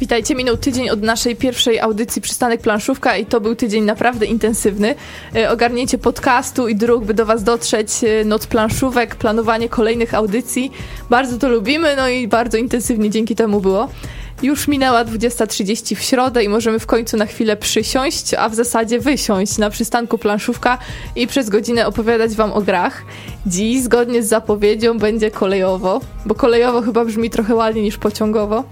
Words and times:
Witajcie, 0.00 0.34
minął 0.34 0.56
tydzień 0.56 0.90
od 0.90 1.02
naszej 1.02 1.36
pierwszej 1.36 1.80
audycji 1.80 2.22
Przystanek 2.22 2.60
Planszówka 2.60 3.16
i 3.16 3.26
to 3.26 3.40
był 3.40 3.54
tydzień 3.54 3.84
naprawdę 3.84 4.26
intensywny. 4.26 4.94
E, 5.36 5.50
ogarnięcie 5.50 5.98
podcastu 5.98 6.68
i 6.68 6.74
dróg, 6.74 7.04
by 7.04 7.14
do 7.14 7.26
Was 7.26 7.44
dotrzeć, 7.44 7.88
e, 8.04 8.24
noc 8.24 8.46
planszówek, 8.46 9.16
planowanie 9.16 9.68
kolejnych 9.68 10.14
audycji. 10.14 10.72
Bardzo 11.10 11.38
to 11.38 11.48
lubimy, 11.48 11.96
no 11.96 12.08
i 12.08 12.28
bardzo 12.28 12.58
intensywnie 12.58 13.10
dzięki 13.10 13.36
temu 13.36 13.60
było. 13.60 13.88
Już 14.42 14.68
minęła 14.68 15.04
20.30 15.04 15.96
w 15.96 16.02
środę 16.02 16.44
i 16.44 16.48
możemy 16.48 16.78
w 16.78 16.86
końcu 16.86 17.16
na 17.16 17.26
chwilę 17.26 17.56
przysiąść, 17.56 18.34
a 18.34 18.48
w 18.48 18.54
zasadzie 18.54 19.00
wysiąść 19.00 19.58
na 19.58 19.70
przystanku 19.70 20.18
planszówka 20.18 20.78
i 21.16 21.26
przez 21.26 21.50
godzinę 21.50 21.86
opowiadać 21.86 22.34
Wam 22.34 22.52
o 22.52 22.62
grach. 22.62 23.02
Dziś, 23.46 23.82
zgodnie 23.82 24.22
z 24.22 24.28
zapowiedzią, 24.28 24.98
będzie 24.98 25.30
kolejowo, 25.30 26.00
bo 26.26 26.34
kolejowo 26.34 26.82
chyba 26.82 27.04
brzmi 27.04 27.30
trochę 27.30 27.54
ładniej 27.54 27.84
niż 27.84 27.98
pociągowo. 27.98 28.64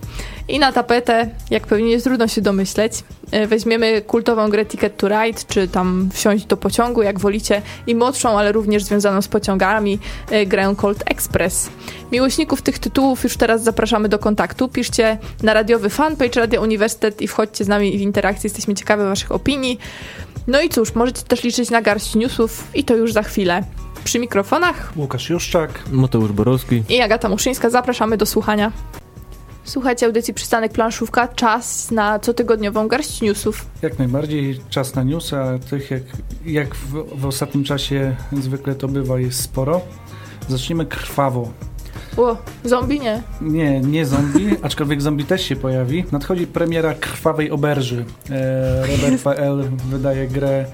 I 0.48 0.58
na 0.58 0.72
tapetę, 0.72 1.30
jak 1.50 1.66
pewnie 1.66 1.88
nie 1.88 2.00
trudno 2.00 2.28
się 2.28 2.40
domyśleć, 2.40 2.92
e, 3.30 3.46
weźmiemy 3.46 4.02
kultową 4.02 4.48
grę 4.48 4.66
Ticket 4.66 4.96
to 4.96 5.08
Ride, 5.08 5.40
czy 5.48 5.68
tam 5.68 6.08
wsiąść 6.12 6.44
do 6.44 6.56
pociągu, 6.56 7.02
jak 7.02 7.20
wolicie, 7.20 7.62
i 7.86 7.94
młodszą, 7.94 8.39
ale 8.39 8.53
również 8.53 8.84
związaną 8.84 9.22
z 9.22 9.29
pociągami, 9.29 9.98
e, 10.30 10.46
grę 10.46 10.75
Cold 10.76 11.03
Express. 11.06 11.70
Miłośników 12.12 12.62
tych 12.62 12.79
tytułów 12.79 13.25
już 13.25 13.36
teraz 13.36 13.62
zapraszamy 13.62 14.08
do 14.08 14.18
kontaktu. 14.18 14.68
Piszcie 14.68 15.18
na 15.42 15.54
radiowy 15.54 15.90
fanpage 15.90 16.40
Radio 16.40 16.62
Uniwersytet 16.62 17.22
i 17.22 17.28
wchodźcie 17.28 17.64
z 17.64 17.68
nami 17.68 17.98
w 17.98 18.00
interakcję. 18.00 18.48
Jesteśmy 18.48 18.75
ciekawi 18.75 19.03
waszych 19.03 19.32
opinii. 19.32 19.78
No 20.46 20.61
i 20.61 20.68
cóż, 20.68 20.94
możecie 20.94 21.22
też 21.22 21.42
liczyć 21.42 21.70
na 21.70 21.82
garść 21.82 22.14
newsów 22.14 22.64
i 22.75 22.84
to 22.84 22.96
już 22.96 23.12
za 23.12 23.22
chwilę. 23.22 23.62
Przy 24.04 24.18
mikrofonach 24.18 24.92
Łukasz 24.96 25.30
Juszczak. 25.30 25.70
Mateusz 25.90 26.32
Borowski. 26.32 26.82
i 26.89 27.00
Agata 27.00 27.28
Muszyńska. 27.28 27.70
Zapraszamy 27.70 28.17
do 28.17 28.26
słuchania. 28.26 28.72
Słuchajcie 29.68 30.07
audycji 30.07 30.35
Przystanek 30.35 30.72
Planszówka. 30.72 31.29
Czas 31.29 31.90
na 31.90 32.19
cotygodniową 32.19 32.89
garść 32.89 33.20
newsów. 33.20 33.67
Jak 33.83 33.98
najbardziej 33.98 34.61
czas 34.70 34.95
na 34.95 35.03
newsy, 35.03 35.37
a 35.37 35.59
tych 35.59 35.91
jak, 35.91 36.03
jak 36.47 36.75
w, 36.75 37.20
w 37.20 37.27
ostatnim 37.27 37.65
czasie 37.65 38.17
zwykle 38.33 38.75
to 38.75 38.89
bywa 38.89 39.20
jest 39.20 39.41
sporo. 39.41 39.81
Zacznijmy 40.48 40.87
krwawo. 40.87 41.53
O, 42.17 42.37
zombie 42.65 43.01
nie. 43.01 43.23
Nie, 43.41 43.81
nie 43.81 44.07
zombie, 44.07 44.57
aczkolwiek 44.62 45.03
zombie 45.03 45.25
też 45.25 45.42
się 45.42 45.57
pojawi. 45.57 46.05
Nadchodzi 46.12 46.47
premiera 46.47 46.95
Krwawej 46.95 47.51
Oberży. 47.51 48.05
E, 48.31 48.87
Rebel.pl 48.87 49.70
wydaje 49.91 50.29
grę 50.29 50.64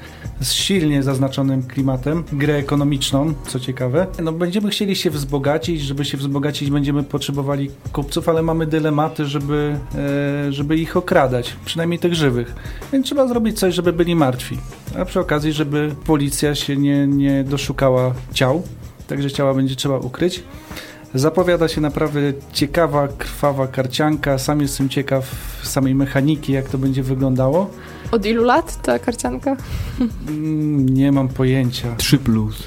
z 0.40 0.52
silnie 0.52 1.02
zaznaczonym 1.02 1.62
klimatem, 1.62 2.24
grę 2.32 2.54
ekonomiczną, 2.54 3.34
co 3.46 3.60
ciekawe. 3.60 4.06
No, 4.22 4.32
będziemy 4.32 4.70
chcieli 4.70 4.96
się 4.96 5.10
wzbogacić, 5.10 5.80
żeby 5.80 6.04
się 6.04 6.18
wzbogacić 6.18 6.70
będziemy 6.70 7.02
potrzebowali 7.02 7.70
kupców, 7.92 8.28
ale 8.28 8.42
mamy 8.42 8.66
dylematy, 8.66 9.26
żeby, 9.26 9.78
e, 10.48 10.52
żeby 10.52 10.76
ich 10.76 10.96
okradać, 10.96 11.56
przynajmniej 11.64 11.98
tych 11.98 12.14
żywych. 12.14 12.54
Więc 12.92 13.06
trzeba 13.06 13.28
zrobić 13.28 13.58
coś, 13.58 13.74
żeby 13.74 13.92
byli 13.92 14.16
martwi. 14.16 14.58
A 14.98 15.04
przy 15.04 15.20
okazji, 15.20 15.52
żeby 15.52 15.94
policja 16.06 16.54
się 16.54 16.76
nie, 16.76 17.06
nie 17.06 17.44
doszukała 17.44 18.14
ciał, 18.32 18.62
także 19.06 19.30
ciała 19.30 19.54
będzie 19.54 19.76
trzeba 19.76 19.98
ukryć. 19.98 20.42
Zapowiada 21.14 21.68
się 21.68 21.80
naprawdę 21.80 22.20
ciekawa, 22.52 23.08
krwawa 23.08 23.66
karcianka. 23.66 24.38
Sam 24.38 24.60
jestem 24.60 24.88
ciekaw 24.88 25.24
samej 25.62 25.94
mechaniki, 25.94 26.52
jak 26.52 26.68
to 26.68 26.78
będzie 26.78 27.02
wyglądało. 27.02 27.70
Od 28.10 28.26
ilu 28.26 28.44
lat 28.44 28.82
ta 28.82 28.98
karcianka? 28.98 29.56
Mm, 30.28 30.88
Nie 30.88 31.12
mam 31.12 31.28
pojęcia, 31.28 31.94
3 31.96 32.18
plus. 32.18 32.62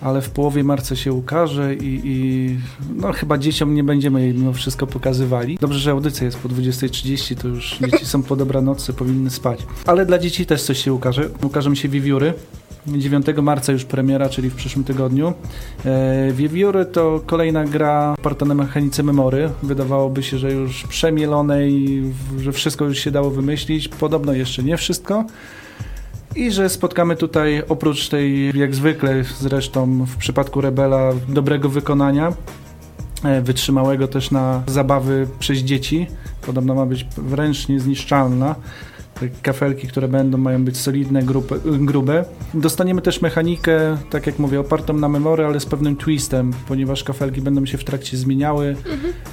ale 0.00 0.22
w 0.22 0.30
połowie 0.30 0.64
marca 0.64 0.96
się 0.96 1.12
ukaże 1.12 1.74
i, 1.74 2.00
i 2.04 2.56
no 2.96 3.12
chyba 3.12 3.38
dzieciom 3.38 3.74
nie 3.74 3.84
będziemy 3.84 4.20
jej 4.22 4.34
mimo 4.34 4.52
wszystko 4.52 4.86
pokazywali. 4.86 5.58
Dobrze, 5.60 5.78
że 5.78 5.90
audycja 5.90 6.24
jest 6.24 6.38
po 6.38 6.48
20.30, 6.48 7.36
to 7.36 7.48
już 7.48 7.78
dzieci 7.90 8.06
są 8.06 8.22
po 8.22 8.36
dobranocy, 8.36 8.92
powinny 8.92 9.30
spać. 9.30 9.66
Ale 9.86 10.06
dla 10.06 10.18
dzieci 10.18 10.46
też 10.46 10.62
coś 10.62 10.78
się 10.84 10.92
ukaże. 10.92 11.28
Ukażą 11.42 11.74
się 11.74 11.88
wiewióry. 11.88 12.32
9 12.96 13.26
marca 13.42 13.72
już 13.72 13.84
premiera, 13.84 14.28
czyli 14.28 14.50
w 14.50 14.54
przyszłym 14.54 14.84
tygodniu. 14.84 15.32
E, 15.84 16.32
Wiewióry 16.32 16.86
to 16.86 17.20
kolejna 17.26 17.64
gra 17.64 18.14
oparta 18.18 18.46
na 18.46 18.54
mechanice 18.54 19.02
memory. 19.02 19.50
Wydawałoby 19.62 20.22
się, 20.22 20.38
że 20.38 20.52
już 20.52 20.86
przemielonej, 20.86 22.02
że 22.38 22.52
wszystko 22.52 22.84
już 22.84 22.98
się 22.98 23.10
dało 23.10 23.30
wymyślić. 23.30 23.88
Podobno 23.88 24.32
jeszcze 24.32 24.62
nie 24.62 24.76
wszystko. 24.76 25.24
I 26.36 26.50
że 26.50 26.68
spotkamy 26.68 27.16
tutaj 27.16 27.62
oprócz 27.68 28.08
tej, 28.08 28.58
jak 28.58 28.74
zwykle 28.74 29.24
zresztą 29.24 30.04
w 30.04 30.16
przypadku 30.16 30.60
Rebela, 30.60 31.12
dobrego 31.28 31.68
wykonania, 31.68 32.32
e, 33.24 33.42
wytrzymałego 33.42 34.08
też 34.08 34.30
na 34.30 34.62
zabawy 34.66 35.28
przez 35.38 35.58
dzieci. 35.58 36.06
Podobno 36.46 36.74
ma 36.74 36.86
być 36.86 37.06
wręcz 37.16 37.68
niezniszczalna. 37.68 38.54
Te 39.20 39.28
kafelki, 39.42 39.88
które 39.88 40.08
będą, 40.08 40.38
mają 40.38 40.64
być 40.64 40.76
solidne, 40.76 41.22
grube, 41.22 41.56
grube. 41.64 42.24
Dostaniemy 42.54 43.02
też 43.02 43.20
mechanikę, 43.22 43.96
tak 44.10 44.26
jak 44.26 44.38
mówię, 44.38 44.60
opartą 44.60 44.92
na 44.94 45.08
memory, 45.08 45.44
ale 45.44 45.60
z 45.60 45.66
pewnym 45.66 45.96
twistem, 45.96 46.52
ponieważ 46.68 47.04
kafelki 47.04 47.40
będą 47.40 47.66
się 47.66 47.78
w 47.78 47.84
trakcie 47.84 48.16
zmieniały. 48.16 48.76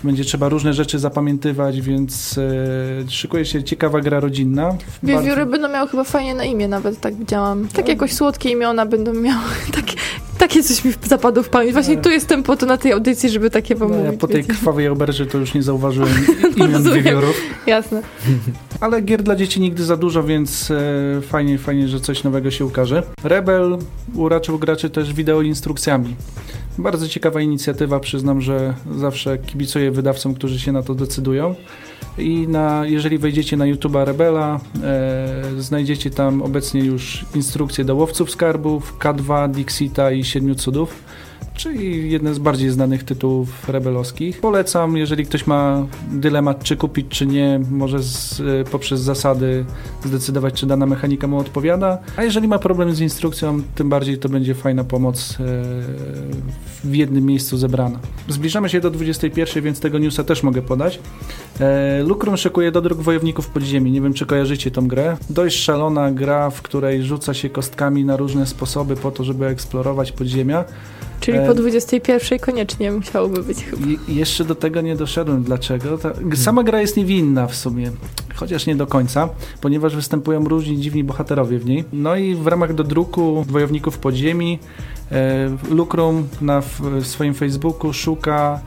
Będzie 0.04 0.24
trzeba 0.24 0.50
różne 0.50 0.74
rzeczy 0.74 1.00
zapamiętywać, 1.00 1.82
więc 1.82 2.38
e, 2.38 3.12
szykuje 3.12 3.46
się 3.46 3.64
ciekawa 3.64 4.02
gra 4.02 4.20
rodzinna. 4.20 4.76
Wiewióry 5.04 5.36
Bardzo- 5.36 5.52
będą 5.52 5.70
miały 5.70 5.90
chyba 5.90 6.04
fajnie 6.04 6.36
na 6.36 6.44
imię 6.44 6.68
nawet, 6.68 7.00
tak 7.00 7.16
widziałam. 7.16 7.68
Tak 7.68 7.86
No. 7.86 7.92
jakoś 7.92 8.14
słodkie 8.14 8.50
imiona 8.50 8.86
będą 8.86 9.14
miały. 9.14 9.44
Takie, 9.76 9.96
takie 10.38 10.64
coś 10.64 10.86
mi 10.86 10.94
zapadło 11.04 11.44
w 11.44 11.50
pamięć. 11.50 11.74
Właśnie 11.74 11.96
No. 11.96 12.02
tu 12.02 12.10
jestem 12.10 12.44
po 12.44 12.56
to 12.58 12.66
na 12.66 12.78
tej 12.78 12.92
audycji, 12.92 13.30
żeby 13.30 13.50
takie 13.50 13.76
wam 13.76 13.90
No, 13.90 13.96
ja 13.98 14.04
mówić. 14.04 14.20
po 14.20 14.28
tej 14.28 14.36
wiecie. 14.38 14.50
krwawej 14.54 14.88
oberży 14.88 15.26
to 15.26 15.38
już 15.38 15.54
nie 15.54 15.64
zauważyłem 15.64 16.10
imion 16.56 16.74
Rozumiem. 16.74 17.04
wiewiórów. 17.04 17.42
Jasne. 17.68 18.02
Ale 18.82 19.02
gier 19.02 19.24
dla 19.24 19.36
dzieci 19.36 19.62
nigdy 19.62 19.84
za 19.84 19.98
dużo, 19.98 20.24
więc 20.24 20.72
e, 20.72 21.22
fajnie, 21.22 21.58
fajnie, 21.58 21.88
że 21.88 22.00
coś 22.00 22.24
nowego 22.24 22.52
się 22.52 22.66
ukaże. 22.66 23.04
Rebel 23.24 23.78
uraczył 24.16 24.60
graczy 24.60 24.90
też 24.90 25.14
wideo 25.14 25.42
instrukcjami. 25.42 26.16
Bardzo 26.78 27.08
ciekawa 27.08 27.42
inicjatywa, 27.42 28.00
przyznam, 28.00 28.42
że 28.42 28.74
zawsze 28.98 29.38
kibicuję 29.38 29.92
wydawcom, 29.92 30.34
którzy 30.36 30.60
się 30.60 30.72
na 30.72 30.84
to 30.84 30.96
decydują. 30.96 31.56
I 32.18 32.48
na, 32.48 32.86
jeżeli 32.86 33.18
wejdziecie 33.18 33.58
na 33.58 33.66
YouTube'a 33.66 34.06
Rebela, 34.06 34.60
e, 34.84 35.44
znajdziecie 35.58 36.10
tam 36.12 36.42
obecnie 36.42 36.82
już 36.82 37.26
instrukcje 37.36 37.86
do 37.86 37.96
łowców 37.96 38.32
skarbów, 38.32 38.98
K2, 39.00 39.52
Dixita 39.52 40.12
i 40.12 40.24
Siedmiu 40.24 40.56
Cudów 40.56 41.04
czyli 41.56 42.12
jedne 42.12 42.34
z 42.34 42.40
bardziej 42.40 42.70
znanych 42.70 43.04
tytułów 43.04 43.70
rebelowskich. 43.70 44.42
Polecam, 44.42 44.98
jeżeli 44.98 45.26
ktoś 45.26 45.48
ma 45.48 45.88
dylemat, 46.12 46.64
czy 46.64 46.78
kupić, 46.78 47.08
czy 47.10 47.26
nie, 47.26 47.60
może 47.72 48.04
z, 48.04 48.40
e, 48.40 48.64
poprzez 48.72 49.02
zasady 49.02 49.66
zdecydować, 50.06 50.54
czy 50.54 50.66
dana 50.66 50.86
mechanika 50.86 51.28
mu 51.28 51.38
odpowiada. 51.38 51.98
A 52.18 52.24
jeżeli 52.24 52.48
ma 52.48 52.60
problem 52.60 52.96
z 52.96 53.00
instrukcją, 53.00 53.62
tym 53.76 53.90
bardziej 53.90 54.18
to 54.18 54.30
będzie 54.30 54.56
fajna 54.56 54.84
pomoc 54.84 55.32
e, 55.32 55.44
w 56.84 56.96
jednym 56.96 57.26
miejscu 57.26 57.58
zebrana. 57.58 58.00
Zbliżamy 58.30 58.70
się 58.70 58.80
do 58.80 58.92
21, 58.92 59.64
więc 59.64 59.80
tego 59.80 60.00
newsa 60.00 60.24
też 60.24 60.44
mogę 60.44 60.62
podać. 60.62 61.00
E, 61.60 62.04
Lucrum 62.04 62.38
szykuje 62.38 62.72
dodruk 62.72 63.00
Wojowników 63.00 63.50
Podziemi. 63.50 63.92
Nie 63.92 64.02
wiem, 64.02 64.14
czy 64.14 64.26
kojarzycie 64.26 64.72
tą 64.72 64.88
grę. 64.88 65.18
Dość 65.30 65.64
szalona 65.64 66.12
gra, 66.12 66.50
w 66.50 66.62
której 66.62 67.04
rzuca 67.04 67.34
się 67.34 67.50
kostkami 67.50 68.06
na 68.06 68.18
różne 68.18 68.46
sposoby 68.46 68.96
po 68.96 69.12
to, 69.12 69.24
żeby 69.24 69.46
eksplorować 69.46 70.12
podziemia. 70.12 70.66
Czyli 71.20 71.38
E, 71.38 71.48
po 71.48 71.54
21 71.54 72.40
koniecznie 72.40 72.92
musiałoby 72.92 73.44
być 73.44 73.64
chyba. 73.64 73.86
I 74.08 74.16
jeszcze 74.16 74.46
do 74.46 74.56
tego 74.56 74.82
nie 74.82 74.96
doszedłem. 74.96 75.44
Dlaczego? 75.44 75.98
Ta, 75.98 76.14
sama 76.36 76.64
gra 76.64 76.82
jest 76.82 76.98
niewinna 76.98 77.48
w 77.48 77.56
sumie, 77.56 77.92
chociaż 78.36 78.66
nie 78.66 78.76
do 78.76 78.88
końca, 78.88 79.30
ponieważ 79.62 79.96
występują 79.96 80.44
różni 80.48 80.78
dziwni 80.80 81.04
bohaterowie 81.04 81.60
w 81.60 81.66
niej. 81.66 81.84
No 81.94 82.16
i 82.16 82.36
w 82.36 82.48
ramach 82.48 82.74
dodruku 82.74 83.44
Wojowników 83.44 83.98
Podziemi 83.98 84.60
e, 85.12 85.50
Lucrum 85.70 86.28
na 86.42 86.62
w, 86.62 86.82
swoim 87.04 87.34
Facebooku 87.34 87.94
szuka 87.94 88.60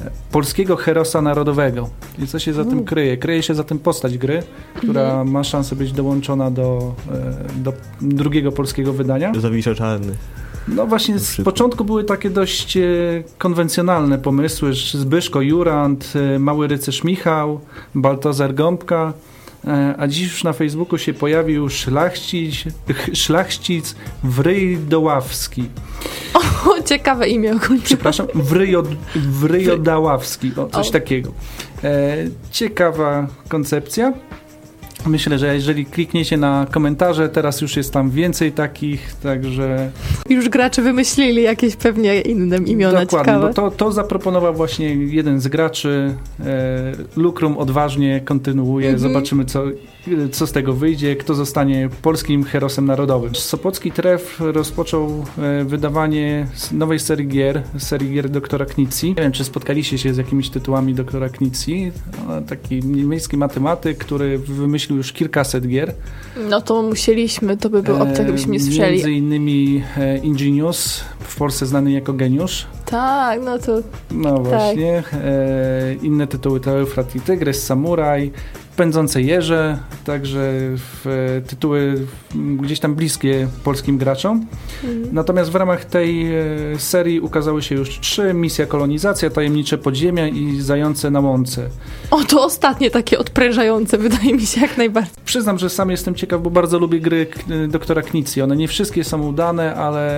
e, 0.00 0.10
polskiego 0.32 0.76
herosa 0.76 1.22
narodowego. 1.22 1.88
I 2.18 2.26
co 2.26 2.38
się 2.38 2.52
za 2.52 2.62
tym 2.64 2.72
Mm. 2.72 2.84
kryje? 2.84 3.16
Kryje 3.16 3.42
się 3.42 3.54
za 3.54 3.64
tym 3.64 3.78
postać 3.78 4.18
gry, 4.18 4.42
która 4.74 5.02
Mhm. 5.02 5.30
ma 5.30 5.44
szansę 5.44 5.76
być 5.76 5.92
dołączona 5.92 6.50
do, 6.50 6.94
e, 7.56 7.62
do 7.62 7.72
drugiego 8.00 8.52
polskiego 8.52 8.92
wydania. 8.92 9.32
Zawisza 9.38 9.74
czarny. 9.74 10.12
No 10.68 10.86
właśnie, 10.86 11.18
z 11.18 11.36
początku 11.44 11.84
były 11.84 12.04
takie 12.04 12.30
dość 12.30 12.76
e, 12.76 12.80
konwencjonalne 13.38 14.18
pomysły. 14.18 14.72
Zbyszko 14.94 15.40
Jurand, 15.40 16.12
e, 16.34 16.38
Mały 16.38 16.66
Rycerz 16.68 17.04
Michał, 17.04 17.60
Baltazar 17.94 18.54
Gąbka, 18.54 19.12
e, 19.66 19.94
a 19.98 20.08
dziś 20.08 20.22
już 20.22 20.44
na 20.44 20.52
Facebooku 20.52 20.98
się 20.98 21.14
pojawił 21.14 21.68
szlachcic, 21.80 22.54
ch- 22.94 23.16
szlachcic 23.16 23.94
Wryjdoławski. 24.24 25.64
O, 26.34 26.82
ciekawe 26.82 27.28
imię 27.28 27.56
ogólnie. 27.56 27.82
Przepraszam, 27.82 28.26
Wryjod, 28.34 28.88
Wryjodaławski, 29.16 30.52
o, 30.56 30.66
coś 30.66 30.88
O. 30.88 30.92
takiego. 30.92 31.32
E, 31.84 32.16
ciekawa 32.50 33.26
koncepcja. 33.48 34.12
Myślę, 35.06 35.38
że 35.38 35.54
jeżeli 35.54 35.86
klikniecie 35.86 36.36
na 36.36 36.66
komentarze, 36.70 37.28
teraz 37.28 37.60
już 37.60 37.76
jest 37.76 37.92
tam 37.92 38.10
więcej 38.10 38.52
takich, 38.52 39.14
także... 39.14 39.90
Już 40.28 40.48
gracze 40.48 40.82
wymyślili 40.82 41.42
jakieś 41.42 41.76
pewnie 41.76 42.20
inne 42.20 42.56
imiona 42.56 43.00
Dokładnie, 43.00 43.32
ciekawe. 43.32 43.48
bo 43.48 43.54
to, 43.54 43.70
to 43.70 43.92
zaproponował 43.92 44.54
właśnie 44.54 44.94
jeden 44.94 45.40
z 45.40 45.48
graczy. 45.48 46.14
E, 46.40 46.92
Lukrum 47.16 47.58
odważnie 47.58 48.20
kontynuuje. 48.20 48.88
Mhm. 48.88 49.12
Zobaczymy, 49.12 49.44
co, 49.44 49.64
co 50.32 50.46
z 50.46 50.52
tego 50.52 50.72
wyjdzie, 50.72 51.16
kto 51.16 51.34
zostanie 51.34 51.88
polskim 52.02 52.44
herosem 52.44 52.86
narodowym. 52.86 53.34
Sopocki 53.34 53.92
Tref 53.92 54.40
rozpoczął 54.40 55.24
e, 55.38 55.64
wydawanie 55.64 56.46
nowej 56.72 56.98
serii 56.98 57.28
gier, 57.28 57.62
serii 57.78 58.14
gier 58.14 58.30
doktora 58.30 58.66
Knicji. 58.66 59.08
Nie 59.08 59.22
wiem, 59.22 59.32
czy 59.32 59.44
spotkaliście 59.44 59.98
się 59.98 60.14
z 60.14 60.16
jakimiś 60.16 60.50
tytułami 60.50 60.94
doktora 60.94 61.28
Knicji. 61.28 61.92
No, 62.28 62.42
taki 62.42 62.80
niemiecki 62.84 63.36
matematyk, 63.36 63.98
który 63.98 64.38
wymyślił 64.38 64.95
już 64.96 65.12
kilkaset 65.12 65.66
gier. 65.66 65.94
No 66.50 66.60
to 66.60 66.82
musieliśmy, 66.82 67.56
to 67.56 67.70
by 67.70 67.82
był 67.82 68.02
obcy, 68.02 68.22
jakbyśmy 68.22 68.52
nie 68.52 68.60
słyszeli. 68.60 68.92
Między 68.94 69.12
innymi 69.12 69.82
e, 69.98 70.18
Ingenius, 70.18 71.04
w 71.20 71.36
Polsce 71.36 71.66
znany 71.66 71.92
jako 71.92 72.12
Geniusz. 72.12 72.66
Tak, 72.84 73.40
no 73.44 73.58
to 73.58 73.78
No 74.10 74.38
właśnie. 74.38 75.02
E, 75.12 75.94
inne 76.02 76.26
tytuły 76.26 76.60
to 76.60 76.70
Eufrat 76.70 77.16
i 77.16 77.20
Tygrys, 77.20 77.62
Samuraj, 77.66 78.32
Pędzące 78.76 79.22
Jeże, 79.22 79.78
także 80.04 80.52
w, 80.76 81.06
e, 81.06 81.40
tytuły 81.40 82.06
gdzieś 82.34 82.80
tam 82.80 82.94
bliskie 82.94 83.48
polskim 83.64 83.98
graczom. 83.98 84.46
mm, 84.84 85.08
Natomiast 85.12 85.50
w 85.50 85.54
ramach 85.54 85.84
tej 85.84 86.34
e, 86.36 86.44
serii 86.78 87.20
ukazały 87.20 87.62
się 87.62 87.74
już 87.74 88.00
trzy, 88.00 88.34
Misja 88.34 88.66
Kolonizacja, 88.66 89.30
Tajemnicze 89.30 89.78
Podziemia 89.78 90.28
i 90.28 90.60
Zające 90.60 91.10
na 91.10 91.20
Łące. 91.20 91.68
O, 92.10 92.24
to 92.24 92.44
ostatnie 92.44 92.90
takie 92.90 93.18
odprężające, 93.18 93.98
wydaje 93.98 94.34
mi 94.34 94.46
się 94.46 94.60
jak 94.60 94.76
najbardziej. 94.78 95.14
Przyznam, 95.24 95.58
że 95.58 95.70
sam 95.70 95.90
jestem 95.90 96.14
ciekaw, 96.14 96.42
bo 96.42 96.50
bardzo 96.50 96.78
lubię 96.78 97.00
gry 97.00 97.26
doktora 97.68 98.02
Knicji. 98.02 98.42
One 98.42 98.56
nie 98.56 98.68
wszystkie 98.68 99.04
są 99.04 99.26
udane, 99.28 99.74
ale 99.74 100.10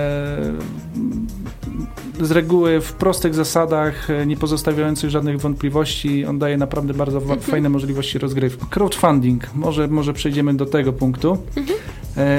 z 2.21 2.31
reguły 2.31 2.81
w 2.81 2.93
prostych 2.93 3.33
zasadach, 3.35 4.09
e, 4.09 4.25
nie 4.25 4.37
pozostawiających 4.37 5.09
żadnych 5.09 5.39
wątpliwości, 5.41 6.25
on 6.25 6.39
daje 6.39 6.57
naprawdę 6.57 6.93
bardzo 6.93 7.21
wa- 7.21 7.35
fajne 7.35 7.69
możliwości 7.69 8.19
rozgrywki. 8.19 8.65
Crowdfunding, 8.69 9.43
może, 9.55 9.87
może 9.87 10.13
przejdziemy 10.13 10.53
do 10.53 10.65
tego 10.65 10.93
punktu. 10.93 11.37
E, 11.57 11.61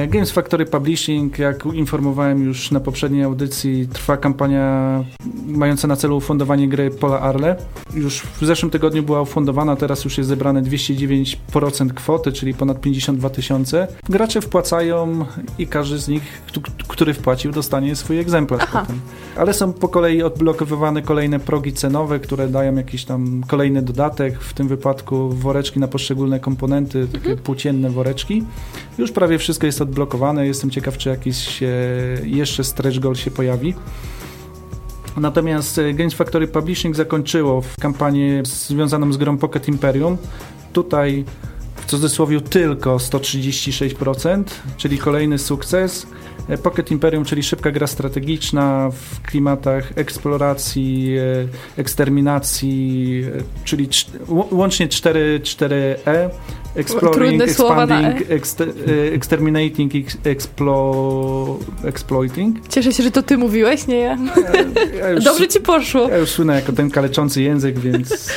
Games 0.08 0.30
Factory 0.30 0.66
Publishing, 0.66 1.38
jak 1.38 1.64
informowałem 1.66 2.44
już 2.44 2.70
na 2.70 2.80
poprzedniej 2.80 3.22
audycji, 3.22 3.88
trwa 3.92 4.16
kampania 4.16 5.04
mająca 5.46 5.88
na 5.88 5.96
celu 5.96 6.16
ufundowanie 6.16 6.68
gry 6.68 6.90
Pola 6.90 7.20
Arle. 7.20 7.56
Już 7.94 8.20
w 8.20 8.46
zeszłym 8.46 8.70
tygodniu 8.70 9.02
była 9.02 9.20
ufundowana, 9.20 9.76
teraz 9.76 10.04
już 10.04 10.18
jest 10.18 10.28
zebrane 10.28 10.62
209% 10.62 11.94
kwoty, 11.94 12.32
czyli 12.32 12.54
ponad 12.54 12.80
52 12.80 13.30
tysiące. 13.30 13.86
Gracze 14.08 14.40
wpłacają 14.40 15.24
i 15.58 15.66
każdy 15.66 15.98
z 15.98 16.08
nich, 16.08 16.42
który 16.88 17.14
wpłacił, 17.14 17.52
dostanie 17.52 17.96
swój 17.96 18.18
egzemplarz 18.18 18.62
Aha. 18.62 18.80
potem. 18.80 19.00
Ale 19.36 19.54
są 19.54 19.72
po 19.72 19.88
kolei 19.88 20.22
odblokowywane 20.22 21.02
kolejne 21.02 21.40
progi 21.40 21.72
cenowe, 21.72 22.20
które 22.20 22.48
dają 22.48 22.74
jakiś 22.74 23.04
tam 23.04 23.42
kolejny 23.46 23.82
dodatek, 23.82 24.40
w 24.40 24.54
tym 24.54 24.68
wypadku 24.68 25.28
woreczki 25.28 25.80
na 25.80 25.88
poszczególne 25.88 26.40
komponenty, 26.40 27.08
takie 27.12 27.36
płócienne 27.36 27.90
woreczki. 27.90 28.44
Już 29.00 29.12
prawie 29.12 29.38
wszystko 29.38 29.66
jest 29.66 29.80
odblokowane. 29.80 30.46
Jestem 30.46 30.70
ciekaw, 30.70 30.98
czy 30.98 31.08
jakiś 31.08 31.62
e, 31.62 31.66
jeszcze 32.24 32.64
stretch 32.64 32.98
goal 32.98 33.14
się 33.14 33.30
pojawi. 33.30 33.74
Natomiast 35.16 35.78
e, 35.78 35.94
Games 35.94 36.14
Factory 36.14 36.48
Publishing 36.48 36.96
zakończyło 36.96 37.60
w 37.60 37.76
kampanię 37.76 38.42
związaną 38.44 39.12
z 39.12 39.16
grą 39.16 39.38
Pocket 39.38 39.68
Imperium. 39.68 40.16
Tutaj 40.72 41.24
w 41.76 41.86
cudzysłowie 41.86 42.40
tylko 42.40 42.96
136%, 42.96 44.44
czyli 44.76 44.98
kolejny 44.98 45.38
sukces. 45.38 46.06
E, 46.48 46.58
Pocket 46.58 46.90
Imperium, 46.90 47.24
czyli 47.24 47.42
szybka 47.42 47.70
gra 47.70 47.86
strategiczna 47.86 48.90
w 48.90 49.22
klimatach 49.22 49.92
eksploracji, 49.98 51.14
eksterminacji, 51.76 53.24
czyli 53.64 53.88
łącznie 54.50 54.88
4, 54.88 55.40
4E. 55.42 56.30
Exploring, 56.74 57.40
E. 57.40 57.44
expanding, 57.44 58.30
exter, 58.30 58.68
e, 58.68 59.12
exterminating, 59.14 59.94
ex, 59.94 60.16
explo, 60.24 61.58
exploiting. 61.84 62.68
Cieszę 62.68 62.92
się, 62.92 63.02
że 63.02 63.10
to 63.10 63.22
ty 63.22 63.38
mówiłeś, 63.38 63.86
nie 63.86 63.96
ja. 63.98 64.18
Ja 65.00 65.10
już, 65.14 65.24
Dobrze 65.24 65.48
ci 65.48 65.60
poszło. 65.60 66.08
ja 66.08 66.16
już 66.16 66.30
słynę 66.30 66.54
jako 66.54 66.72
ten 66.72 66.90
kaleczący 66.90 67.42
język, 67.42 67.78
więc 67.78 68.30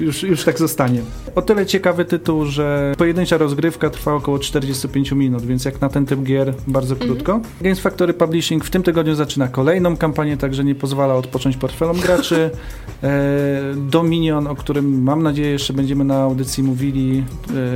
już, 0.00 0.22
już 0.22 0.44
tak 0.44 0.58
zostanie. 0.58 1.00
O 1.34 1.42
tyle 1.42 1.66
ciekawy 1.66 2.04
tytuł, 2.04 2.44
że 2.44 2.94
pojedyncza 2.98 3.36
rozgrywka 3.38 3.90
trwa 3.90 4.14
około 4.14 4.38
45 4.38 5.12
minut, 5.12 5.46
więc 5.46 5.64
jak 5.64 5.80
na 5.80 5.88
ten 5.88 6.06
typ 6.06 6.22
gier 6.22 6.54
bardzo 6.66 6.96
krótko. 6.96 7.40
Games 7.60 7.80
Factory 7.80 8.14
Publishing 8.14 8.64
w 8.64 8.70
tym 8.70 8.82
tygodniu 8.82 9.14
zaczyna 9.14 9.48
kolejną 9.48 9.96
kampanię, 9.96 10.36
także 10.36 10.64
nie 10.64 10.74
pozwala 10.74 11.14
odpocząć 11.14 11.56
portfelom 11.56 11.96
graczy. 12.00 12.50
E, 13.02 13.10
Dominion, 13.76 14.46
o 14.46 14.54
którym 14.56 15.02
mam 15.02 15.22
nadzieję 15.22 15.50
jeszcze 15.50 15.72
będziemy 15.72 16.04
na 16.04 16.16
audycji 16.22 16.62
mówili, 16.62 17.24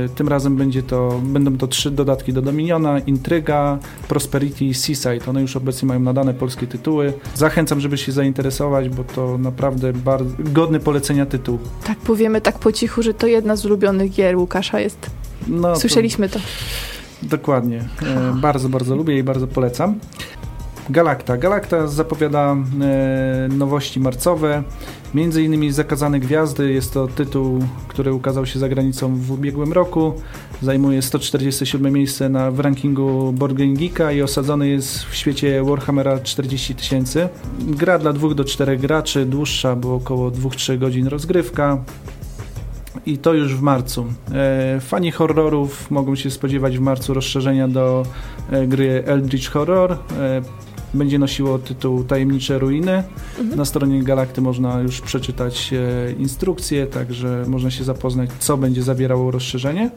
tym 0.15 0.27
razem 0.27 0.55
będzie 0.55 0.83
to, 0.83 1.21
będą 1.23 1.57
to 1.57 1.67
trzy 1.67 1.91
dodatki 1.91 2.33
do 2.33 2.41
Dominiona, 2.41 2.99
Intryga, 2.99 3.79
Prosperity 4.07 4.65
i 4.65 4.73
Seaside. 4.73 5.25
One 5.27 5.41
już 5.41 5.55
obecnie 5.55 5.87
mają 5.87 5.99
nadane 5.99 6.33
polskie 6.33 6.67
tytuły. 6.67 7.13
Zachęcam, 7.35 7.79
żeby 7.79 7.97
się 7.97 8.11
zainteresować, 8.11 8.89
bo 8.89 9.03
to 9.03 9.37
naprawdę 9.37 9.93
bardzo 9.93 10.35
godny 10.39 10.79
polecenia 10.79 11.25
tytuł. 11.25 11.59
Tak 11.83 11.97
powiemy 11.97 12.41
tak 12.41 12.59
po 12.59 12.71
cichu, 12.71 13.03
że 13.03 13.13
to 13.13 13.27
jedna 13.27 13.55
z 13.55 13.65
ulubionych 13.65 14.11
gier 14.11 14.37
Łukasza 14.37 14.79
jest. 14.79 15.09
No, 15.47 15.73
to- 15.73 15.79
Słyszeliśmy 15.79 16.29
to. 16.29 16.39
Dokładnie. 17.23 17.83
E, 18.03 18.33
bardzo, 18.41 18.69
bardzo 18.69 18.95
lubię 18.95 19.17
i 19.17 19.23
bardzo 19.23 19.47
polecam. 19.47 19.99
Galacta. 20.89 21.37
Galacta 21.37 21.87
zapowiada 21.87 22.55
e, 22.81 23.47
nowości 23.57 23.99
marcowe. 23.99 24.63
Między 25.13 25.43
innymi 25.43 25.71
Zakazane 25.71 26.19
Gwiazdy. 26.19 26.73
Jest 26.73 26.93
to 26.93 27.07
tytuł, 27.07 27.59
który 27.87 28.13
ukazał 28.13 28.45
się 28.45 28.59
za 28.59 28.69
granicą 28.69 29.15
w 29.15 29.31
ubiegłym 29.31 29.73
roku. 29.73 30.13
Zajmuje 30.61 31.01
147 31.01 31.93
miejsce 31.93 32.29
na, 32.29 32.51
w 32.51 32.59
rankingu 32.59 33.33
Board 33.33 33.53
Game 33.53 33.73
Geeka 33.73 34.11
i 34.11 34.21
osadzony 34.21 34.69
jest 34.69 35.03
w 35.03 35.15
świecie 35.15 35.63
Warhammera 35.63 36.19
40 36.19 36.75
tysięcy. 36.75 37.29
Gra 37.59 37.99
dla 37.99 38.13
2 38.13 38.33
do 38.33 38.43
4 38.45 38.77
graczy, 38.77 39.25
dłuższa, 39.25 39.75
bo 39.75 39.95
około 39.95 40.31
2-3 40.31 40.77
godzin 40.77 41.07
rozgrywka. 41.07 41.77
I 43.05 43.17
to 43.17 43.33
już 43.33 43.55
w 43.55 43.61
marcu. 43.61 44.05
E, 44.33 44.79
fani 44.79 45.11
horrorów 45.11 45.91
mogą 45.91 46.15
się 46.15 46.31
spodziewać 46.31 46.77
w 46.77 46.81
marcu 46.81 47.13
rozszerzenia 47.13 47.67
do 47.67 48.05
e, 48.51 48.67
gry 48.67 49.03
Eldritch 49.05 49.51
Horror. 49.51 49.97
Będzie 50.93 51.19
nosiło 51.19 51.59
tytuł 51.59 52.03
Tajemnicze 52.03 52.59
Ruiny. 52.59 53.03
Mhm. 53.39 53.57
Na 53.57 53.65
stronie 53.65 54.03
Galakty 54.03 54.41
można 54.41 54.79
już 54.79 55.01
przeczytać 55.01 55.73
e, 55.73 56.11
instrukcje, 56.11 56.87
także 56.87 57.45
można 57.47 57.71
się 57.71 57.83
zapoznać, 57.83 58.29
co 58.39 58.57
będzie 58.57 58.83
zawierało 58.83 59.31
rozszerzenie. 59.31 59.91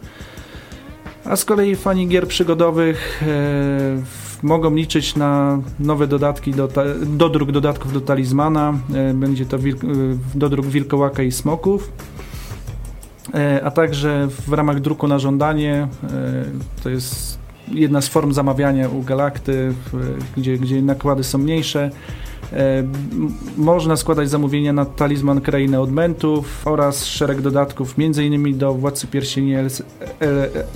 A 1.25 1.37
z 1.37 1.45
kolei 1.45 1.77
fani 1.77 2.09
gier 2.09 2.29
przygodowych 2.29 3.23
e, 3.23 4.03
mogą 4.43 4.75
liczyć 4.75 5.17
na 5.17 5.59
nowe 5.81 6.07
dodatki, 6.07 6.51
do, 6.51 6.69
dodruk 7.07 7.53
dodatków 7.53 7.93
do 7.93 8.01
talizmana. 8.01 8.75
E, 8.95 9.15
będzie 9.15 9.47
to 9.47 9.59
wilk, 9.59 9.85
e, 9.85 9.87
dodruk 10.35 10.67
wilkołaka 10.67 11.23
i 11.23 11.33
smoków. 11.33 11.93
E, 13.35 13.65
a 13.65 13.71
także 13.71 14.29
w 14.47 14.53
ramach 14.53 14.81
druku 14.81 15.09
na 15.09 15.19
żądanie, 15.19 15.89
e, 16.03 16.45
to 16.83 16.91
jest 16.91 17.44
jedna 17.69 18.01
z 18.01 18.09
form 18.09 18.33
zamawiania 18.33 18.89
u 18.89 19.03
Galakty, 19.03 19.73
gdzie, 20.37 20.59
gdzie 20.59 20.83
nakłady 20.83 21.25
są 21.25 21.39
mniejsze. 21.39 21.91
E, 22.53 22.85
Można 23.57 23.97
składać 23.97 24.31
zamówienia 24.31 24.73
na 24.73 24.85
talizman 24.85 25.41
Krainy 25.41 25.81
Odmentów 25.81 26.63
oraz 26.67 27.05
szereg 27.05 27.41
dodatków, 27.41 27.95
m.in. 27.99 28.59
do 28.59 28.75
Władcy 28.75 29.07
Pierścieni 29.07 29.55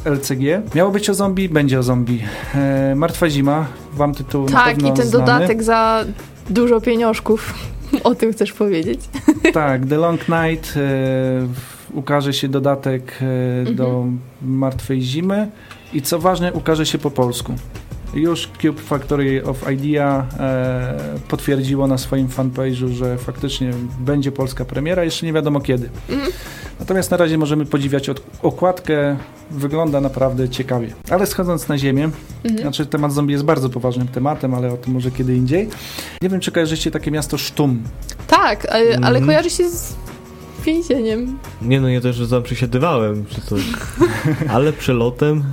LCG. 0.04 0.62
Miało 0.75 0.90
być 0.90 1.11
o 1.11 1.14
zombie, 1.14 1.49
będzie 1.49 1.78
o 1.78 1.83
zombie. 1.83 2.21
E, 2.54 2.95
Martwa 2.97 3.30
Zima, 3.30 3.66
wam 3.95 4.14
tytuł 4.14 4.45
na 4.45 4.64
Tak, 4.64 4.78
i 4.78 4.83
ten 4.83 4.97
znany. 4.97 5.11
dodatek 5.11 5.62
za 5.62 6.04
dużo 6.50 6.80
pieniążków. 6.80 7.54
O 8.04 8.14
tym 8.14 8.33
chcesz 8.33 8.52
powiedzieć. 8.52 9.00
Tak, 9.52 9.87
The 9.87 9.97
Long 9.97 10.21
Night, 10.28 10.75
e, 10.76 10.80
ukaże 11.92 12.33
się 12.33 12.49
dodatek 12.49 13.18
do 13.75 14.04
Martwej 14.42 15.00
Zimy 15.02 15.49
i 15.92 16.02
co 16.02 16.18
ważne, 16.18 16.52
ukaże 16.52 16.87
się 16.87 16.99
po 16.99 17.11
polsku. 17.11 17.54
Już 18.14 18.49
Cube 18.62 18.80
Factory 18.80 19.45
of 19.45 19.71
Idea 19.73 20.26
e, 20.40 20.95
potwierdziło 21.28 21.87
na 21.87 21.99
swoim 21.99 22.28
fanpage'u, 22.28 22.88
że 22.88 23.18
faktycznie 23.18 23.71
będzie 24.00 24.33
polska 24.33 24.64
premiera, 24.64 25.04
jeszcze 25.04 25.26
nie 25.26 25.33
wiadomo 25.33 25.61
kiedy. 25.61 25.90
Mhm. 26.11 26.33
Natomiast 26.80 27.11
na 27.11 27.16
razie 27.16 27.38
możemy 27.38 27.66
podziwiać 27.66 28.09
od, 28.09 28.23
okładkę, 28.42 29.16
wygląda 29.50 30.00
naprawdę 30.00 30.49
ciekawie. 30.49 30.92
Ale 31.11 31.26
schodząc 31.26 31.68
na 31.68 31.78
ziemię, 31.78 32.11
Mhm. 32.45 32.62
znaczy 32.62 32.87
temat 32.87 33.12
zombie 33.12 33.33
jest 33.33 33.45
bardzo 33.45 33.68
poważnym 33.71 34.09
tematem, 34.09 34.54
ale 34.54 34.73
o 34.73 34.76
tym 34.76 34.92
może 34.92 35.11
kiedy 35.11 35.37
indziej. 35.37 35.68
Nie 36.23 36.28
wiem, 36.28 36.40
czy 36.40 36.52
kojarzycie 36.52 36.90
takie 36.90 37.11
miasto 37.11 37.38
Sztum. 37.38 37.83
Tak, 38.26 38.66
ale, 38.66 38.85
ale 38.97 39.09
Mhm. 39.18 39.26
kojarzy 39.26 39.50
się 39.50 39.71
z 39.71 39.95
więzieniem. 40.64 41.38
Nie 41.62 41.80
no, 41.80 41.88
ja 41.88 42.00
też 42.00 42.21
tam 42.30 42.42
przesiadywałem 42.42 43.25
czy 43.26 43.40
coś. 43.40 43.62
Ale 44.54 44.73
przelotem... 44.73 45.45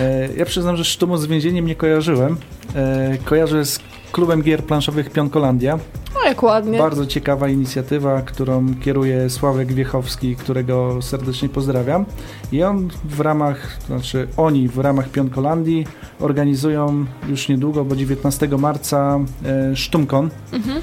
E, 0.00 0.28
ja 0.36 0.44
przyznam, 0.44 0.76
że 0.76 0.84
sztumu 0.84 1.16
z 1.16 1.26
więzieniem 1.26 1.66
nie 1.66 1.74
kojarzyłem. 1.74 2.36
E, 2.74 3.18
kojarzę 3.24 3.64
z 3.64 3.80
klubem 4.12 4.42
gier 4.42 4.64
planszowych 4.64 5.10
Pionkolandia. 5.10 5.78
No 6.14 6.24
jak 6.24 6.42
ładnie. 6.42 6.78
Bardzo 6.78 7.06
ciekawa 7.06 7.48
inicjatywa, 7.48 8.22
którą 8.22 8.74
kieruje 8.74 9.30
Sławek 9.30 9.72
Wiechowski, 9.72 10.36
którego 10.36 11.02
serdecznie 11.02 11.48
pozdrawiam. 11.48 12.04
I 12.52 12.62
on 12.62 12.88
w 13.04 13.20
ramach, 13.20 13.78
znaczy 13.86 14.28
oni 14.36 14.68
w 14.68 14.78
ramach 14.78 15.08
Pionkolandii 15.08 15.86
organizują 16.20 17.06
już 17.28 17.48
niedługo, 17.48 17.84
bo 17.84 17.96
19 17.96 18.48
marca 18.48 19.18
e, 19.44 19.76
Sztumkon. 19.76 20.30
Mhm. 20.52 20.80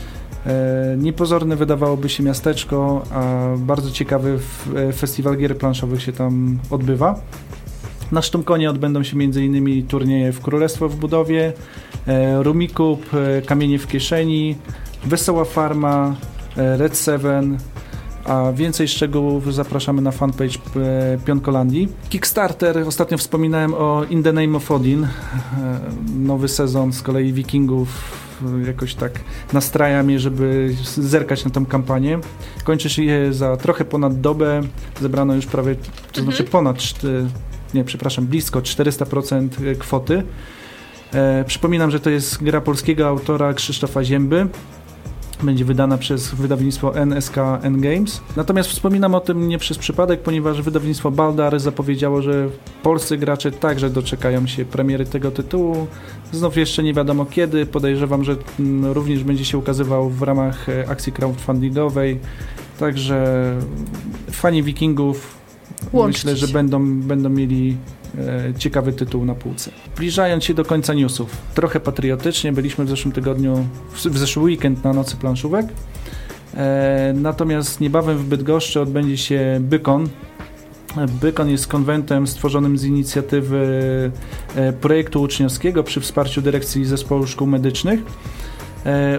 Niepozorne 0.97 1.55
wydawałoby 1.55 2.09
się 2.09 2.23
miasteczko, 2.23 3.03
a 3.11 3.45
bardzo 3.57 3.91
ciekawy 3.91 4.39
festiwal 4.95 5.37
gier 5.37 5.57
planszowych 5.57 6.01
się 6.01 6.13
tam 6.13 6.59
odbywa. 6.69 7.19
Na 8.11 8.21
Sztumkonie 8.21 8.69
odbędą 8.69 9.03
się 9.03 9.17
m.in. 9.17 9.87
turnieje 9.87 10.31
w 10.31 10.41
Królestwo 10.41 10.89
w 10.89 10.95
budowie, 10.95 11.53
e, 12.07 12.43
Rumikub, 12.43 13.05
Kamienie 13.45 13.79
w 13.79 13.87
kieszeni, 13.87 14.55
Wesoła 15.03 15.45
Farma, 15.45 16.15
Red 16.55 16.97
Seven, 16.97 17.57
a 18.25 18.51
więcej 18.55 18.87
szczegółów 18.87 19.53
zapraszamy 19.53 20.01
na 20.01 20.11
fanpage 20.11 20.57
Pionkolandii. 21.25 21.87
Kickstarter, 22.09 22.77
ostatnio 22.77 23.17
wspominałem 23.17 23.73
o 23.73 24.03
In 24.09 24.23
the 24.23 24.33
Name 24.33 24.57
of 24.57 24.71
Odin, 24.71 25.07
nowy 26.17 26.47
sezon 26.47 26.93
z 26.93 27.01
kolei 27.01 27.33
Wikingów 27.33 27.89
jakoś 28.67 28.95
tak 28.95 29.11
nastraja 29.53 30.03
mnie, 30.03 30.19
żeby 30.19 30.75
zerkać 30.97 31.45
na 31.45 31.51
tą 31.51 31.65
kampanię. 31.65 32.19
Kończy 32.63 32.89
się 32.89 33.33
za 33.33 33.57
trochę 33.57 33.85
ponad 33.85 34.21
dobę, 34.21 34.61
zebrano 35.01 35.35
już 35.35 35.45
prawie, 35.45 35.75
to 36.11 36.21
znaczy 36.21 36.43
mhm. 36.43 36.49
ponad, 36.49 36.81
nie, 37.75 37.83
przepraszam, 37.83 38.25
blisko 38.25 38.59
400% 38.59 39.75
kwoty. 39.77 40.23
E, 41.13 41.43
przypominam, 41.47 41.91
że 41.91 41.99
to 41.99 42.09
jest 42.09 42.43
gra 42.43 42.61
polskiego 42.61 43.07
autora 43.07 43.53
Krzysztofa 43.53 44.03
Zięby 44.03 44.47
będzie 45.43 45.65
wydana 45.65 45.97
przez 45.97 46.33
wydawnictwo 46.33 46.95
NSK 46.95 47.37
N 47.61 47.81
Games. 47.81 48.21
Natomiast 48.35 48.69
wspominam 48.69 49.15
o 49.15 49.19
tym 49.19 49.47
nie 49.47 49.57
przez 49.57 49.77
przypadek, 49.77 50.21
ponieważ 50.21 50.61
wydawnictwo 50.61 51.11
Baldar 51.11 51.59
zapowiedziało, 51.59 52.21
że 52.21 52.49
polscy 52.83 53.17
gracze 53.17 53.51
także 53.51 53.89
doczekają 53.89 54.47
się 54.47 54.65
premiery 54.65 55.05
tego 55.05 55.31
tytułu. 55.31 55.87
Znów 56.31 56.57
jeszcze 56.57 56.83
nie 56.83 56.93
wiadomo 56.93 57.25
kiedy. 57.25 57.65
Podejrzewam, 57.65 58.23
że 58.23 58.35
mm, 58.59 58.91
również 58.91 59.23
będzie 59.23 59.45
się 59.45 59.57
ukazywał 59.57 60.09
w 60.09 60.21
ramach 60.21 60.69
e, 60.69 60.89
akcji 60.89 61.13
crowdfundingowej. 61.13 62.19
Także 62.79 63.51
fani 64.31 64.63
Wikingów 64.63 65.44
Łączcie 65.93 66.27
myślę, 66.27 66.47
że 66.47 66.53
będą, 66.53 67.01
będą 67.01 67.29
mieli 67.29 67.77
E, 68.17 68.53
ciekawy 68.57 68.93
tytuł 68.93 69.25
na 69.25 69.35
półce. 69.35 69.71
Zbliżając 69.95 70.43
się 70.43 70.53
do 70.53 70.65
końca 70.65 70.93
newsów, 70.93 71.37
trochę 71.55 71.79
patriotycznie, 71.79 72.53
byliśmy 72.53 72.85
w 72.85 72.89
zeszłym 72.89 73.11
tygodniu, 73.11 73.67
w 73.93 74.17
zeszły 74.17 74.43
weekend 74.43 74.83
na 74.83 74.93
Nocy 74.93 75.15
Planszówek, 75.15 75.65
e, 76.53 77.13
natomiast 77.15 77.81
niebawem 77.81 78.17
w 78.17 78.25
Bydgoszczy 78.25 78.81
odbędzie 78.81 79.17
się 79.17 79.57
Bykon, 79.61 80.09
Bykon 81.21 81.49
jest 81.49 81.67
konwentem 81.67 82.27
stworzonym 82.27 82.77
z 82.77 82.83
inicjatywy 82.83 84.11
e, 84.55 84.73
projektu 84.73 85.21
uczniowskiego 85.21 85.83
przy 85.83 86.01
wsparciu 86.01 86.41
dyrekcji 86.41 86.85
zespołu 86.85 87.27
szkół 87.27 87.47
medycznych. 87.47 87.99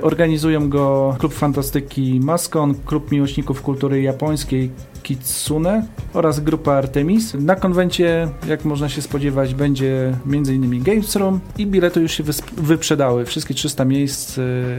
Organizują 0.03 0.69
go 0.69 1.17
Klub 1.19 1.35
Fantastyki 1.35 2.21
Maskon, 2.21 2.75
Klub 2.87 3.13
Miłośników 3.13 3.63
Kultury 3.63 4.03
Japońskiej 4.03 4.71
Kitsune 5.07 5.87
oraz 6.15 6.41
grupa 6.41 6.73
Artemis. 6.73 7.35
Na 7.35 7.57
konwencie, 7.57 8.29
jak 8.49 8.65
można 8.65 8.89
się 8.89 9.03
spodziewać, 9.03 9.55
będzie 9.55 10.17
m.in. 10.27 10.83
Games 10.83 11.17
Room 11.17 11.41
i 11.59 11.67
bilety 11.67 12.01
już 12.01 12.13
się 12.13 12.25
wyprzedały. 12.57 13.25
Wszystkie 13.25 13.55
300 13.55 13.85
miejsc 13.85 14.39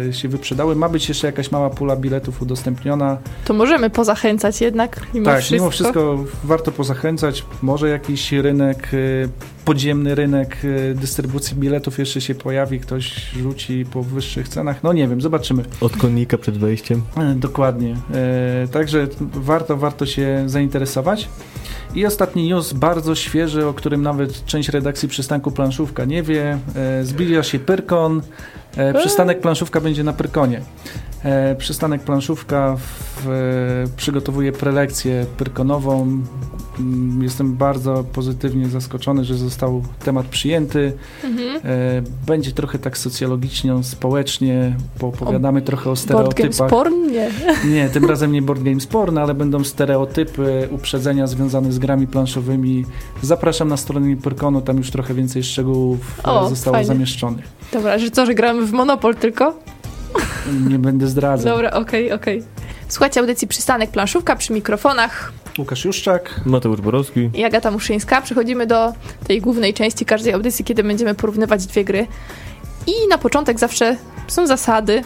e, 0.10 0.13
się 0.13 0.29
wyprzedały. 0.29 0.75
Ma 0.75 0.89
być 0.89 1.10
jeszcze 1.10 1.27
jakaś 1.27 1.51
mała 1.51 1.69
pula 1.69 1.96
biletów 1.96 2.41
udostępniona. 2.41 3.17
To 3.46 3.53
możemy 3.53 3.89
pozachęcać 3.89 4.62
jednak 4.62 5.01
mimo 5.13 5.25
tak, 5.25 5.39
wszystko. 5.39 5.55
mimo 5.55 5.69
wszystko 5.69 6.24
warto 6.43 6.72
pozachęcać. 6.72 7.46
Może 7.62 7.89
jakiś 7.89 8.31
rynek 8.31 8.89
e, 8.93 9.57
podziemny 9.67 10.15
rynek 10.15 10.57
e, 10.63 10.93
dystrybucji 10.93 11.57
biletów 11.57 12.00
jeszcze 12.00 12.21
się 12.21 12.36
pojawi, 12.36 12.79
ktoś 12.79 13.31
rzuci 13.31 13.86
po 13.91 14.03
wyższych 14.03 14.50
cenach. 14.50 14.83
No 14.83 14.93
nie 14.93 15.07
wiem, 15.07 15.21
zobaczymy. 15.21 15.63
Od 15.81 15.97
konnika 15.97 16.38
przed 16.38 16.57
wejściem. 16.57 17.01
Dokładnie. 17.36 17.95
Także 18.71 19.07
warto, 19.19 19.77
warto 19.77 20.05
się 20.05 20.17
się 20.17 20.43
zainteresować. 20.50 21.29
I 21.95 22.05
ostatni 22.05 22.50
news, 22.50 22.74
bardzo 22.74 23.15
świeży, 23.15 23.67
o 23.67 23.74
którym 23.74 24.01
nawet 24.01 24.45
część 24.45 24.69
redakcji 24.69 25.09
przystanku 25.09 25.51
Planszówka 25.51 26.05
nie 26.05 26.24
wie. 26.24 26.59
E, 26.75 27.03
zbliża 27.03 27.43
się 27.43 27.59
Pyrkon. 27.59 28.21
E, 28.77 28.93
przystanek 28.93 29.41
Planszówka 29.41 29.81
będzie 29.81 30.03
na 30.03 30.13
Pyrkonie. 30.13 30.62
E, 31.24 31.55
przystanek 31.55 32.01
Planszówka 32.01 32.77
w, 32.77 33.27
przygotowuje 33.98 34.51
prelekcję 34.51 35.25
pyrkonową. 35.38 36.22
Mm, 36.79 37.24
jestem 37.24 37.55
bardzo 37.55 38.03
pozytywnie 38.03 38.67
zaskoczony, 38.67 39.25
że 39.25 39.36
został 39.36 39.84
temat 40.05 40.25
przyjęty. 40.25 40.93
Mhm. 41.24 41.62
Będzie 42.25 42.51
trochę 42.51 42.79
tak 42.79 42.98
socjologicznie, 42.98 43.84
społecznie, 43.84 44.75
opowiadamy 45.01 45.60
o, 45.60 45.62
trochę 45.62 45.89
o 45.89 45.96
stereotypach. 45.96 46.69
Board 46.69 46.91
game 46.91 47.12
Nie. 47.12 47.29
Nie, 47.75 47.89
tym 47.89 48.05
razem 48.05 48.31
nie 48.31 48.41
board 48.41 48.63
game 48.63 48.79
sport, 48.79 49.13
no, 49.13 49.22
ale 49.22 49.34
będą 49.34 49.63
stereotypy, 49.63 50.67
uprzedzenia 50.72 51.27
związane 51.27 51.72
z 51.72 51.79
grami 51.79 52.07
planszowymi. 52.07 52.86
Zapraszam 53.22 53.67
na 53.67 53.77
stronę 53.77 54.15
Pyrkonu, 54.15 54.62
tam 54.62 54.77
już 54.77 54.91
trochę 54.91 55.13
więcej 55.13 55.43
szczegółów 55.43 56.22
o, 56.24 56.50
zostało 56.50 56.75
fajnie. 56.75 56.88
zamieszczonych. 56.88 57.57
Dobra, 57.74 58.00
że 58.00 58.12
co, 58.12 58.25
że 58.25 58.33
gramy 58.33 58.65
w 58.65 58.71
Monopol 58.71 59.15
tylko? 59.15 59.59
Nie 60.69 60.79
będę 60.79 61.07
zdradzał. 61.07 61.53
Dobra, 61.53 61.71
okej, 61.71 62.05
okay, 62.05 62.15
okej. 62.15 62.39
Okay. 62.39 62.67
Słuchajcie 62.88 63.19
audycji 63.19 63.47
Przystanek 63.47 63.91
Planszówka 63.91 64.36
przy 64.36 64.53
mikrofonach. 64.53 65.33
Łukasz 65.57 65.86
Juszczak. 65.86 66.41
Mateusz 66.45 66.81
Borowski. 66.81 67.29
I 67.33 67.43
Agata 67.43 67.71
Muszyńska. 67.71 68.21
Przechodzimy 68.21 68.67
do 68.67 68.93
tej 69.27 69.41
głównej 69.41 69.74
części 69.74 70.05
każdej 70.05 70.33
audycji, 70.33 70.65
kiedy 70.65 70.83
będziemy 70.83 71.15
porównywać 71.15 71.65
dwie 71.65 71.83
gry. 71.83 72.07
I 72.88 73.07
na 73.09 73.17
początek 73.17 73.59
zawsze 73.59 73.97
są 74.27 74.47
zasady, 74.47 75.01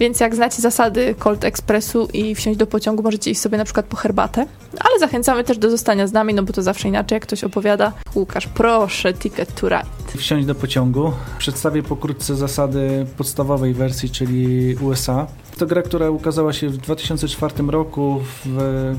więc 0.00 0.20
jak 0.20 0.34
znacie 0.34 0.62
zasady 0.62 1.14
Colt 1.18 1.44
Expressu 1.44 2.08
i 2.12 2.34
wsiąść 2.34 2.58
do 2.58 2.66
pociągu, 2.66 3.02
możecie 3.02 3.30
iść 3.30 3.40
sobie 3.40 3.58
na 3.58 3.64
przykład 3.64 3.86
po 3.86 3.96
herbatę. 3.96 4.46
Ale 4.78 4.98
zachęcamy 4.98 5.44
też 5.44 5.58
do 5.58 5.70
zostania 5.70 6.06
z 6.06 6.12
nami, 6.12 6.34
no 6.34 6.42
bo 6.42 6.52
to 6.52 6.62
zawsze 6.62 6.88
inaczej, 6.88 7.16
jak 7.16 7.22
ktoś 7.22 7.44
opowiada. 7.44 7.92
Łukasz, 8.14 8.46
proszę, 8.46 9.14
ticket 9.14 9.54
to 9.60 9.68
ride. 9.68 10.18
Wsiąść 10.18 10.46
do 10.46 10.54
pociągu. 10.54 11.12
Przedstawię 11.38 11.82
pokrótce 11.82 12.36
zasady 12.36 13.06
podstawowej 13.16 13.74
wersji, 13.74 14.10
czyli 14.10 14.76
USA. 14.76 15.26
To 15.58 15.66
gra, 15.66 15.82
która 15.82 16.10
ukazała 16.10 16.52
się 16.52 16.68
w 16.68 16.76
2004 16.76 17.54
roku 17.68 18.20
w, 18.44 18.94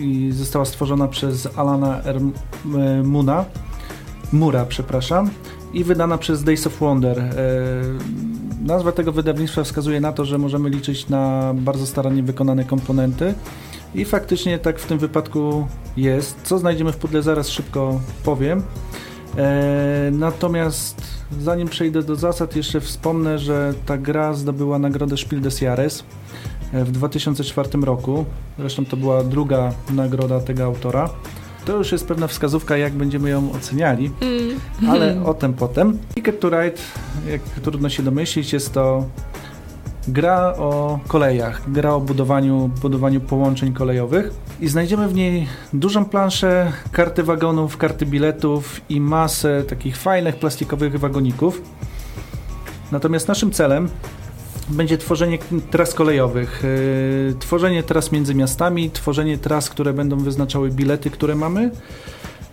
i 0.00 0.30
została 0.32 0.64
stworzona 0.64 1.08
przez 1.08 1.48
Alana 1.56 2.02
R. 2.04 2.20
Muna. 3.04 3.44
Mura, 4.32 4.66
przepraszam, 4.66 5.30
i 5.74 5.84
wydana 5.84 6.18
przez 6.18 6.44
Days 6.44 6.66
of 6.66 6.78
Wonder. 6.80 7.18
E, 7.18 7.32
nazwa 8.62 8.92
tego 8.92 9.12
wydawnictwa 9.12 9.64
wskazuje 9.64 10.00
na 10.00 10.12
to, 10.12 10.24
że 10.24 10.38
możemy 10.38 10.70
liczyć 10.70 11.08
na 11.08 11.54
bardzo 11.54 11.86
starannie 11.86 12.22
wykonane 12.22 12.64
komponenty. 12.64 13.34
I 13.94 14.04
faktycznie 14.04 14.58
tak 14.58 14.78
w 14.78 14.86
tym 14.86 14.98
wypadku 14.98 15.66
jest. 15.96 16.36
Co 16.42 16.58
znajdziemy 16.58 16.92
w 16.92 16.96
pudle, 16.96 17.22
zaraz 17.22 17.48
szybko 17.48 18.00
powiem. 18.24 18.62
E, 19.38 20.10
natomiast 20.12 21.02
zanim 21.40 21.68
przejdę 21.68 22.02
do 22.02 22.16
zasad, 22.16 22.56
jeszcze 22.56 22.80
wspomnę, 22.80 23.38
że 23.38 23.74
ta 23.86 23.98
gra 23.98 24.34
zdobyła 24.34 24.78
nagrodę 24.78 25.16
Spiel 25.16 25.40
des 25.40 25.60
Jahres 25.60 26.04
e, 26.72 26.84
w 26.84 26.90
2004 26.90 27.68
roku. 27.82 28.24
Zresztą 28.58 28.84
to 28.84 28.96
była 28.96 29.24
druga 29.24 29.72
nagroda 29.90 30.40
tego 30.40 30.64
autora. 30.64 31.10
To 31.64 31.76
już 31.76 31.92
jest 31.92 32.06
pewna 32.06 32.26
wskazówka, 32.26 32.76
jak 32.76 32.92
będziemy 32.92 33.30
ją 33.30 33.52
oceniali, 33.52 34.10
mm. 34.20 34.60
ale 34.90 35.24
o 35.24 35.34
tym 35.34 35.54
potem. 35.54 35.98
Ticket 36.14 36.40
to 36.40 36.50
Ride, 36.50 36.78
jak 37.30 37.40
trudno 37.40 37.88
się 37.88 38.02
domyślić, 38.02 38.52
jest 38.52 38.72
to 38.72 39.04
gra 40.08 40.54
o 40.56 40.98
kolejach, 41.08 41.70
gra 41.72 41.94
o 41.94 42.00
budowaniu, 42.00 42.70
budowaniu 42.82 43.20
połączeń 43.20 43.72
kolejowych 43.72 44.30
i 44.60 44.68
znajdziemy 44.68 45.08
w 45.08 45.14
niej 45.14 45.46
dużą 45.72 46.04
planszę, 46.04 46.72
karty 46.92 47.22
wagonów, 47.22 47.76
karty 47.76 48.06
biletów 48.06 48.80
i 48.88 49.00
masę 49.00 49.64
takich 49.64 49.96
fajnych 49.96 50.36
plastikowych 50.36 51.00
wagoników. 51.00 51.62
Natomiast 52.92 53.28
naszym 53.28 53.50
celem 53.50 53.88
będzie 54.68 54.98
tworzenie 54.98 55.38
tras 55.70 55.94
kolejowych, 55.94 56.62
yy, 57.28 57.34
tworzenie 57.38 57.82
tras 57.82 58.12
między 58.12 58.34
miastami, 58.34 58.90
tworzenie 58.90 59.38
tras, 59.38 59.70
które 59.70 59.92
będą 59.92 60.16
wyznaczały 60.16 60.70
bilety, 60.70 61.10
które 61.10 61.34
mamy 61.34 61.70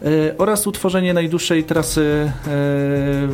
E, 0.01 0.37
oraz 0.37 0.67
utworzenie 0.67 1.13
najdłuższej 1.13 1.63
trasy 1.63 2.31
e, 2.47 2.51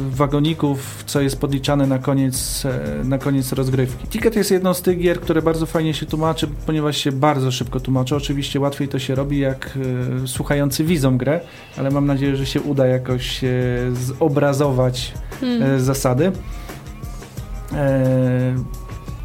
wagoników, 0.10 1.04
co 1.06 1.22
jest 1.22 1.40
podliczane 1.40 1.88
na 1.88 2.00
koniec, 2.00 2.64
na 3.04 3.18
koniec 3.18 3.52
rozgrywki. 3.52 4.08
Ticket 4.08 4.36
jest 4.36 4.52
jedną 4.52 4.74
z 4.74 4.82
tych 4.82 5.00
gier, 5.00 5.20
które 5.20 5.42
bardzo 5.42 5.66
fajnie 5.66 5.94
się 5.94 6.06
tłumaczy, 6.06 6.48
ponieważ 6.66 6.98
się 6.98 7.12
bardzo 7.12 7.52
szybko 7.52 7.80
tłumaczy. 7.80 8.16
Oczywiście 8.16 8.60
łatwiej 8.60 8.88
to 8.88 9.00
się 9.00 9.16
robi, 9.16 9.40
jak 9.40 9.78
słuchający 10.26 10.84
widzą 10.84 11.18
grę, 11.18 11.40
ale 11.78 11.92
mam 11.92 12.06
nadzieję, 12.06 12.36
że 12.36 12.46
się 12.46 12.62
uda 12.62 12.88
jakoś 12.88 13.42
zobrazować 13.94 15.14
hmm. 15.42 15.80
zasady. 15.80 16.32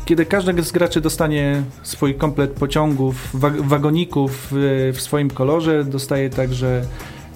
Kiedy 0.05 0.27
każdy 0.27 0.63
z 0.63 0.73
graczy 0.73 1.01
dostanie 1.01 1.63
swój 1.83 2.15
komplet 2.15 2.51
pociągów, 2.51 3.31
wagoników 3.61 4.49
w 4.93 4.97
swoim 5.01 5.31
kolorze, 5.31 5.85
dostaje 5.85 6.31
także 6.31 6.83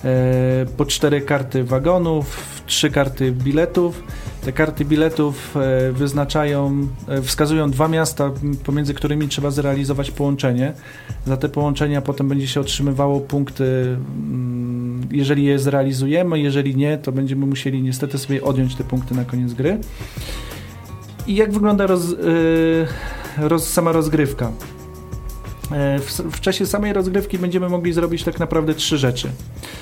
E, 0.04 0.66
po 0.76 0.86
cztery 0.86 1.20
karty 1.20 1.64
wagonów, 1.64 2.62
trzy 2.66 2.90
karty 2.90 3.32
biletów. 3.32 4.02
Te 4.44 4.52
karty 4.52 4.84
biletów 4.84 5.56
e, 5.56 5.92
wyznaczają, 5.92 6.88
e, 7.08 7.22
wskazują 7.22 7.70
dwa 7.70 7.88
miasta, 7.88 8.30
pomiędzy 8.64 8.94
którymi 8.94 9.28
trzeba 9.28 9.50
zrealizować 9.50 10.10
połączenie. 10.10 10.72
Za 11.26 11.36
te 11.36 11.48
połączenia 11.48 12.00
potem 12.00 12.28
będzie 12.28 12.48
się 12.48 12.60
otrzymywało 12.60 13.20
punkty, 13.20 13.64
mm, 13.64 15.08
jeżeli 15.10 15.44
je 15.44 15.58
zrealizujemy, 15.58 16.40
jeżeli 16.40 16.76
nie, 16.76 16.98
to 16.98 17.12
będziemy 17.12 17.46
musieli 17.46 17.82
niestety 17.82 18.18
sobie 18.18 18.42
odjąć 18.42 18.74
te 18.74 18.84
punkty 18.84 19.14
na 19.14 19.24
koniec 19.24 19.52
gry. 19.52 19.78
I 21.26 21.34
jak 21.34 21.52
wygląda 21.52 21.86
roz, 21.86 22.14
roz, 23.38 23.68
sama 23.68 23.92
rozgrywka? 23.92 24.52
E, 25.72 25.98
w, 25.98 26.10
w, 26.10 26.40
czasie 26.40 26.66
samej 26.66 26.92
rozgrywki 26.92 27.38
będziemy 27.38 27.68
mogli 27.68 27.92
zrobić 27.92 28.24
tak 28.24 28.40
naprawdę 28.40 28.74
trzy 28.74 28.98
rzeczy. 28.98 29.30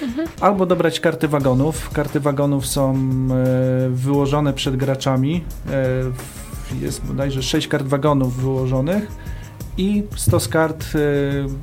Mhm. 0.02 0.28
Albo 0.40 0.66
dobrać 0.66 1.00
karty 1.00 1.28
wagonów. 1.28 1.90
Karty 1.90 2.20
wagonów 2.20 2.66
są 2.66 2.94
e, 2.94 3.88
wyłożone 3.90 4.52
przed 4.52 4.76
graczami. 4.76 5.44
E, 5.70 6.84
jest 6.84 7.04
bodajże 7.04 7.42
sześć 7.42 7.68
kart 7.68 7.86
wagonów 7.86 8.36
wyłożonych 8.36 9.31
i 9.78 10.02
stos 10.16 10.48
kart 10.48 10.86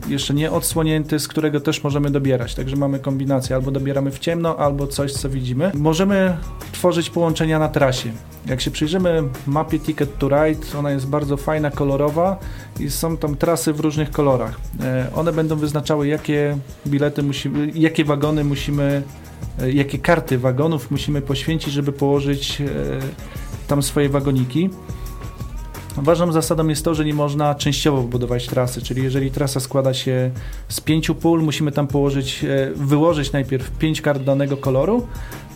jeszcze 0.08 0.34
nie 0.34 0.52
odsłonięty, 0.52 1.20
z 1.20 1.28
którego 1.28 1.60
też 1.60 1.84
możemy 1.84 2.12
dobierać. 2.12 2.56
Także 2.56 2.76
mamy 2.76 3.00
kombinację, 3.00 3.56
albo 3.56 3.72
dobieramy 3.72 4.12
w 4.12 4.20
ciemno, 4.20 4.58
albo 4.58 4.88
coś, 4.88 5.14
co 5.14 5.30
widzimy. 5.30 5.72
Możemy 5.74 6.38
tworzyć 6.72 7.10
połączenia 7.10 7.60
na 7.60 7.68
trasie. 7.68 8.12
Jak 8.46 8.62
się 8.62 8.72
przyjrzymy 8.72 9.24
mapie 9.48 9.80
Ticket 9.80 10.18
to 10.18 10.30
Ride, 10.30 10.78
ona 10.80 10.92
jest 10.92 11.08
bardzo 11.08 11.38
fajna, 11.38 11.72
kolorowa 11.72 12.40
i 12.80 12.90
są 12.90 13.18
tam 13.18 13.36
trasy 13.36 13.74
w 13.74 13.80
różnych 13.80 14.12
kolorach. 14.12 14.60
E, 14.82 15.08
one 15.16 15.34
będą 15.34 15.56
wyznaczały, 15.56 16.08
jakie 16.08 16.58
bilety 16.88 17.24
musimy, 17.24 17.72
jakie 17.76 18.06
wagony 18.06 18.44
musimy, 18.44 19.04
e, 19.62 19.72
jakie 19.72 20.00
karty 20.00 20.38
wagonów 20.38 20.92
musimy 20.92 21.22
poświęcić, 21.22 21.74
żeby 21.74 21.92
położyć 21.92 22.62
e, 22.62 22.66
tam 23.68 23.84
swoje 23.84 24.10
wagoniki. 24.10 24.70
Ważną 26.02 26.32
zasadą 26.32 26.68
jest 26.68 26.86
to, 26.86 26.94
że 26.96 27.06
nie 27.06 27.14
można 27.14 27.56
częściowo 27.56 28.02
budować 28.02 28.48
trasy, 28.48 28.82
czyli 28.82 29.04
jeżeli 29.04 29.32
trasa 29.32 29.60
składa 29.60 29.94
się 29.94 30.32
z 30.70 30.82
pięciu 30.82 31.16
pól, 31.16 31.44
musimy 31.44 31.72
tam 31.72 31.88
położyć, 31.88 32.46
wyłożyć 32.76 33.32
najpierw 33.32 33.72
pięć 33.78 34.02
kart 34.02 34.24
danego 34.24 34.58
koloru, 34.58 35.08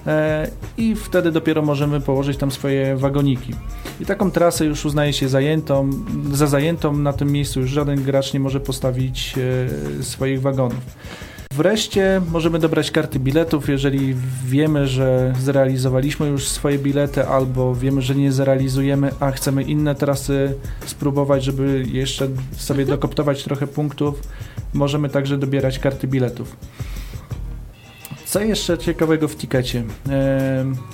E, 0.07 0.47
i 0.77 0.95
wtedy 0.95 1.31
dopiero 1.31 1.61
możemy 1.61 2.01
położyć 2.01 2.37
tam 2.37 2.51
swoje 2.51 2.97
wagoniki. 2.97 3.53
I 3.99 4.05
taką 4.05 4.31
trasę 4.31 4.65
już 4.65 4.85
uznaje 4.85 5.13
się 5.13 5.29
zajętą, 5.29 5.89
za 6.31 6.47
zajętą 6.47 6.97
na 6.97 7.13
tym 7.13 7.31
miejscu 7.31 7.59
już 7.59 7.69
żaden 7.69 8.03
gracz 8.03 8.33
nie 8.33 8.39
może 8.39 8.59
postawić 8.59 9.35
e, 9.99 10.03
swoich 10.03 10.41
wagonów. 10.41 10.81
Wreszcie 11.55 12.21
możemy 12.31 12.59
dobrać 12.59 12.91
karty 12.91 13.19
biletów, 13.19 13.69
jeżeli 13.69 14.15
wiemy, 14.45 14.87
że 14.87 15.33
zrealizowaliśmy 15.39 16.27
już 16.27 16.47
swoje 16.47 16.79
bilety, 16.79 17.27
albo 17.27 17.75
wiemy, 17.75 18.01
że 18.01 18.15
nie 18.15 18.31
zrealizujemy, 18.31 19.11
a 19.19 19.31
chcemy 19.31 19.63
inne 19.63 19.95
trasy 19.95 20.55
spróbować, 20.85 21.43
żeby 21.43 21.85
jeszcze 21.91 22.27
sobie 22.57 22.81
mhm. 22.81 22.97
dokoptować 22.97 23.43
trochę 23.43 23.67
punktów, 23.67 24.21
możemy 24.73 25.09
także 25.09 25.37
dobierać 25.37 25.79
karty 25.79 26.07
biletów. 26.07 26.55
Co 28.33 28.39
jeszcze 28.39 28.77
ciekawego 28.77 29.27
w? 29.27 29.35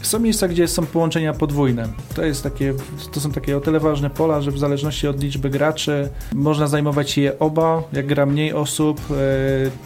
Są 0.01 0.19
miejsca, 0.19 0.48
gdzie 0.48 0.67
są 0.67 0.86
połączenia 0.86 1.34
podwójne. 1.34 1.88
To, 2.15 2.25
jest 2.25 2.43
takie, 2.43 2.74
to 3.13 3.19
są 3.19 3.31
takie 3.31 3.58
o 3.58 3.60
tyle 3.60 3.79
ważne 3.79 4.10
pola, 4.10 4.41
że 4.41 4.51
w 4.51 4.60
zależności 4.60 5.08
od 5.08 5.24
liczby 5.24 5.50
graczy 5.50 6.10
można 6.36 6.67
zajmować 6.67 7.17
je 7.17 7.39
oba. 7.39 7.84
Jak 7.93 8.08
gra 8.08 8.25
mniej 8.25 8.53
osób, 8.53 9.01
e, 9.12 9.15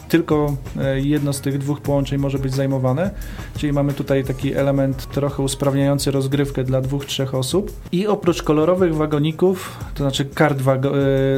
tylko 0.09 0.55
e, 0.79 0.99
jedno 1.01 1.33
z 1.33 1.41
tych 1.41 1.57
dwóch 1.57 1.81
połączeń 1.81 2.19
może 2.19 2.39
być 2.39 2.55
zajmowane. 2.55 3.11
Czyli 3.57 3.73
mamy 3.73 3.93
tutaj 3.93 4.23
taki 4.23 4.53
element 4.53 5.09
trochę 5.09 5.43
usprawniający 5.43 6.11
rozgrywkę 6.11 6.63
dla 6.63 6.81
dwóch, 6.81 7.05
trzech 7.05 7.35
osób. 7.35 7.71
I 7.91 8.07
oprócz 8.07 8.43
kolorowych 8.43 8.95
wagoników, 8.95 9.77
to 9.95 10.03
znaczy 10.03 10.25
kart 10.25 10.61
wago 10.61 10.89
e, 10.89 10.93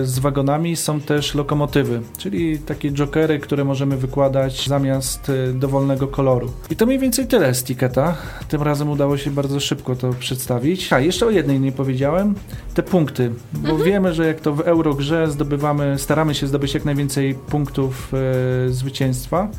z 0.05 0.19
wagonami, 0.19 0.75
są 0.75 1.01
też 1.01 1.35
lokomotywy, 1.35 2.01
czyli 2.17 2.59
takie 2.59 2.91
jokery, 2.91 3.39
które 3.39 3.63
możemy 3.63 3.97
wykładać 3.97 4.67
zamiast 4.67 5.31
dowolnego 5.53 6.04
koloru. 6.07 6.51
I 6.69 6.75
to 6.75 6.85
mniej 6.85 6.99
więcej 6.99 7.27
tyle 7.27 7.55
z 7.55 7.63
Tiketa. 7.63 8.17
Tym 8.47 8.61
razem 8.61 8.89
udało 8.89 9.17
się 9.17 9.31
bardzo 9.31 9.59
szybko 9.59 9.95
to 9.95 10.13
przedstawić. 10.13 10.93
A, 10.93 10.99
jeszcze 10.99 11.25
o 11.25 11.29
jednej 11.29 11.59
nie 11.59 11.71
powiedziałem. 11.71 12.35
Te 12.73 12.83
punkty, 12.83 13.31
bo 13.53 13.69
mhm. 13.69 13.83
wiemy, 13.83 14.13
że 14.13 14.27
jak 14.27 14.41
to 14.41 14.53
w 14.53 14.59
Eurogrze 14.59 15.31
zdobywamy, 15.31 15.95
staramy 15.99 16.35
się 16.35 16.47
zdobyć 16.47 16.73
jak 16.73 16.85
najwięcej 16.85 17.35
punktów 17.35 18.11
e, 18.13 18.69
zwycięstwa. 18.69 19.49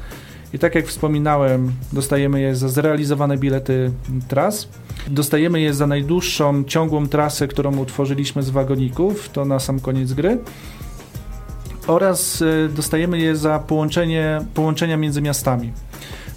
I 0.53 0.59
tak 0.59 0.75
jak 0.75 0.87
wspominałem, 0.87 1.73
dostajemy 1.93 2.41
je 2.41 2.57
za 2.57 2.69
zrealizowane 2.69 3.39
bilety 3.39 3.91
tras. 4.29 4.69
Dostajemy 5.09 5.61
je 5.61 5.75
za 5.75 5.87
najdłuższą, 5.87 6.65
ciągłą 6.65 7.09
trasę, 7.09 7.49
którą 7.49 7.77
utworzyliśmy 7.77 8.43
z 8.43 8.51
wagoników, 8.51 9.29
to 9.29 9.45
na 9.45 9.59
sam 9.59 9.81
koniec 9.81 10.13
gry. 10.13 10.39
Oraz 11.87 12.43
e, 12.43 12.69
dostajemy 12.69 13.19
je 13.19 13.37
za 13.37 13.59
połączenie, 13.59 14.41
połączenia 14.55 14.97
między 14.97 15.23
miastami. 15.23 15.73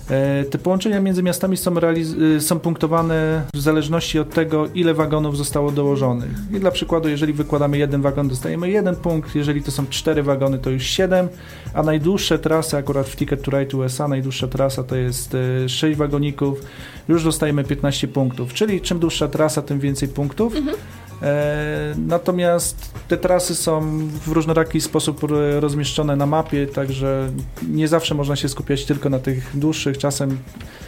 E, 0.09 0.43
te 0.43 0.57
połączenia 0.57 1.01
między 1.01 1.23
miastami 1.23 1.57
są, 1.57 1.75
e, 1.77 2.41
są 2.41 2.59
punktowane 2.59 3.45
w 3.53 3.59
zależności 3.59 4.19
od 4.19 4.29
tego, 4.29 4.67
ile 4.67 4.93
wagonów 4.93 5.37
zostało 5.37 5.71
dołożonych. 5.71 6.31
I 6.53 6.59
dla 6.59 6.71
przykładu, 6.71 7.09
jeżeli 7.09 7.33
wykładamy 7.33 7.77
jeden 7.77 8.01
wagon, 8.01 8.27
dostajemy 8.27 8.69
jeden 8.69 8.95
punkt, 8.95 9.35
jeżeli 9.35 9.63
to 9.63 9.71
są 9.71 9.87
cztery 9.87 10.23
wagony, 10.23 10.59
to 10.59 10.69
już 10.69 10.83
siedem, 10.83 11.27
a 11.73 11.83
najdłuższe 11.83 12.39
trasy, 12.39 12.77
akurat 12.77 13.09
w 13.09 13.15
Ticket 13.15 13.41
to 13.41 13.59
Ride 13.59 13.77
USA, 13.77 14.07
najdłuższa 14.07 14.47
trasa 14.47 14.83
to 14.83 14.95
jest 14.95 15.35
e, 15.35 15.69
sześć 15.69 15.97
wagoników, 15.97 16.61
już 17.07 17.23
dostajemy 17.23 17.63
15 17.63 18.07
punktów. 18.07 18.53
Czyli 18.53 18.81
czym 18.81 18.99
dłuższa 18.99 19.27
trasa, 19.27 19.61
tym 19.61 19.79
więcej 19.79 20.07
punktów. 20.09 20.55
Mhm. 20.55 20.77
E, 21.21 21.95
natomiast 22.07 22.91
te 23.07 23.17
trasy 23.17 23.55
są 23.55 23.81
w 24.25 24.27
różnoraki 24.27 24.81
sposób 24.81 25.21
rozmieszczone 25.59 26.15
na 26.15 26.25
mapie, 26.25 26.67
także 26.67 27.29
nie 27.69 27.87
zawsze 27.87 28.15
można 28.15 28.35
się 28.35 28.49
skupiać 28.49 28.85
tylko 28.85 29.09
na 29.09 29.19
tych 29.19 29.57
dłuższych. 29.57 29.97
Czasem 29.97 30.37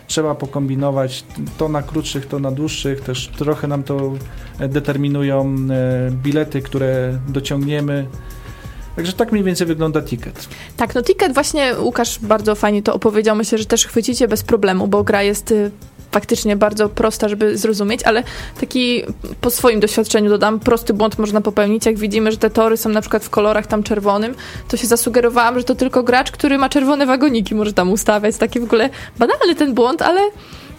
trzeba 0.07 0.35
pokombinować 0.35 1.23
to 1.57 1.69
na 1.69 1.83
krótszych, 1.83 2.25
to 2.25 2.39
na 2.39 2.51
dłuższych. 2.51 3.01
Też 3.01 3.27
trochę 3.27 3.67
nam 3.67 3.83
to 3.83 4.13
determinują 4.59 5.55
e, 5.71 6.11
bilety, 6.11 6.61
które 6.61 7.19
dociągniemy. 7.27 8.07
Także 8.95 9.13
tak 9.13 9.31
mniej 9.31 9.43
więcej 9.43 9.67
wygląda 9.67 10.01
ticket. 10.01 10.47
Tak, 10.77 10.95
no 10.95 11.01
ticket 11.01 11.33
właśnie 11.33 11.75
Łukasz 11.79 12.19
bardzo 12.19 12.55
fajnie 12.55 12.83
to 12.83 12.93
opowiedział. 12.93 13.35
Myślę, 13.35 13.57
że 13.57 13.65
też 13.65 13.85
chwycicie 13.85 14.27
bez 14.27 14.43
problemu, 14.43 14.87
bo 14.87 15.03
gra 15.03 15.23
jest 15.23 15.51
y, 15.51 15.71
faktycznie 16.11 16.55
bardzo 16.55 16.89
prosta, 16.89 17.29
żeby 17.29 17.57
zrozumieć, 17.57 18.03
ale 18.03 18.23
taki 18.59 19.03
po 19.41 19.49
swoim 19.49 19.79
doświadczeniu 19.79 20.29
dodam, 20.29 20.59
prosty 20.59 20.93
błąd 20.93 21.19
można 21.19 21.41
popełnić. 21.41 21.85
Jak 21.85 21.97
widzimy, 21.97 22.31
że 22.31 22.37
te 22.37 22.49
tory 22.49 22.77
są 22.77 22.89
na 22.89 23.01
przykład 23.01 23.23
w 23.23 23.29
kolorach 23.29 23.67
tam 23.67 23.83
czerwonym, 23.83 24.35
to 24.67 24.77
się 24.77 24.87
zasugerowałam, 24.87 25.57
że 25.57 25.63
to 25.63 25.75
tylko 25.75 26.03
gracz, 26.03 26.31
który 26.31 26.57
ma 26.57 26.69
czerwone 26.69 27.05
wagoniki 27.05 27.55
może 27.55 27.73
tam 27.73 27.91
ustawiać. 27.91 28.37
Taki 28.37 28.59
w 28.59 28.63
ogóle 28.63 28.89
banalny 29.19 29.55
ten 29.55 29.73
błąd, 29.73 30.01
ale 30.01 30.21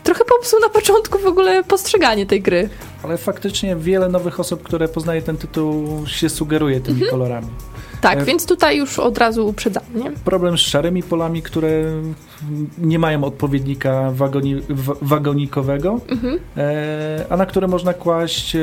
trochę 0.03 0.25
popsuł 0.25 0.61
na 0.61 0.69
początku 0.69 1.19
w 1.19 1.27
ogóle 1.27 1.65
postrzeganie 1.65 2.27
tej 2.27 2.43
gry. 2.43 2.69
Ale 3.03 3.19
faktycznie 3.19 3.77
wiele 3.77 4.09
nowych 4.09 4.41
osób, 4.41 4.63
które 4.63 4.89
poznaje 4.89 5.23
ten 5.23 5.37
tytuł, 5.37 6.07
się 6.07 6.29
sugeruje 6.29 6.81
tymi 6.81 6.95
mhm. 6.95 7.11
kolorami. 7.11 7.49
Tak, 8.03 8.19
e... 8.19 8.25
więc 8.25 8.47
tutaj 8.47 8.79
już 8.79 8.99
od 8.99 9.19
razu 9.19 9.49
uprzedzam, 9.49 9.83
nie? 9.95 10.11
Problem 10.11 10.59
z 10.59 10.61
szarymi 10.61 11.03
polami, 11.03 11.43
które 11.43 11.71
nie 12.79 12.99
mają 12.99 13.25
odpowiednika 13.25 14.11
wagoni, 14.11 14.63
wagonikowego, 15.03 16.01
mhm. 16.09 16.39
e, 16.57 17.27
a 17.31 17.37
na 17.37 17.47
które 17.47 17.69
można 17.69 17.95
kłaść 17.95 18.57
e, 18.57 18.61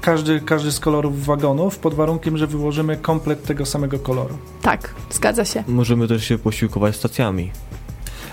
każdy, 0.00 0.40
każdy 0.40 0.72
z 0.72 0.80
kolorów 0.80 1.24
wagonów 1.24 1.78
pod 1.78 1.94
warunkiem, 1.94 2.38
że 2.38 2.46
wyłożymy 2.46 2.96
komplet 2.96 3.44
tego 3.44 3.66
samego 3.66 3.98
koloru. 3.98 4.34
Tak, 4.62 4.94
zgadza 5.10 5.44
się. 5.44 5.64
Możemy 5.68 6.08
też 6.08 6.24
się 6.24 6.38
posiłkować 6.38 6.96
stacjami 6.96 7.50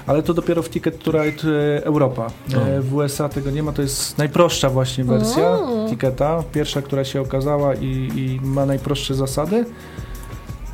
ale 0.07 0.23
to 0.23 0.33
dopiero 0.33 0.63
w 0.63 0.69
Ticket 0.69 1.03
to 1.03 1.11
Ride 1.11 1.43
Europa. 1.83 2.27
E, 2.53 2.81
w 2.81 2.93
USA 2.93 3.29
tego 3.29 3.51
nie 3.51 3.63
ma, 3.63 3.71
to 3.71 3.81
jest 3.81 4.17
najprostsza 4.17 4.69
właśnie 4.69 5.03
wersja 5.03 5.57
Ticketa, 5.89 6.43
pierwsza, 6.53 6.81
która 6.81 7.03
się 7.03 7.21
okazała 7.21 7.75
i, 7.75 8.09
i 8.15 8.39
ma 8.43 8.65
najprostsze 8.65 9.15
zasady. 9.15 9.65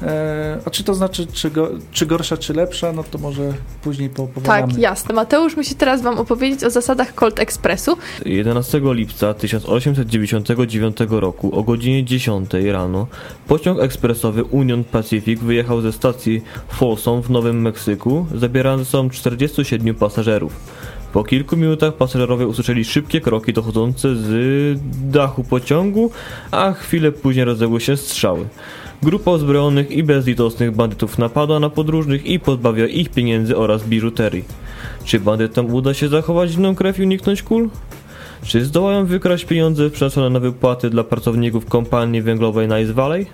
E, 0.01 0.59
a 0.65 0.69
czy 0.69 0.83
to 0.83 0.93
znaczy, 0.93 1.27
czy, 1.27 1.51
go, 1.51 1.69
czy 1.91 2.05
gorsza, 2.05 2.37
czy 2.37 2.53
lepsza, 2.53 2.91
no 2.91 3.03
to 3.03 3.17
może 3.17 3.53
później 3.81 4.09
poopowiadamy. 4.09 4.73
Tak, 4.73 4.77
jasne. 4.77 5.15
Mateusz 5.15 5.57
musi 5.57 5.75
teraz 5.75 6.01
wam 6.01 6.17
opowiedzieć 6.17 6.63
o 6.63 6.69
zasadach 6.69 7.13
Colt 7.13 7.39
Expressu. 7.39 7.97
11 8.25 8.81
lipca 8.83 9.33
1899 9.33 10.97
roku 11.09 11.59
o 11.59 11.63
godzinie 11.63 12.03
10 12.03 12.49
rano 12.71 13.07
pociąg 13.47 13.79
ekspresowy 13.79 14.43
Union 14.43 14.83
Pacific 14.83 15.39
wyjechał 15.39 15.81
ze 15.81 15.91
stacji 15.91 16.43
Folsom 16.67 17.21
w 17.21 17.29
Nowym 17.29 17.61
Meksyku, 17.61 18.25
zabierając 18.35 18.81
ze 18.81 18.91
sobą 18.91 19.09
47 19.09 19.95
pasażerów. 19.95 20.53
Po 21.13 21.23
kilku 21.23 21.57
minutach 21.57 21.93
pasażerowie 21.93 22.47
usłyszeli 22.47 22.85
szybkie 22.85 23.21
kroki 23.21 23.53
dochodzące 23.53 24.15
z 24.15 24.79
dachu 25.11 25.43
pociągu, 25.43 26.11
a 26.51 26.73
chwilę 26.73 27.11
później 27.11 27.45
rozległy 27.45 27.81
się 27.81 27.97
strzały. 27.97 28.45
Grupa 29.03 29.31
uzbrojonych 29.31 29.91
i 29.91 30.03
bezlitosnych 30.03 30.71
bandytów 30.71 31.17
napadła 31.17 31.59
na 31.59 31.69
podróżnych 31.69 32.25
i 32.25 32.39
pozbawiła 32.39 32.87
ich 32.87 33.09
pieniędzy 33.09 33.57
oraz 33.57 33.83
biżuterii. 33.83 34.43
Czy 35.03 35.19
bandytom 35.19 35.73
uda 35.73 35.93
się 35.93 36.07
zachować 36.07 36.51
zimną 36.51 36.75
krew 36.75 36.99
i 36.99 37.03
uniknąć 37.03 37.43
kul? 37.43 37.69
Czy 38.43 38.65
zdołają 38.65 39.05
wykraść 39.05 39.45
pieniądze 39.45 39.89
przeznaczone 39.89 40.29
na 40.29 40.39
wypłaty 40.39 40.89
dla 40.89 41.03
pracowników 41.03 41.65
kompanii 41.65 42.21
węglowej 42.21 42.67
Nice 42.67 42.93
Valley? 42.93 43.25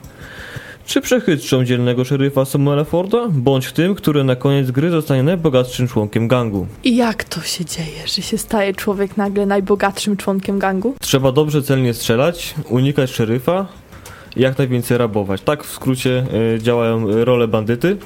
Czy 0.86 1.02
przechytrzą 1.02 1.66
dzielnego 1.66 2.06
szeryfa 2.06 2.46
Samuela 2.46 2.84
Forda, 2.84 3.28
bądź 3.30 3.72
tym, 3.72 3.96
który 3.96 4.24
na 4.24 4.36
koniec 4.36 4.72
gry 4.72 4.90
zostanie 4.90 5.24
najbogatszym 5.24 5.88
członkiem 5.88 6.28
gangu? 6.28 6.68
I 6.84 6.96
jak 6.96 7.24
to 7.24 7.42
się 7.42 7.66
dzieje, 7.66 8.08
że 8.16 8.22
się 8.22 8.38
staje 8.38 8.74
człowiek 8.74 9.18
nagle 9.18 9.46
najbogatszym 9.46 10.18
członkiem 10.18 10.60
gangu? 10.60 10.96
Trzeba 11.02 11.32
dobrze 11.32 11.64
celnie 11.64 11.94
strzelać, 11.94 12.56
unikać 12.70 13.10
szeryfa 13.10 13.68
jak 14.36 14.58
najwięcej 14.58 14.98
rabować. 14.98 15.42
Tak 15.42 15.64
w 15.64 15.72
skrócie 15.72 16.24
y, 16.56 16.60
działają 16.62 17.10
y, 17.10 17.26
role 17.26 17.48
bandyty. 17.48 17.98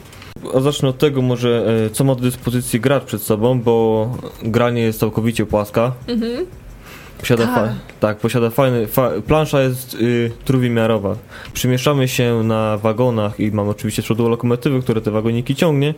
A 0.56 0.60
zacznę 0.60 0.90
od 0.90 0.98
tego 0.98 1.22
może, 1.22 1.66
y, 1.88 1.90
co 1.90 2.04
ma 2.04 2.16
do 2.16 2.22
dyspozycji 2.22 2.80
gracz 2.80 3.04
przed 3.04 3.22
sobą, 3.22 3.60
bo 3.60 4.10
gra 4.44 4.70
nie 4.70 4.82
jest 4.82 5.00
całkowicie 5.00 5.46
płaska. 5.46 5.92
Mhm. 6.08 6.46
Posiada 7.20 7.46
Tak. 7.48 7.70
tak, 8.00 8.18
posiada 8.18 8.50
fajny. 8.50 8.88
Fa- 8.88 9.12
plansza 9.28 9.62
jest 9.62 9.94
y, 9.94 10.32
trójwymiarowa. 10.46 11.16
Przemieszczamy 11.54 12.08
się 12.08 12.44
na 12.44 12.78
wagonach 12.78 13.40
i 13.40 13.52
mamy 13.52 13.70
oczywiście 13.70 14.02
z 14.02 14.06
przodu 14.06 14.30
lokomotywy, 14.30 14.82
które 14.82 15.02
te 15.02 15.12
wagoniki 15.12 15.56
ciągnie. 15.56 15.94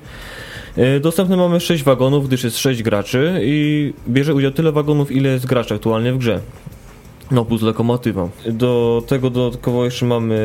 Y, 0.77 0.99
dostępne 0.99 1.37
mamy 1.37 1.59
6 1.59 1.83
wagonów, 1.83 2.27
gdyż 2.27 2.43
jest 2.43 2.57
6 2.57 2.83
graczy 2.83 3.39
i 3.43 3.93
bierze 4.09 4.33
udział 4.33 4.51
tyle 4.51 4.71
wagonów, 4.71 5.11
ile 5.11 5.29
jest 5.29 5.45
graczy 5.45 5.73
aktualnie 5.75 6.13
w 6.13 6.17
grze. 6.17 6.39
No 7.31 7.45
plus 7.45 7.61
lokomotywa. 7.61 8.29
Do 8.45 9.03
tego 9.07 9.29
dodatkowo 9.29 9.85
jeszcze 9.85 10.05
mamy 10.05 10.35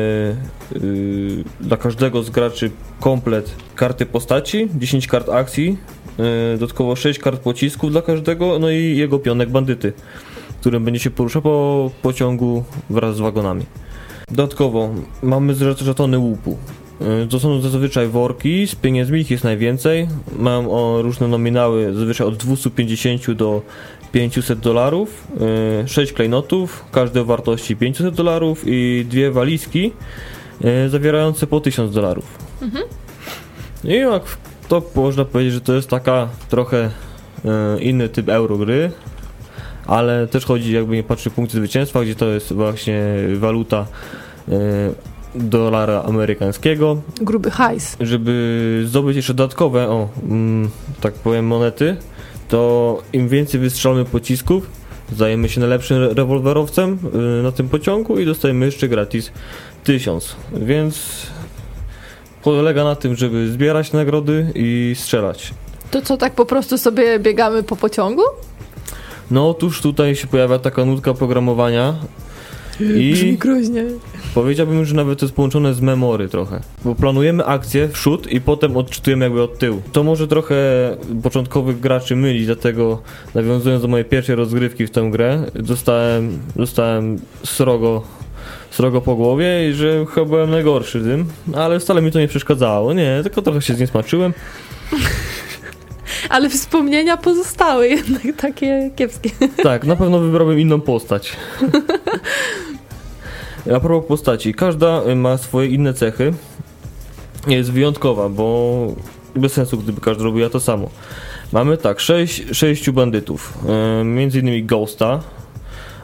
y, 0.75 1.43
dla 1.61 1.77
każdego 1.77 2.23
z 2.23 2.29
graczy 2.29 2.71
komplet 2.99 3.55
karty 3.75 4.05
postaci, 4.05 4.69
10 4.75 5.07
kart 5.07 5.29
akcji, 5.29 5.77
y, 6.53 6.57
dodatkowo 6.57 6.95
6 6.95 7.19
kart 7.19 7.41
pocisków 7.41 7.91
dla 7.91 8.01
każdego, 8.01 8.59
no 8.59 8.69
i 8.69 8.97
jego 8.97 9.19
pionek 9.19 9.49
bandyty 9.49 9.93
którym 10.63 10.85
będzie 10.85 10.99
się 10.99 11.11
poruszał 11.11 11.41
po 11.41 11.91
pociągu 12.01 12.63
wraz 12.89 13.15
z 13.15 13.19
wagonami. 13.19 13.65
Dodatkowo 14.31 14.89
mamy 15.23 15.55
żetony 15.55 16.17
łupu. 16.17 16.57
Y, 17.23 17.27
To 17.27 17.39
są 17.39 17.61
zazwyczaj 17.61 18.07
worki 18.07 18.67
z 18.67 18.75
pieniędzmi, 18.75 19.19
ich 19.19 19.31
jest 19.31 19.43
najwięcej. 19.43 20.07
Mają 20.39 21.01
różne 21.01 21.27
nominały, 21.27 21.93
zazwyczaj 21.93 22.27
od 22.27 22.35
250 22.37 23.31
do 23.31 23.61
500 24.13 24.59
dolarów. 24.59 25.27
6 25.85 26.13
klejnotów, 26.13 26.85
każde 26.91 27.21
o 27.21 27.25
wartości 27.25 27.75
500 27.75 28.15
dolarów 28.15 28.63
i 28.65 29.05
dwie 29.09 29.31
walizki 29.31 29.91
y, 30.85 30.89
zawierające 30.89 31.47
po 31.47 31.59
1000 31.59 31.93
dolarów. 31.93 32.25
I 33.83 33.93
jak 33.93 34.23
to 34.67 34.81
można 34.95 35.25
powiedzieć, 35.25 35.53
że 35.53 35.61
to 35.61 35.73
jest 35.73 35.89
taka 35.89 36.29
trochę 36.49 36.89
y, 37.77 37.81
inny 37.81 38.09
typ 38.09 38.29
eurogry, 38.29 38.91
ale 39.87 40.27
też 40.27 40.45
chodzi, 40.45 40.73
jakby 40.73 40.95
nie 40.95 41.03
patrzy 41.03 41.29
punkty 41.29 41.57
zwycięstwa, 41.57 42.01
gdzie 42.03 42.15
to 42.15 42.25
jest 42.25 42.53
właśnie 42.53 43.03
waluta 43.35 43.85
dolara 45.35 46.03
amerykańskiego, 46.03 47.01
Gruby 47.21 47.51
hajs. 47.51 47.97
żeby 47.99 48.83
zdobyć 48.85 49.15
jeszcze 49.15 49.33
dodatkowe, 49.33 49.89
o, 49.89 50.09
mm, 50.23 50.69
tak 51.01 51.13
powiem, 51.13 51.47
monety, 51.47 51.97
to 52.53 53.01
im 53.13 53.29
więcej 53.29 53.59
wystrzelamy 53.59 54.05
pocisków, 54.05 54.69
zdajemy 55.11 55.49
się 55.49 55.59
najlepszym 55.59 56.03
rewolwerowcem 56.03 56.99
y, 57.39 57.43
na 57.43 57.51
tym 57.51 57.69
pociągu 57.69 58.19
i 58.19 58.25
dostajemy 58.25 58.65
jeszcze 58.65 58.87
gratis 58.87 59.31
1000, 59.83 60.35
więc 60.53 61.27
polega 62.43 62.83
na 62.83 62.95
tym, 62.95 63.15
żeby 63.15 63.51
zbierać 63.51 63.91
nagrody 63.91 64.51
i 64.55 64.95
strzelać. 64.97 65.53
To 65.91 66.01
co, 66.01 66.17
tak 66.17 66.33
po 66.33 66.45
prostu 66.45 66.77
sobie 66.77 67.19
biegamy 67.19 67.63
po 67.63 67.75
pociągu? 67.75 68.23
No 69.31 69.49
otóż 69.49 69.81
tutaj 69.81 70.15
się 70.15 70.27
pojawia 70.27 70.59
taka 70.59 70.85
nutka 70.85 71.13
programowania 71.13 71.95
i 72.79 73.37
groźnie. 73.39 73.85
powiedziałbym, 74.35 74.85
że 74.85 74.95
nawet 74.95 75.19
to 75.19 75.25
jest 75.25 75.35
połączone 75.35 75.73
z 75.73 75.81
memory 75.81 76.29
trochę, 76.29 76.61
bo 76.85 76.95
planujemy 76.95 77.45
akcję 77.45 77.87
w 77.87 77.91
przód 77.91 78.31
i 78.31 78.41
potem 78.41 78.77
odczytujemy 78.77 79.25
jakby 79.25 79.41
od 79.41 79.57
tyłu. 79.57 79.81
To 79.91 80.03
może 80.03 80.27
trochę 80.27 80.55
początkowych 81.23 81.79
graczy 81.79 82.15
mylić, 82.15 82.45
dlatego 82.45 83.01
nawiązując 83.35 83.81
do 83.81 83.87
mojej 83.87 84.05
pierwszej 84.05 84.35
rozgrywki 84.35 84.87
w 84.87 84.91
tę 84.91 85.09
grę, 85.11 85.43
dostałem, 85.55 86.39
dostałem 86.55 87.19
srogo 87.43 88.01
srogo 88.71 89.01
po 89.01 89.15
głowie 89.15 89.69
i 89.69 89.73
że 89.73 90.05
chyba 90.05 90.25
byłem 90.25 90.49
najgorszy 90.49 91.01
tym, 91.01 91.25
ale 91.55 91.79
wcale 91.79 92.01
mi 92.01 92.11
to 92.11 92.19
nie 92.19 92.27
przeszkadzało, 92.27 92.93
nie, 92.93 93.19
tylko 93.23 93.41
trochę 93.41 93.61
się 93.61 93.73
zniesmaczyłem. 93.73 94.33
Ale 96.29 96.49
wspomnienia 96.49 97.17
pozostały 97.17 97.87
jednak 97.87 98.21
takie 98.37 98.91
kiepskie. 98.95 99.29
Tak, 99.63 99.83
na 99.83 99.95
pewno 99.95 100.19
wybrałbym 100.19 100.59
inną 100.59 100.81
postać. 100.81 101.33
A 103.71 103.79
propos 103.79 104.07
postaci, 104.07 104.53
każda 104.53 105.01
y, 105.07 105.15
ma 105.15 105.37
swoje 105.37 105.67
inne 105.67 105.93
cechy. 105.93 106.33
Jest 107.47 107.71
wyjątkowa, 107.71 108.29
bo 108.29 108.87
bez 109.35 109.53
sensu, 109.53 109.77
gdyby 109.77 110.01
każda 110.01 110.23
robiła 110.23 110.49
to 110.49 110.59
samo. 110.59 110.89
Mamy 111.53 111.77
tak, 111.77 111.99
sześć, 111.99 112.43
sześciu 112.51 112.93
bandytów. 112.93 113.57
Yy, 113.97 114.03
między 114.03 114.39
innymi 114.39 114.63
Ghosta. 114.63 115.19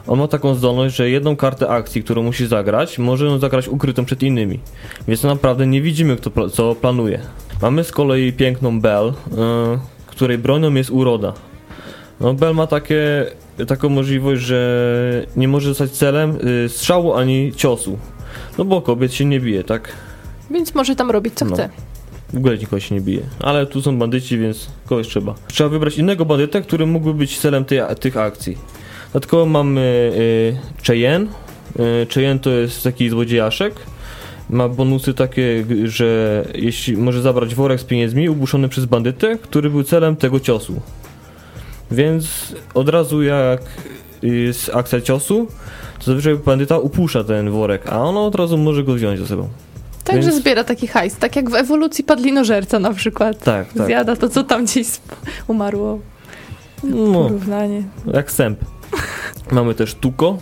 On 0.06 0.18
ma 0.18 0.28
taką 0.28 0.54
zdolność, 0.54 0.96
że 0.96 1.10
jedną 1.10 1.36
kartę 1.36 1.68
akcji, 1.68 2.02
którą 2.02 2.22
musi 2.22 2.46
zagrać, 2.46 2.98
może 2.98 3.26
ją 3.26 3.38
zagrać 3.38 3.68
ukrytą 3.68 4.04
przed 4.04 4.22
innymi. 4.22 4.60
Więc 5.08 5.22
naprawdę 5.22 5.66
nie 5.66 5.82
widzimy, 5.82 6.16
kto 6.16 6.50
co 6.50 6.74
planuje. 6.74 7.20
Mamy 7.62 7.84
z 7.84 7.92
kolei 7.92 8.32
piękną 8.32 8.80
Bell, 8.80 9.06
yy, 9.06 9.78
której 10.06 10.38
bronią 10.38 10.74
jest 10.74 10.90
uroda. 10.90 11.32
No, 12.20 12.34
Bell 12.34 12.54
ma 12.54 12.66
takie, 12.66 13.26
taką 13.66 13.88
możliwość, 13.88 14.42
że 14.42 15.26
nie 15.36 15.48
może 15.48 15.68
zostać 15.68 15.90
celem 15.90 16.38
y, 16.64 16.68
strzału 16.68 17.14
ani 17.14 17.52
ciosu. 17.56 17.98
No 18.58 18.64
bo 18.64 18.82
kobiet 18.82 19.14
się 19.14 19.24
nie 19.24 19.40
bije, 19.40 19.64
tak? 19.64 19.92
Więc 20.50 20.74
może 20.74 20.96
tam 20.96 21.10
robić 21.10 21.34
co 21.34 21.44
No. 21.44 21.54
chce. 21.54 21.68
W 22.32 22.36
ogóle 22.36 22.58
nikogo 22.58 22.80
się 22.80 22.94
nie 22.94 23.00
bije. 23.00 23.22
Ale 23.40 23.66
tu 23.66 23.82
są 23.82 23.98
bandyci, 23.98 24.38
więc 24.38 24.66
kogoś 24.86 25.08
trzeba. 25.08 25.34
Trzeba 25.48 25.70
wybrać 25.70 25.98
innego 25.98 26.24
bandytę, 26.24 26.62
który 26.62 26.86
mógłby 26.86 27.14
być 27.14 27.38
celem 27.38 27.64
tej, 27.64 27.80
tych 28.00 28.16
akcji. 28.16 28.58
Dodatkowo 29.12 29.46
mamy 29.46 30.12
y, 30.16 30.82
Cheyenne. 30.86 31.26
Y, 32.02 32.06
Cheyenne 32.14 32.38
to 32.40 32.50
jest 32.50 32.82
taki 32.84 33.08
złodziejaszek. 33.08 33.74
Ma 34.50 34.68
bonusy 34.68 35.14
takie, 35.14 35.64
że 35.84 36.44
jeśli 36.54 36.96
może 36.96 37.22
zabrać 37.22 37.54
worek 37.54 37.80
z 37.80 37.84
pieniędzmi 37.84 38.28
ubuszony 38.28 38.68
przez 38.68 38.84
bandytę, 38.84 39.38
który 39.38 39.70
był 39.70 39.82
celem 39.82 40.16
tego 40.16 40.40
ciosu. 40.40 40.80
Więc 41.90 42.54
od 42.74 42.88
razu 42.88 43.22
jak 43.22 43.60
jest 44.22 44.70
akcja 44.74 45.00
ciosu, 45.00 45.46
to 45.98 46.04
zazwyczaj 46.04 46.36
bandyta 46.36 46.78
upuszcza 46.78 47.24
ten 47.24 47.50
worek, 47.50 47.86
a 47.88 48.02
ono 48.02 48.26
od 48.26 48.34
razu 48.34 48.58
może 48.58 48.84
go 48.84 48.94
wziąć 48.94 49.18
ze 49.20 49.26
sobą. 49.26 49.48
Także 50.04 50.30
Więc- 50.30 50.42
zbiera 50.42 50.64
taki 50.64 50.86
hajs. 50.86 51.16
Tak 51.16 51.36
jak 51.36 51.50
w 51.50 51.54
ewolucji 51.54 52.04
padlinożerca 52.04 52.78
na 52.78 52.92
przykład. 52.94 53.44
Tak, 53.44 53.72
tak. 53.72 53.86
Zjada 53.86 54.16
to, 54.16 54.28
co 54.28 54.44
tam 54.44 54.64
gdzieś 54.64 54.86
umarło. 55.46 55.98
No, 56.84 57.22
Porównanie. 57.22 57.82
jak 58.14 58.30
sęp. 58.32 58.58
Mamy 59.52 59.74
też 59.74 59.94
Tuko. 59.94 60.38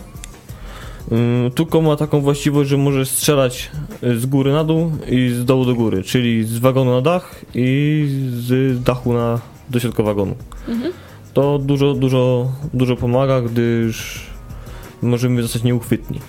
Ym, 1.11 1.51
Tuko 1.55 1.81
ma 1.81 1.95
taką 1.95 2.21
właściwość, 2.21 2.69
że 2.69 2.77
może 2.77 3.05
strzelać 3.05 3.71
z 4.17 4.25
góry 4.25 4.51
na 4.51 4.63
dół 4.63 4.91
i 5.09 5.29
z 5.29 5.45
dołu 5.45 5.65
do 5.65 5.75
góry, 5.75 6.03
czyli 6.03 6.43
z 6.43 6.57
wagonu 6.57 6.91
na 6.91 7.01
dach 7.01 7.35
i 7.55 8.07
z 8.31 8.83
dachu 8.83 9.13
na 9.13 9.39
do 9.69 9.79
środka 9.79 10.03
wagonu. 10.03 10.35
Mhm. 10.67 10.93
To 11.33 11.59
dużo, 11.59 11.93
dużo, 11.93 12.51
dużo 12.73 12.95
pomaga, 12.95 13.41
gdyż 13.41 14.25
możemy 15.01 15.41
zostać 15.41 15.63
nieuchwytni. 15.63 16.19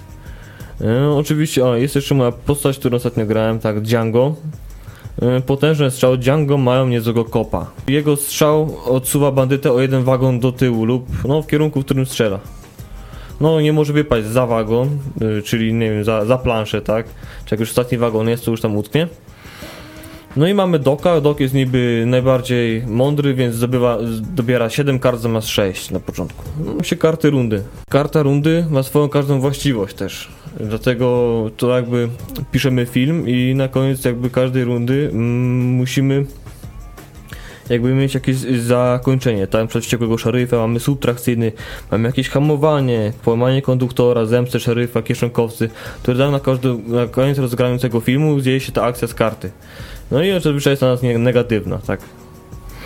E, 0.81 1.11
oczywiście, 1.11 1.65
o, 1.65 1.77
jest 1.77 1.95
jeszcze 1.95 2.15
moja 2.15 2.33
postać, 2.33 2.79
którą 2.79 2.97
ostatnio 2.97 3.27
grałem, 3.27 3.59
tak, 3.59 3.81
Django. 3.81 4.35
E, 5.23 5.41
potężne 5.41 5.91
strzały 5.91 6.19
Django 6.19 6.59
mają 6.59 6.89
niezłego 6.89 7.25
kopa. 7.25 7.71
Jego 7.89 8.17
strzał 8.17 8.77
odsuwa 8.85 9.33
bandytę 9.33 9.73
o 9.73 9.81
jeden 9.81 10.05
wagon 10.05 10.41
do 10.41 10.53
tyłu 10.53 10.85
lub 10.85 11.07
no, 11.29 11.43
w 11.43 11.47
kierunku, 11.47 11.81
w 11.81 11.85
którym 11.85 12.07
strzela. 12.07 12.39
No, 13.41 13.61
nie 13.61 13.73
może 13.73 13.93
wypaść 13.93 14.27
za 14.27 14.47
wagon, 14.47 14.99
y, 15.39 15.43
czyli 15.43 15.73
nie 15.75 15.91
wiem, 15.91 16.05
za, 16.05 16.25
za 16.25 16.39
planszę, 16.39 16.83
tak? 16.83 17.07
Czy 17.45 17.55
jak 17.55 17.61
już 17.61 17.69
ostatni 17.69 17.99
wagon 17.99 18.29
jest, 18.29 18.45
to 18.45 18.51
już 18.51 18.61
tam 18.61 18.77
utknie. 18.77 19.09
No 20.37 20.49
i 20.49 20.55
mamy 20.55 20.79
Doka. 20.79 21.21
Dok 21.21 21.41
jest 21.41 21.55
niby 21.55 22.05
najbardziej 22.07 22.87
mądry, 22.87 23.35
więc 23.35 23.55
zdobywa, 23.55 23.99
dobiera 24.35 24.71
7 24.71 24.99
kart 24.99 25.21
zamiast 25.21 25.49
6 25.49 25.91
na 25.91 26.01
początku. 26.01 26.45
No, 26.65 26.83
się 26.83 26.97
karty 26.97 27.31
rundy. 27.31 27.63
Karta 27.89 28.23
rundy 28.23 28.67
ma 28.71 28.83
swoją 28.83 29.09
każdą 29.09 29.41
właściwość 29.41 29.95
też. 29.95 30.29
Dlatego 30.61 31.51
to 31.57 31.77
jakby 31.77 32.09
piszemy 32.53 32.87
film 32.87 33.29
i 33.29 33.55
na 33.55 33.69
koniec 33.69 34.05
jakby 34.05 34.31
każdej 34.31 34.65
rundy 34.65 35.11
mm, 35.13 35.61
musimy 35.61 36.27
jakby 37.71 37.95
mieć 37.95 38.15
jakieś 38.15 38.37
zakończenie. 38.61 39.47
Tam 39.47 39.69
przed 39.69 39.83
wściekłego 39.85 40.19
szeryfa 40.19 40.57
mamy 40.57 40.81
subtrakcyjny, 40.81 41.53
mamy 41.91 42.09
jakieś 42.09 42.29
hamowanie, 42.29 43.13
połamanie 43.25 43.63
konduktora, 43.63 44.25
zemstę 44.27 44.61
szeryfa, 44.61 45.03
kieszonkowcy, 45.03 45.71
które 46.03 46.19
dają 46.19 46.31
na, 46.31 46.41
każdy, 46.41 46.75
na 46.87 47.07
koniec 47.07 47.39
rozgrającego 47.39 48.01
filmu, 48.01 48.41
dzieje 48.41 48.61
się 48.61 48.73
ta 48.73 48.83
akcja 48.83 49.09
z 49.09 49.15
karty. 49.15 49.51
No 50.11 50.23
i 50.23 50.33
zazwyczaj 50.41 50.73
jest 50.73 50.81
to 50.81 50.87
nas 50.87 51.01
negatywna, 51.19 51.79
tak. 51.79 52.01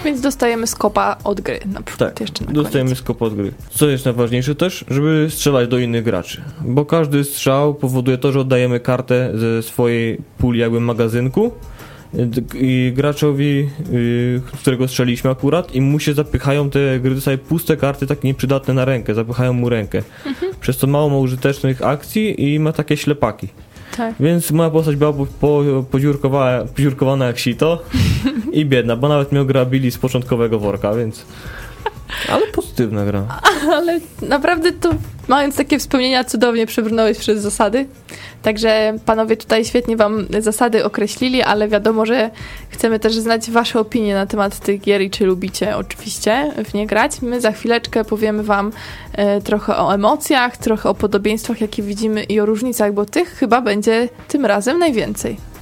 Więc 0.05 0.21
dostajemy 0.21 0.67
skopa 0.67 1.17
od 1.25 1.41
gry 1.41 1.61
na 1.67 1.83
przykład 1.83 2.11
Tak, 2.11 2.21
jeszcze 2.21 2.45
na 2.45 2.53
dostajemy 2.53 2.89
koniec. 2.91 2.99
skop 2.99 3.23
od 3.23 3.35
gry. 3.35 3.53
Co 3.71 3.89
jest 3.89 4.05
najważniejsze 4.05 4.55
też, 4.55 4.85
żeby 4.89 5.27
strzelać 5.31 5.69
do 5.69 5.79
innych 5.79 6.05
graczy. 6.05 6.43
Bo 6.61 6.85
każdy 6.85 7.25
strzał 7.25 7.75
powoduje 7.75 8.19
to, 8.19 8.33
że 8.33 8.41
oddajemy 8.41 8.81
kartę 8.81 9.31
ze 9.35 9.63
swojej 9.63 10.19
puli 10.39 10.61
jakby 10.61 10.81
magazynku 10.81 11.53
graczowi, 12.93 13.69
y, 13.93 14.41
którego 14.53 14.89
strzeliśmy 14.89 15.31
akurat 15.31 15.75
i 15.75 15.81
mu 15.81 16.01
się 16.01 16.15
zapychają 16.15 16.71
te 16.71 17.01
gry 17.01 17.15
dostaje 17.15 17.39
puste 17.39 17.77
karty 17.77 18.07
takie 18.07 18.29
nieprzydatne 18.29 18.75
na 18.75 18.85
rękę, 18.85 19.15
zapychają 19.15 19.53
mu 19.53 19.69
rękę. 19.69 20.03
Przez 20.61 20.79
to 20.79 20.87
mało 20.87 21.09
ma 21.09 21.17
użytecznych 21.17 21.83
akcji 21.83 22.53
i 22.55 22.59
ma 22.59 22.73
takie 22.73 22.97
ślepaki. 22.97 23.49
Tak. 23.97 24.15
Więc 24.21 24.51
moja 24.51 24.71
postać 24.71 24.97
była 24.97 25.13
po, 25.13 25.27
po, 25.41 25.63
poziurkowana, 25.91 26.65
poziurkowana 26.65 27.27
jak 27.27 27.39
sito 27.39 27.83
i 28.53 28.67
biedna, 28.67 28.97
bo 28.97 29.09
nawet 29.09 29.33
miał 29.33 29.47
grabili 29.47 29.91
z 29.91 29.99
początkowego 29.99 30.59
worka, 30.59 30.95
więc... 30.95 31.27
Ale 32.29 32.47
pozytywna 32.47 33.05
gra. 33.05 33.41
Ale 33.79 34.01
naprawdę 34.23 34.73
to, 34.73 34.91
mając 35.29 35.57
takie 35.57 35.79
wspomnienia, 35.79 36.25
cudownie 36.25 36.67
przebrnąłeś 36.67 37.19
przez 37.19 37.43
zasady. 37.43 37.87
Także 38.43 38.95
panowie 39.07 39.37
tutaj 39.37 39.65
świetnie 39.65 39.97
wam 39.97 40.27
zasady 40.41 40.85
określili, 40.85 41.43
ale 41.43 41.69
wiadomo, 41.69 42.07
że 42.07 42.31
chcemy 42.69 42.99
też 42.99 43.15
znać 43.15 43.51
wasze 43.51 43.81
opinie 43.81 44.15
na 44.15 44.27
temat 44.27 44.61
tych 44.61 44.81
gier 44.81 45.03
i 45.03 45.11
czy 45.11 45.27
lubicie 45.27 45.77
oczywiście 45.77 46.53
w 46.65 46.75
nie 46.75 46.87
grać. 46.87 47.23
My 47.23 47.41
za 47.41 47.53
chwileczkę 47.53 48.05
powiemy 48.05 48.43
wam 48.43 48.73
e, 49.13 49.41
trochę 49.41 49.77
o 49.77 49.95
emocjach, 49.95 50.57
trochę 50.57 50.89
o 50.89 50.95
podobieństwach, 50.95 51.61
jakie 51.61 51.83
widzimy 51.83 52.23
i 52.23 52.41
o 52.41 52.47
różnicach, 52.47 52.93
bo 52.93 53.05
tych 53.05 53.29
chyba 53.29 53.61
będzie 53.61 54.09
tym 54.29 54.47
razem 54.47 54.79
najwięcej. 54.79 55.54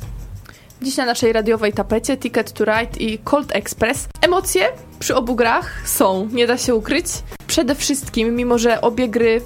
Dziś 0.82 0.96
na 0.96 1.04
naszej 1.04 1.32
radiowej 1.32 1.72
tapecie 1.72 2.16
Ticket 2.16 2.52
to 2.52 2.64
Ride 2.64 2.98
i 2.98 3.18
Cold 3.18 3.56
Express. 3.56 4.08
Emocje 4.20 4.68
przy 4.98 5.14
obu 5.14 5.34
grach 5.34 5.88
są, 5.88 6.28
nie 6.32 6.46
da 6.46 6.58
się 6.58 6.74
ukryć. 6.74 7.06
Przede 7.46 7.74
wszystkim, 7.74 8.36
mimo 8.36 8.58
że 8.58 8.80
obie 8.80 9.08
gry 9.08 9.40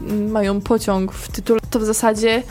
mm, 0.00 0.30
mają 0.30 0.60
pociąg 0.60 1.12
w 1.12 1.32
tytule, 1.32 1.60
to 1.70 1.78
w 1.78 1.84
zasadzie 1.84 2.42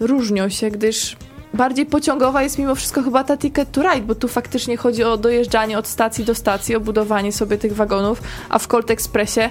różnią 0.00 0.48
się, 0.48 0.70
gdyż 0.70 1.16
bardziej 1.54 1.86
pociągowa 1.86 2.42
jest 2.42 2.58
mimo 2.58 2.74
wszystko 2.74 3.02
chyba 3.02 3.24
ta 3.24 3.36
Ticket 3.36 3.72
to 3.72 3.82
Ride, 3.82 4.06
bo 4.06 4.14
tu 4.14 4.28
faktycznie 4.28 4.76
chodzi 4.76 5.04
o 5.04 5.16
dojeżdżanie 5.16 5.78
od 5.78 5.86
stacji 5.86 6.24
do 6.24 6.34
stacji, 6.34 6.76
o 6.76 6.80
budowanie 6.80 7.32
sobie 7.32 7.58
tych 7.58 7.74
wagonów, 7.74 8.22
a 8.48 8.58
w 8.58 8.68
Colt 8.68 8.90
Expressie 8.90 9.50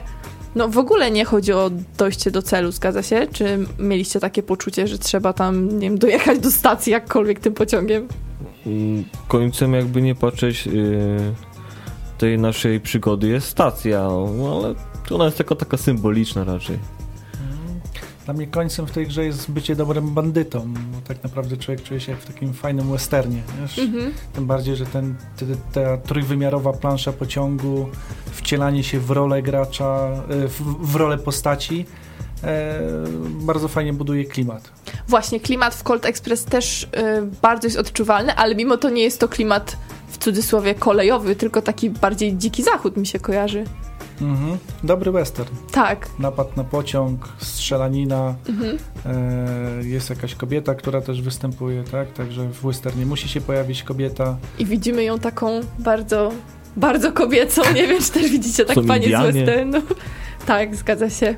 no 0.55 0.67
w 0.67 0.77
ogóle 0.77 1.11
nie 1.11 1.25
chodzi 1.25 1.53
o 1.53 1.71
dojście 1.97 2.31
do 2.31 2.41
celu, 2.41 2.71
zgadza 2.71 3.03
się? 3.03 3.27
Czy 3.33 3.59
mieliście 3.79 4.19
takie 4.19 4.43
poczucie, 4.43 4.87
że 4.87 4.97
trzeba 4.97 5.33
tam, 5.33 5.79
nie 5.79 5.89
wiem, 5.89 5.99
dojechać 5.99 6.39
do 6.39 6.51
stacji 6.51 6.91
jakkolwiek 6.91 7.39
tym 7.39 7.53
pociągiem? 7.53 8.07
Mm, 8.65 9.03
Końcem 9.27 9.73
jakby 9.73 10.01
nie 10.01 10.15
patrzeć 10.15 10.65
yy, 10.65 11.17
tej 12.17 12.39
naszej 12.39 12.79
przygody 12.79 13.27
jest 13.27 13.47
stacja, 13.47 14.07
no, 14.37 14.59
ale 14.59 14.75
ona 15.15 15.25
jest 15.25 15.37
tylko 15.37 15.55
taka 15.55 15.77
symboliczna 15.77 16.43
raczej. 16.43 16.79
Dla 18.27 18.33
mnie 18.33 18.47
końcem 18.47 18.87
w 18.87 18.91
tej 18.91 19.07
grze 19.07 19.25
jest 19.25 19.51
bycie 19.51 19.75
dobrym 19.75 20.13
bandytą, 20.13 20.73
bo 20.91 20.97
tak 21.07 21.23
naprawdę 21.23 21.57
człowiek 21.57 21.83
czuje 21.83 21.99
się 21.99 22.11
jak 22.11 22.21
w 22.21 22.25
takim 22.25 22.53
fajnym 22.53 22.91
westernie? 22.91 23.41
Mhm. 23.77 24.13
Tym 24.33 24.45
bardziej, 24.47 24.75
że 24.75 24.85
ten, 24.85 25.15
te- 25.37 25.45
ta 25.73 25.97
trójwymiarowa 25.97 26.73
plansza 26.73 27.13
pociągu, 27.13 27.89
wcielanie 28.31 28.83
się 28.83 28.99
w 28.99 29.11
rolę 29.11 29.41
gracza, 29.41 30.09
e, 30.29 30.47
w, 30.47 30.61
w 30.91 30.95
rolę 30.95 31.17
postaci, 31.17 31.85
e, 32.43 32.79
bardzo 33.25 33.67
fajnie 33.67 33.93
buduje 33.93 34.25
klimat. 34.25 34.71
Właśnie, 35.07 35.39
klimat 35.39 35.75
w 35.75 35.83
Colt 35.83 36.05
Express 36.05 36.45
też 36.45 36.83
y, 36.83 36.87
bardzo 37.41 37.67
jest 37.67 37.77
odczuwalny, 37.77 38.35
ale 38.35 38.55
mimo 38.55 38.77
to 38.77 38.89
nie 38.89 39.03
jest 39.03 39.19
to 39.19 39.27
klimat 39.27 39.77
w 40.07 40.17
cudzysłowie 40.17 40.75
kolejowy, 40.75 41.35
tylko 41.35 41.61
taki 41.61 41.89
bardziej 41.89 42.37
dziki 42.37 42.63
zachód 42.63 42.97
mi 42.97 43.07
się 43.07 43.19
kojarzy. 43.19 43.63
Mhm. 44.21 44.57
Dobry 44.83 45.11
western. 45.11 45.49
Tak. 45.71 46.09
Napad 46.19 46.57
na 46.57 46.63
pociąg, 46.63 47.29
strzelanina, 47.37 48.35
Mhm. 48.49 48.77
e, 49.05 49.83
jest 49.87 50.09
jakaś 50.09 50.35
kobieta, 50.35 50.75
która 50.75 51.01
też 51.01 51.21
występuje, 51.21 51.83
tak? 51.83 52.13
Także 52.13 52.43
w 52.47 52.61
westernie 52.65 53.05
musi 53.05 53.29
się 53.29 53.41
pojawić 53.41 53.83
kobieta. 53.83 54.37
I 54.59 54.65
widzimy 54.65 55.03
ją 55.03 55.19
taką 55.19 55.59
bardzo, 55.79 56.31
bardzo 56.75 57.11
kobiecą. 57.11 57.61
Nie 57.75 57.87
wiem, 57.87 58.01
czy 58.01 58.11
też 58.11 58.31
widzicie 58.31 58.65
tak 58.65 58.77
panie 58.87 59.07
z 59.07 59.33
westernu. 59.33 59.81
Tak, 60.45 60.75
zgadza 60.75 61.09
się. 61.09 61.35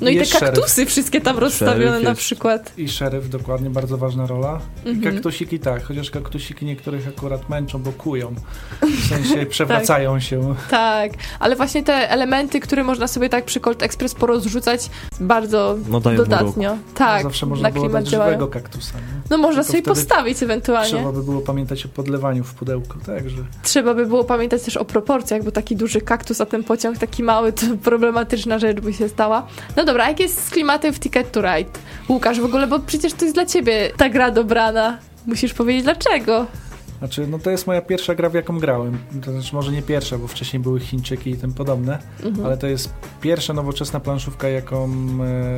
No 0.00 0.08
i 0.10 0.12
te 0.14 0.18
Jest 0.20 0.32
szeryf. 0.32 0.54
kaktusy 0.54 0.86
wszystkie 0.86 1.20
tam 1.20 1.38
rozstawione 1.38 2.00
na 2.00 2.14
przykład. 2.14 2.72
I 2.78 2.88
szeryf, 2.88 3.28
dokładnie, 3.28 3.70
bardzo 3.70 3.96
ważna 3.98 4.26
rola. 4.26 4.60
I 4.84 4.88
Mhm. 4.88 5.14
kaktusiki 5.14 5.58
tak, 5.58 5.84
chociaż 5.84 6.10
kaktusiki 6.10 6.66
niektórych 6.66 7.08
akurat 7.08 7.48
męczą, 7.48 7.82
bo 7.82 7.92
kują. 7.92 8.34
W 8.82 9.08
sensie 9.08 9.46
przewracają 9.54 10.20
się. 10.20 10.54
Tak, 10.70 11.12
ale 11.40 11.56
właśnie 11.56 11.82
te 11.82 12.10
elementy, 12.10 12.60
które 12.60 12.84
można 12.84 13.06
sobie 13.06 13.28
tak 13.28 13.44
przy 13.44 13.60
Colt 13.60 13.82
Express 13.82 14.14
porozrzucać, 14.14 14.90
bardzo 15.20 15.76
No 15.88 16.00
dodatnio. 16.00 16.76
Tak, 16.94 17.22
Zawsze 17.22 17.46
można 17.46 17.68
na 17.68 17.74
było 17.74 17.88
dać 17.88 18.08
działają. 18.08 18.30
żywego 18.32 18.48
kaktusa. 18.48 18.94
Nie? 18.98 19.02
No 19.30 19.38
można 19.38 19.62
Tylko 19.64 19.72
sobie 19.72 19.82
postawić 19.82 20.42
ewentualnie. 20.42 20.88
Trzeba 20.90 21.12
by 21.12 21.22
było 21.22 21.40
pamiętać 21.40 21.86
o 21.86 21.88
podlewaniu 21.88 22.44
w 22.44 22.54
pudełku, 22.54 22.98
także. 23.06 23.36
Trzeba 23.62 23.94
by 23.94 24.06
było 24.06 24.24
pamiętać 24.24 24.62
też 24.62 24.76
o 24.76 24.84
proporcjach, 24.84 25.42
bo 25.44 25.50
taki 25.50 25.76
duży 25.76 26.00
kaktus, 26.00 26.40
a 26.40 26.46
ten 26.46 26.64
pociąg 26.64 26.98
taki 26.98 27.22
mały, 27.22 27.52
to 27.52 27.62
problematyczna 27.90 28.58
rzecz 28.58 28.80
by 28.80 28.92
się 28.92 29.08
stała. 29.08 29.46
No 29.76 29.84
dobra, 29.84 30.08
jak 30.08 30.20
jest 30.20 30.44
z 30.46 30.50
klimatem 30.50 30.92
w 30.94 31.00
Ticket 31.00 31.32
to 31.32 31.40
Ride? 31.42 31.70
Łukasz, 32.08 32.40
w 32.40 32.44
ogóle, 32.44 32.66
bo 32.66 32.78
przecież 32.78 33.12
to 33.12 33.24
jest 33.24 33.36
dla 33.36 33.46
ciebie 33.46 33.90
ta 33.96 34.08
gra 34.08 34.30
dobrana. 34.30 34.98
Musisz 35.26 35.54
powiedzieć 35.54 35.82
dlaczego. 35.84 36.46
Znaczy, 36.98 37.26
no 37.26 37.38
to 37.38 37.50
jest 37.50 37.66
moja 37.66 37.80
pierwsza 37.80 38.14
gra, 38.14 38.28
w 38.28 38.34
jaką 38.34 38.58
grałem. 38.58 38.98
To 39.24 39.32
znaczy, 39.32 39.54
może 39.54 39.72
nie 39.72 39.82
pierwsza, 39.82 40.18
bo 40.18 40.28
wcześniej 40.28 40.60
były 40.62 40.80
Chińczyki 40.80 41.30
i 41.30 41.36
tym 41.36 41.52
podobne, 41.54 41.98
Mhm. 42.24 42.46
ale 42.46 42.56
to 42.58 42.66
jest 42.66 42.92
pierwsza 43.20 43.52
nowoczesna 43.52 44.00
planszówka, 44.00 44.48
jaką, 44.48 44.84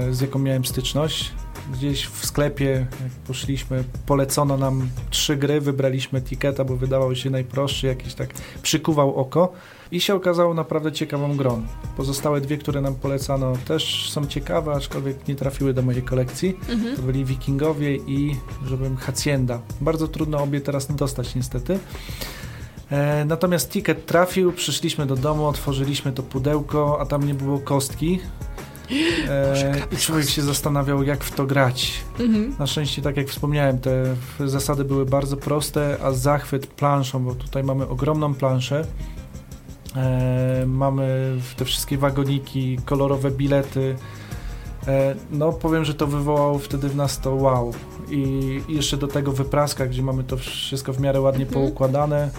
e, 0.08 0.12
z 0.14 0.20
jaką 0.20 0.38
miałem 0.38 0.64
styczność. 0.64 1.32
Gdzieś 1.72 2.06
w 2.06 2.26
sklepie, 2.26 2.70
jak 3.02 3.12
poszliśmy, 3.26 3.84
polecono 4.06 4.56
nam 4.56 4.88
trzy 5.10 5.36
gry, 5.36 5.60
wybraliśmy 5.60 6.22
Tiketa, 6.22 6.64
bo 6.64 6.76
wydawał 6.76 7.16
się 7.16 7.30
najprostszy, 7.30 7.86
jakiś 7.86 8.14
tak 8.14 8.28
przykuwał 8.62 9.14
oko 9.16 9.52
i 9.90 10.00
się 10.00 10.14
okazało 10.14 10.54
naprawdę 10.54 10.92
ciekawą 10.92 11.36
grą. 11.36 11.62
Pozostałe 11.96 12.40
dwie, 12.40 12.58
które 12.58 12.80
nam 12.80 12.94
polecano 12.94 13.52
też 13.68 14.10
są 14.10 14.26
ciekawe, 14.26 14.72
aczkolwiek 14.72 15.28
nie 15.28 15.34
trafiły 15.34 15.74
do 15.74 15.82
mojej 15.82 16.02
kolekcji. 16.02 16.56
Mhm. 16.68 16.96
To 16.96 17.02
byli 17.02 17.24
Wikingowie 17.24 17.96
i, 17.96 18.36
żebym, 18.66 18.96
Hacienda. 18.96 19.60
Bardzo 19.80 20.08
trudno 20.08 20.38
obie 20.38 20.60
teraz 20.60 20.96
dostać 20.96 21.34
niestety. 21.34 21.78
E, 22.90 23.24
natomiast 23.24 23.70
ticket 23.70 24.06
trafił, 24.06 24.52
przyszliśmy 24.52 25.06
do 25.06 25.16
domu, 25.16 25.46
otworzyliśmy 25.46 26.12
to 26.12 26.22
pudełko, 26.22 27.00
a 27.00 27.06
tam 27.06 27.26
nie 27.26 27.34
było 27.34 27.58
kostki. 27.58 28.20
E, 29.28 29.74
I 29.92 29.96
człowiek 29.96 30.28
się 30.28 30.42
zastanawiał, 30.42 31.02
jak 31.02 31.24
w 31.24 31.34
to 31.34 31.46
grać. 31.46 31.92
Mhm. 32.20 32.54
Na 32.58 32.66
szczęście, 32.66 33.02
tak 33.02 33.16
jak 33.16 33.28
wspomniałem, 33.28 33.78
te 33.78 34.16
zasady 34.40 34.84
były 34.84 35.06
bardzo 35.06 35.36
proste, 35.36 35.96
a 36.02 36.12
zachwyt 36.12 36.66
planszą, 36.66 37.24
bo 37.24 37.34
tutaj 37.34 37.64
mamy 37.64 37.88
ogromną 37.88 38.34
planszę. 38.34 38.86
E, 39.96 40.64
mamy 40.66 41.36
te 41.56 41.64
wszystkie 41.64 41.98
wagoniki, 41.98 42.78
kolorowe 42.84 43.30
bilety. 43.30 43.96
E, 44.88 45.14
no, 45.30 45.52
powiem, 45.52 45.84
że 45.84 45.94
to 45.94 46.06
wywołało 46.06 46.58
wtedy 46.58 46.88
w 46.88 46.96
nas 46.96 47.20
to 47.20 47.34
wow. 47.34 47.72
I, 48.10 48.60
i 48.68 48.74
jeszcze 48.74 48.96
do 48.96 49.06
tego 49.08 49.32
wypraska, 49.32 49.86
gdzie 49.86 50.02
mamy 50.02 50.24
to 50.24 50.36
wszystko 50.36 50.92
w 50.92 51.00
miarę 51.00 51.20
ładnie 51.20 51.44
Mhm. 51.46 51.64
poukładane. 51.66 52.30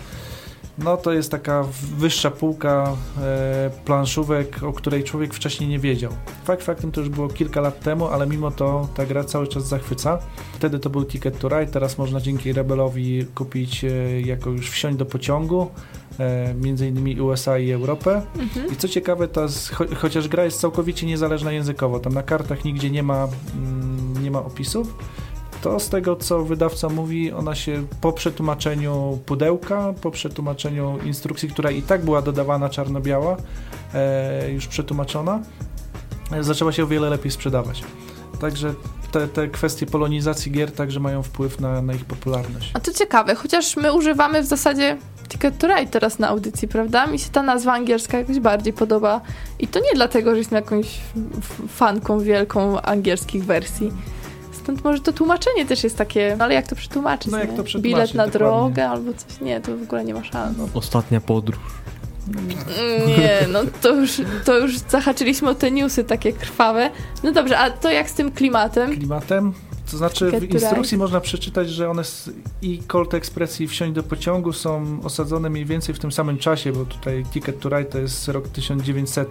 No, 0.83 0.97
to 0.97 1.13
jest 1.13 1.31
taka 1.31 1.63
wyższa 1.97 2.31
półka 2.31 2.95
e, 3.21 3.69
planszówek, 3.85 4.63
o 4.63 4.73
której 4.73 5.03
człowiek 5.03 5.33
wcześniej 5.33 5.69
nie 5.69 5.79
wiedział. 5.79 6.11
Fakt 6.43 6.63
faktem 6.63 6.91
to 6.91 7.01
już 7.01 7.09
było 7.09 7.27
kilka 7.27 7.61
lat 7.61 7.79
temu, 7.79 8.07
ale 8.07 8.27
mimo 8.27 8.51
to 8.51 8.87
ta 8.95 9.05
gra 9.05 9.23
cały 9.23 9.47
czas 9.47 9.67
zachwyca. 9.67 10.19
Wtedy 10.53 10.79
to 10.79 10.89
był 10.89 11.05
Ticket 11.05 11.39
to 11.39 11.49
Ride, 11.49 11.71
teraz 11.71 11.97
można 11.97 12.21
dzięki 12.21 12.53
Rebelowi 12.53 13.25
kupić 13.35 13.83
e, 13.83 14.21
jako 14.21 14.49
już 14.49 14.69
wsiąść 14.69 14.97
do 14.97 15.05
pociągu, 15.05 15.71
między 16.61 16.87
innymi 16.87 17.21
USA 17.21 17.59
i 17.59 17.71
Europę. 17.71 18.21
Mhm. 18.39 18.73
I 18.73 18.75
co 18.75 18.87
ciekawe, 18.87 19.27
ta 19.27 19.41
cho, 19.73 19.85
chociaż 19.95 20.27
gra 20.27 20.45
jest 20.45 20.59
całkowicie 20.59 21.07
niezależna 21.07 21.51
językowo, 21.51 21.99
tam 21.99 22.13
na 22.13 22.23
kartach 22.23 22.65
nigdzie 22.65 22.89
nie 22.89 23.03
ma, 23.03 23.27
mm, 23.55 24.23
nie 24.23 24.31
ma 24.31 24.39
opisów, 24.39 24.93
to 25.61 25.79
z 25.79 25.89
tego, 25.89 26.15
co 26.15 26.43
wydawca 26.43 26.89
mówi, 26.89 27.31
ona 27.31 27.55
się 27.55 27.87
po 28.01 28.13
przetłumaczeniu 28.13 29.19
pudełka, 29.25 29.93
po 30.01 30.11
przetłumaczeniu 30.11 30.97
instrukcji, 31.05 31.49
która 31.49 31.71
i 31.71 31.81
tak 31.81 32.05
była 32.05 32.21
dodawana 32.21 32.69
czarno-biała, 32.69 33.37
e, 33.93 34.51
już 34.51 34.67
przetłumaczona, 34.67 35.39
e, 36.31 36.43
zaczęła 36.43 36.71
się 36.71 36.83
o 36.83 36.87
wiele 36.87 37.09
lepiej 37.09 37.31
sprzedawać. 37.31 37.83
Także 38.39 38.73
te, 39.11 39.27
te 39.27 39.47
kwestie 39.47 39.85
polonizacji 39.85 40.51
gier 40.51 40.71
także 40.71 40.99
mają 40.99 41.23
wpływ 41.23 41.59
na, 41.59 41.81
na 41.81 41.93
ich 41.93 42.05
popularność. 42.05 42.71
A 42.73 42.79
to 42.79 42.93
ciekawe, 42.93 43.35
chociaż 43.35 43.77
my 43.77 43.93
używamy 43.93 44.41
w 44.41 44.45
zasadzie 44.45 44.97
Ticket 45.29 45.57
to 45.57 45.67
Ride 45.67 45.91
teraz 45.91 46.19
na 46.19 46.27
audycji, 46.27 46.67
prawda? 46.67 47.07
Mi 47.07 47.19
się 47.19 47.29
ta 47.29 47.43
nazwa 47.43 47.73
angielska 47.73 48.17
jakoś 48.17 48.39
bardziej 48.39 48.73
podoba. 48.73 49.21
I 49.59 49.67
to 49.67 49.79
nie 49.79 49.91
dlatego, 49.95 50.31
że 50.31 50.37
jestem 50.37 50.55
jakąś 50.55 50.99
fanką 51.67 52.19
wielką 52.19 52.81
angielskich 52.81 53.45
wersji. 53.45 53.91
Stąd 54.51 54.83
może 54.83 54.99
to 55.01 55.13
tłumaczenie 55.13 55.65
też 55.65 55.83
jest 55.83 55.97
takie, 55.97 56.35
no 56.37 56.43
ale 56.45 56.53
jak 56.53 56.67
to 56.67 56.75
przetłumaczyć? 56.75 57.31
No 57.31 57.37
jak 57.37 57.53
to 57.55 57.63
przetłumaczyć, 57.63 58.13
Bilet 58.13 58.13
na 58.13 58.25
dokładnie. 58.25 58.39
drogę 58.39 58.89
albo 58.89 59.13
coś. 59.13 59.41
Nie, 59.41 59.61
to 59.61 59.77
w 59.77 59.83
ogóle 59.83 60.05
nie 60.05 60.13
ma 60.13 60.23
szans. 60.23 60.57
Ostatnia 60.73 61.21
podróż. 61.21 61.59
Nie, 63.07 63.39
no 63.51 63.59
to 63.81 63.95
już, 63.95 64.21
to 64.45 64.57
już 64.57 64.77
zahaczyliśmy 64.77 65.49
o 65.49 65.55
te 65.55 65.71
newsy 65.71 66.03
takie 66.03 66.33
krwawe. 66.33 66.89
No 67.23 67.31
dobrze, 67.31 67.57
a 67.59 67.69
to 67.71 67.91
jak 67.91 68.09
z 68.09 68.13
tym 68.13 68.31
klimatem? 68.31 68.95
klimatem. 68.97 69.53
To 69.91 69.97
znaczy 69.97 70.31
w 70.31 70.43
instrukcji 70.53 70.97
można 70.97 71.19
przeczytać, 71.21 71.69
że 71.69 71.89
one 71.89 72.01
s- 72.01 72.29
i 72.61 72.77
Colt 72.87 73.13
Express 73.13 73.61
i 73.61 73.67
Wsiąść 73.67 73.93
do 73.93 74.03
pociągu 74.03 74.53
są 74.53 74.99
osadzone 75.03 75.49
mniej 75.49 75.65
więcej 75.65 75.95
w 75.95 75.99
tym 75.99 76.11
samym 76.11 76.37
czasie, 76.37 76.71
bo 76.73 76.85
tutaj 76.85 77.25
Ticket 77.33 77.59
to 77.59 77.69
Ride 77.69 77.85
to 77.85 77.97
jest 77.99 78.27
rok 78.27 78.47
1900. 78.47 79.29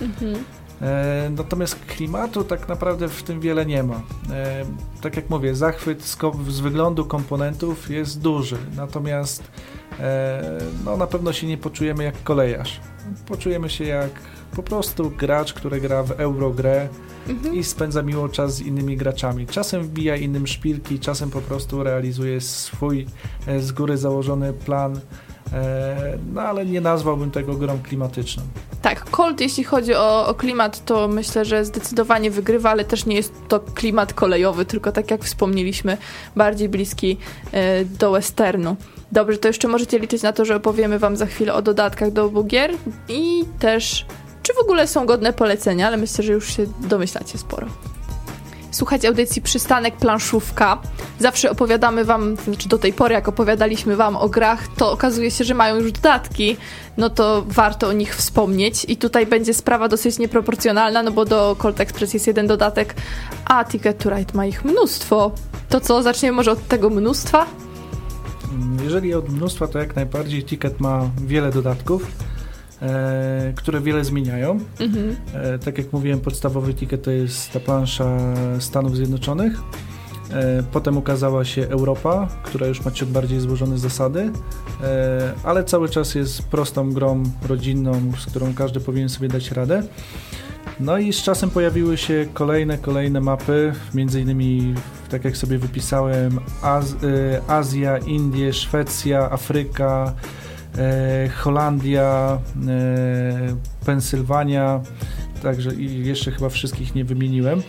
Mhm. 0.00 0.34
E, 0.82 1.30
natomiast 1.36 1.78
klimatu 1.86 2.44
tak 2.44 2.68
naprawdę 2.68 3.08
w 3.08 3.22
tym 3.22 3.40
wiele 3.40 3.66
nie 3.66 3.82
ma. 3.82 3.94
E, 4.30 4.64
tak 5.00 5.16
jak 5.16 5.30
mówię, 5.30 5.54
zachwyt 5.54 6.04
z, 6.04 6.18
z 6.48 6.60
wyglądu 6.60 7.04
komponentów 7.04 7.90
jest 7.90 8.20
duży, 8.20 8.56
natomiast 8.76 9.42
e, 10.00 10.58
no, 10.84 10.96
na 10.96 11.06
pewno 11.06 11.32
się 11.32 11.46
nie 11.46 11.58
poczujemy 11.58 12.04
jak 12.04 12.22
kolejarz. 12.22 12.80
Poczujemy 13.26 13.70
się 13.70 13.84
jak 13.84 14.10
po 14.56 14.62
prostu 14.62 15.10
gracz, 15.10 15.52
który 15.52 15.80
gra 15.80 16.02
w 16.02 16.10
Eurogrę 16.10 16.88
Mhm. 17.28 17.54
i 17.54 17.64
spędza 17.64 18.02
miło 18.02 18.28
czas 18.28 18.54
z 18.54 18.60
innymi 18.60 18.96
graczami. 18.96 19.46
Czasem 19.46 19.82
wbija 19.82 20.16
innym 20.16 20.46
szpilki, 20.46 20.98
czasem 20.98 21.30
po 21.30 21.40
prostu 21.40 21.82
realizuje 21.82 22.40
swój 22.40 23.06
e, 23.46 23.60
z 23.60 23.72
góry 23.72 23.96
założony 23.96 24.52
plan, 24.52 25.00
e, 25.52 26.18
no 26.32 26.40
ale 26.40 26.66
nie 26.66 26.80
nazwałbym 26.80 27.30
tego 27.30 27.54
grą 27.54 27.78
klimatyczną. 27.82 28.42
Tak, 28.82 29.10
Colt, 29.10 29.40
jeśli 29.40 29.64
chodzi 29.64 29.94
o, 29.94 30.26
o 30.26 30.34
klimat, 30.34 30.84
to 30.84 31.08
myślę, 31.08 31.44
że 31.44 31.64
zdecydowanie 31.64 32.30
wygrywa, 32.30 32.70
ale 32.70 32.84
też 32.84 33.06
nie 33.06 33.16
jest 33.16 33.32
to 33.48 33.60
klimat 33.60 34.14
kolejowy, 34.14 34.64
tylko 34.64 34.92
tak 34.92 35.10
jak 35.10 35.24
wspomnieliśmy, 35.24 35.96
bardziej 36.36 36.68
bliski 36.68 37.16
e, 37.52 37.84
do 37.84 38.10
westernu. 38.10 38.76
Dobrze, 39.12 39.38
to 39.38 39.48
jeszcze 39.48 39.68
możecie 39.68 39.98
liczyć 39.98 40.22
na 40.22 40.32
to, 40.32 40.44
że 40.44 40.56
opowiemy 40.56 40.98
Wam 40.98 41.16
za 41.16 41.26
chwilę 41.26 41.54
o 41.54 41.62
dodatkach 41.62 42.10
do 42.12 42.24
obu 42.24 42.44
gier 42.44 42.70
i 43.08 43.44
też, 43.58 44.06
czy 44.46 44.54
w 44.54 44.58
ogóle 44.58 44.86
są 44.86 45.06
godne 45.06 45.32
polecenia, 45.32 45.86
ale 45.86 45.96
myślę, 45.96 46.24
że 46.24 46.32
już 46.32 46.56
się 46.56 46.66
domyślacie 46.80 47.38
sporo. 47.38 47.66
Słuchajcie 48.70 49.08
audycji 49.08 49.42
Przystanek 49.42 49.96
Planszówka. 49.96 50.78
Zawsze 51.18 51.50
opowiadamy 51.50 52.04
wam, 52.04 52.36
znaczy 52.36 52.68
do 52.68 52.78
tej 52.78 52.92
pory 52.92 53.14
jak 53.14 53.28
opowiadaliśmy 53.28 53.96
wam 53.96 54.16
o 54.16 54.28
grach, 54.28 54.68
to 54.76 54.92
okazuje 54.92 55.30
się, 55.30 55.44
że 55.44 55.54
mają 55.54 55.76
już 55.76 55.92
dodatki, 55.92 56.56
no 56.96 57.10
to 57.10 57.44
warto 57.46 57.88
o 57.88 57.92
nich 57.92 58.16
wspomnieć. 58.16 58.84
I 58.88 58.96
tutaj 58.96 59.26
będzie 59.26 59.54
sprawa 59.54 59.88
dosyć 59.88 60.18
nieproporcjonalna, 60.18 61.02
no 61.02 61.10
bo 61.10 61.24
do 61.24 61.56
Colt 61.58 61.80
Express 61.80 62.14
jest 62.14 62.26
jeden 62.26 62.46
dodatek, 62.46 62.94
a 63.44 63.64
Ticket 63.64 63.98
to 63.98 64.10
Ride 64.10 64.32
ma 64.34 64.46
ich 64.46 64.64
mnóstwo. 64.64 65.32
To 65.68 65.80
co, 65.80 66.02
zaczniemy 66.02 66.36
może 66.36 66.52
od 66.52 66.68
tego 66.68 66.90
mnóstwa? 66.90 67.46
Jeżeli 68.84 69.14
od 69.14 69.28
mnóstwa, 69.28 69.68
to 69.68 69.78
jak 69.78 69.96
najbardziej 69.96 70.44
Ticket 70.44 70.80
ma 70.80 71.10
wiele 71.26 71.50
dodatków, 71.52 72.06
e, 72.82 73.52
które 73.56 73.80
wiele 73.80 74.04
zmieniają. 74.04 74.60
Mhm. 74.80 75.16
E, 75.34 75.58
tak 75.58 75.78
jak 75.78 75.92
mówiłem, 75.92 76.20
podstawowy 76.20 76.74
Ticket 76.74 77.02
to 77.02 77.10
jest 77.10 77.52
ta 77.52 77.60
plansza 77.60 78.18
Stanów 78.58 78.96
Zjednoczonych. 78.96 79.62
E, 80.32 80.62
potem 80.72 80.96
ukazała 80.96 81.44
się 81.44 81.68
Europa, 81.68 82.28
która 82.42 82.66
już 82.66 82.84
ma 82.84 82.90
ciut 82.90 83.08
bardziej 83.08 83.40
złożone 83.40 83.78
zasady, 83.78 84.32
e, 84.82 85.32
ale 85.44 85.64
cały 85.64 85.88
czas 85.88 86.14
jest 86.14 86.42
prostą 86.42 86.92
grą 86.92 87.22
rodzinną, 87.48 88.12
z 88.18 88.26
którą 88.26 88.54
każdy 88.54 88.80
powinien 88.80 89.08
sobie 89.08 89.28
dać 89.28 89.50
radę. 89.50 89.82
No 90.80 90.98
i 90.98 91.12
z 91.12 91.22
czasem 91.22 91.50
pojawiły 91.50 91.96
się 91.96 92.26
kolejne, 92.34 92.78
kolejne 92.78 93.20
mapy, 93.20 93.72
między 93.94 94.20
innymi, 94.20 94.74
tak 95.08 95.24
jak 95.24 95.36
sobie 95.36 95.58
wypisałem, 95.58 96.40
Az 96.62 96.92
e, 96.92 97.50
Azja, 97.50 97.98
Indie, 97.98 98.52
Szwecja, 98.52 99.30
Afryka, 99.30 100.14
Holandia, 101.36 102.38
e, 102.68 103.56
Pensylwania, 103.86 104.80
także 105.42 105.74
i 105.74 106.06
jeszcze 106.06 106.30
chyba 106.30 106.48
wszystkich 106.48 106.94
nie 106.94 107.04
wymieniłem. 107.04 107.62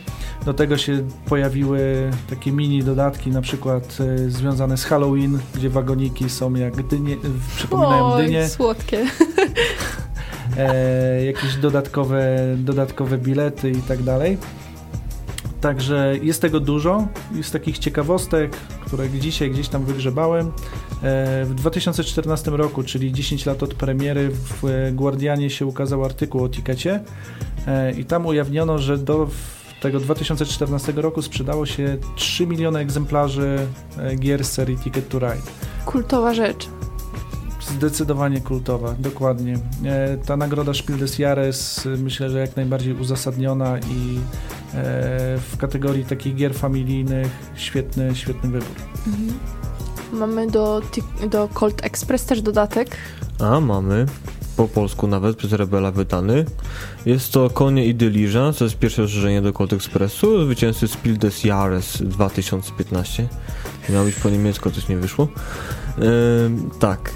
Do 0.45 0.53
tego 0.53 0.77
się 0.77 1.07
pojawiły 1.25 2.11
takie 2.29 2.51
mini 2.51 2.83
dodatki, 2.83 3.29
na 3.29 3.41
przykład 3.41 3.97
e, 3.99 4.29
związane 4.29 4.77
z 4.77 4.83
Halloween, 4.85 5.39
gdzie 5.55 5.69
wagoniki 5.69 6.29
są 6.29 6.55
jak 6.55 6.83
dynie, 6.87 7.13
e, 7.13 7.17
przypominają 7.55 8.05
Oj, 8.05 8.25
dynie 8.25 8.47
słodkie. 8.49 9.05
e, 10.57 11.25
jakieś 11.25 11.55
dodatkowe, 11.55 12.37
dodatkowe 12.57 13.17
bilety 13.17 13.71
i 13.71 13.81
tak 13.81 14.03
dalej. 14.03 14.37
Także 15.61 16.13
jest 16.21 16.41
tego 16.41 16.59
dużo, 16.59 17.07
jest 17.35 17.53
takich 17.53 17.79
ciekawostek, 17.79 18.55
które 18.85 19.09
dzisiaj 19.09 19.51
gdzieś 19.51 19.67
tam 19.67 19.85
wygrzebałem. 19.85 20.47
E, 20.47 20.51
w 21.45 21.53
2014 21.55 22.51
roku, 22.51 22.83
czyli 22.83 23.13
10 23.13 23.45
lat 23.45 23.63
od 23.63 23.73
premiery, 23.73 24.29
w 24.29 24.65
e, 24.65 24.91
Guardianie 24.91 25.49
się 25.49 25.65
ukazał 25.65 26.05
artykuł 26.05 26.43
o 26.43 26.49
tikecie 26.49 27.03
e, 27.67 27.91
i 27.91 28.05
tam 28.05 28.25
ujawniono, 28.25 28.77
że 28.77 28.97
do 28.97 29.27
tego 29.81 29.99
2014 29.99 30.91
roku 30.91 31.21
sprzedało 31.21 31.65
się 31.65 31.97
3 32.15 32.47
miliony 32.47 32.79
egzemplarzy 32.79 33.57
gier 34.19 34.45
serii 34.45 34.77
Ticket 34.77 35.09
to 35.09 35.19
Ride. 35.19 35.41
Kultowa 35.85 36.33
rzecz. 36.33 36.69
Zdecydowanie 37.61 38.41
kultowa, 38.41 38.95
dokładnie. 38.99 39.59
Ta 40.25 40.37
nagroda 40.37 40.73
Spiel 40.73 40.97
des 40.97 41.19
Jahres 41.19 41.87
myślę, 41.97 42.29
że 42.29 42.39
jak 42.39 42.55
najbardziej 42.55 42.93
uzasadniona 42.93 43.79
i 43.79 44.19
w 44.73 45.58
kategorii 45.58 46.06
takich 46.06 46.36
gier 46.36 46.56
familijnych 46.56 47.27
świetny, 47.56 48.15
świetny 48.15 48.49
wybór. 48.49 48.75
Mhm. 49.08 49.39
Mamy 50.13 50.47
do, 50.47 50.82
do 51.30 51.49
Colt 51.53 51.86
Express 51.86 52.25
też 52.25 52.41
dodatek. 52.41 52.97
A 53.39 53.60
mamy 53.60 54.06
po 54.58 54.67
polsku 54.67 55.08
nawet 55.08 55.38
przez 55.38 55.53
Rebela 55.53 55.91
wydany. 55.91 56.45
Jest 57.06 57.32
to 57.32 57.49
Konie 57.49 57.86
i 57.86 57.95
Diligence, 57.95 58.60
to 58.60 58.65
jest 58.65 58.77
pierwsze 58.77 59.01
rozszerzenie 59.01 59.41
do 59.41 59.53
Colt 59.53 59.73
Expressu, 59.73 60.45
zwycięzcy 60.45 60.88
Spiel 60.88 61.17
des 61.17 61.43
Jahres 61.43 62.01
2015. 62.01 63.27
Miało 63.89 64.06
być 64.06 64.15
po 64.15 64.30
niemiecku, 64.30 64.71
coś 64.71 64.88
nie 64.89 64.97
wyszło. 64.97 65.27
Ym, 66.45 66.69
tak. 66.80 67.12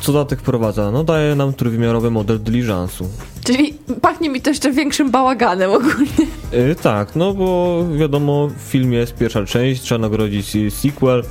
Co 0.00 0.12
dodatek 0.12 0.40
wprowadza? 0.40 0.90
No 0.90 1.04
daje 1.04 1.34
nam 1.34 1.52
trójwymiarowy 1.52 2.10
model 2.10 2.40
Diligence'u. 2.40 3.04
Czyli 3.46 3.74
pachnie 4.02 4.28
mi 4.30 4.40
to 4.40 4.50
jeszcze 4.50 4.72
większym 4.72 5.10
bałaganem 5.10 5.70
ogólnie. 5.70 6.26
Yy, 6.52 6.74
tak, 6.74 7.16
no 7.16 7.34
bo 7.34 7.84
wiadomo, 7.98 8.48
w 8.48 8.70
filmie 8.70 8.98
jest 8.98 9.14
pierwsza 9.14 9.44
część, 9.44 9.82
trzeba 9.82 9.98
nagrodzić 9.98 10.56
sequel, 10.74 11.24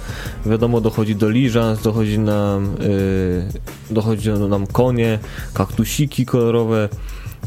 wiadomo, 0.46 0.82
dochodzi 0.82 1.16
do 1.16 1.30
Liżans, 1.30 1.82
dochodzi 1.82 2.20
nam, 2.20 2.76
yy, 2.80 3.44
dochodzi 3.92 4.30
nam 4.30 4.68
konie, 4.68 5.20
kaktusiki 5.54 6.26
kolorowe, 6.26 6.90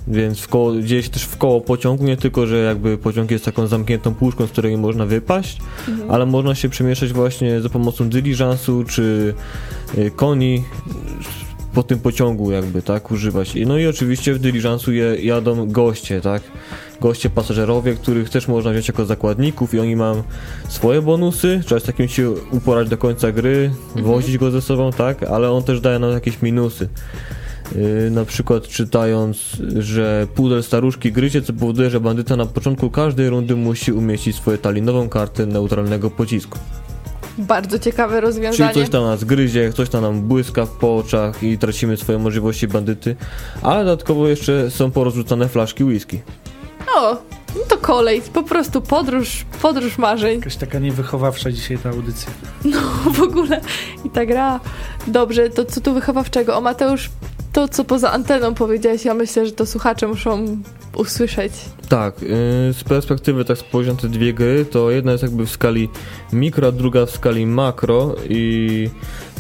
więc 0.09 0.41
w 0.41 0.49
koło, 0.49 0.81
dzieje 0.83 1.03
się 1.03 1.11
też 1.11 1.23
w 1.23 1.37
koło 1.37 1.61
pociągu, 1.61 2.05
nie 2.05 2.17
tylko, 2.17 2.47
że 2.47 2.59
jakby 2.59 2.99
pociąg 2.99 3.31
jest 3.31 3.45
taką 3.45 3.67
zamkniętą 3.67 4.15
puszką, 4.15 4.47
z 4.47 4.51
której 4.51 4.77
można 4.77 5.07
wypaść, 5.07 5.59
ale 6.09 6.27
można 6.27 6.55
się 6.55 6.69
przemieszczać 6.69 7.13
właśnie 7.13 7.61
za 7.61 7.69
pomocą 7.69 8.09
dyliżansu 8.09 8.85
czy 8.85 9.35
yy, 9.97 10.11
koni 10.11 10.65
po 11.75 11.83
tym 11.83 11.99
pociągu 11.99 12.53
jakby, 12.53 12.83
tak, 12.83 13.11
używać. 13.11 13.55
No 13.67 13.79
i 13.79 13.87
oczywiście 13.87 14.35
w 14.35 14.39
dyliżansu 14.39 14.93
je, 14.93 15.17
jadą 15.23 15.69
goście, 15.69 16.21
tak, 16.21 16.43
goście 17.01 17.31
pasażerowie, 17.31 17.95
których 17.95 18.31
też 18.31 18.49
można 18.49 18.71
wziąć 18.71 18.89
jako 18.89 19.05
zakładników 19.05 19.75
i 19.75 19.81
oni 19.81 19.97
mają 19.97 20.23
swoje 20.69 21.03
bonusy, 21.03 21.61
trzeba 21.67 21.81
z 21.81 21.85
takim 21.85 22.09
się 22.09 22.31
uporać 22.31 22.89
do 22.89 22.99
końca 22.99 23.33
gry, 23.33 23.71
wozić 23.97 24.39
go 24.39 24.51
ze 24.51 24.63
sobą, 24.63 24.93
tak, 24.93 25.23
ale 25.23 25.51
on 25.51 25.63
też 25.63 25.81
daje 25.81 25.99
nam 25.99 26.11
jakieś 26.11 26.43
minusy. 26.43 26.89
Yy, 27.77 28.11
na 28.11 28.25
przykład 28.25 28.69
czytając, 28.69 29.57
że 29.79 30.27
pudel 30.35 30.63
staruszki 30.63 31.13
gryzie, 31.13 31.43
co 31.43 31.53
powoduje, 31.53 31.91
że 31.91 32.01
bandyta 32.01 32.37
na 32.37 32.47
początku 32.47 32.91
każdej 32.91 33.29
rundy 33.29 33.57
musi 33.57 33.93
umieścić 33.93 34.37
swoją 34.37 34.59
talinową 34.59 35.09
kartę 35.09 35.47
neutralnego 35.47 36.11
pocisku. 36.11 36.59
Bardzo 37.39 37.79
ciekawe 37.79 38.15
Czyli 38.15 38.27
rozwiązanie. 38.27 38.75
coś 38.75 38.89
tam 38.89 39.03
nas 39.05 39.25
gryzie, 39.25 39.73
coś 39.73 39.89
tam 39.89 40.03
nam 40.03 40.21
błyska 40.21 40.67
w 40.67 40.71
po 40.71 40.97
oczach 40.97 41.43
i 41.43 41.59
tracimy 41.59 41.97
swoje 41.97 42.19
możliwości 42.19 42.69
bandyty, 42.69 43.17
ale 43.63 43.85
dodatkowo 43.85 44.29
jeszcze 44.29 44.71
są 44.71 44.91
porozrzucane 44.91 45.49
flaszki 45.49 45.85
whisky. 45.85 46.23
O, 46.97 47.13
no 47.57 47.61
to 47.69 47.79
kolej, 47.79 48.23
po 48.33 48.43
prostu 48.43 48.81
podróż, 48.83 49.45
podróż 49.63 49.99
marzeń. 49.99 50.39
Jakaś 50.39 50.57
taka 50.57 50.79
niewychowawcza 50.79 51.53
dzisiaj 51.53 51.79
ta 51.79 51.89
audycja. 51.91 52.31
No 52.65 52.81
w 53.13 53.23
ogóle 53.23 53.61
i 54.05 54.11
ta 54.11 54.27
gra. 54.27 54.61
Dobrze, 55.07 55.51
to 55.51 55.65
co 55.65 55.81
tu 55.81 55.95
wychowawczego? 55.95 56.57
O 56.57 56.61
Mateusz, 56.61 57.11
to 57.53 57.69
co 57.69 57.85
poza 57.85 58.13
anteną 58.13 58.55
powiedziałeś, 58.55 59.05
ja 59.05 59.15
myślę, 59.15 59.47
że 59.47 59.53
to 59.53 59.67
słuchacze 59.67 60.09
muszą 60.09 60.59
usłyszeć. 60.97 61.53
Tak, 61.89 62.23
yy, 62.23 62.29
z 62.73 62.85
perspektywy 62.89 63.45
tak 63.45 63.59
spojrzę 63.59 63.97
te 63.97 64.09
dwie 64.09 64.35
gry, 64.35 64.65
to 64.65 64.91
jedna 64.91 65.13
jest 65.13 65.23
jakby 65.23 65.47
w 65.47 65.51
skali 65.51 65.89
mikro, 66.33 66.69
a 66.69 66.73
druga 66.73 67.07
w 67.07 67.11
skali 67.11 67.47
makro 67.47 68.15
i 68.29 68.91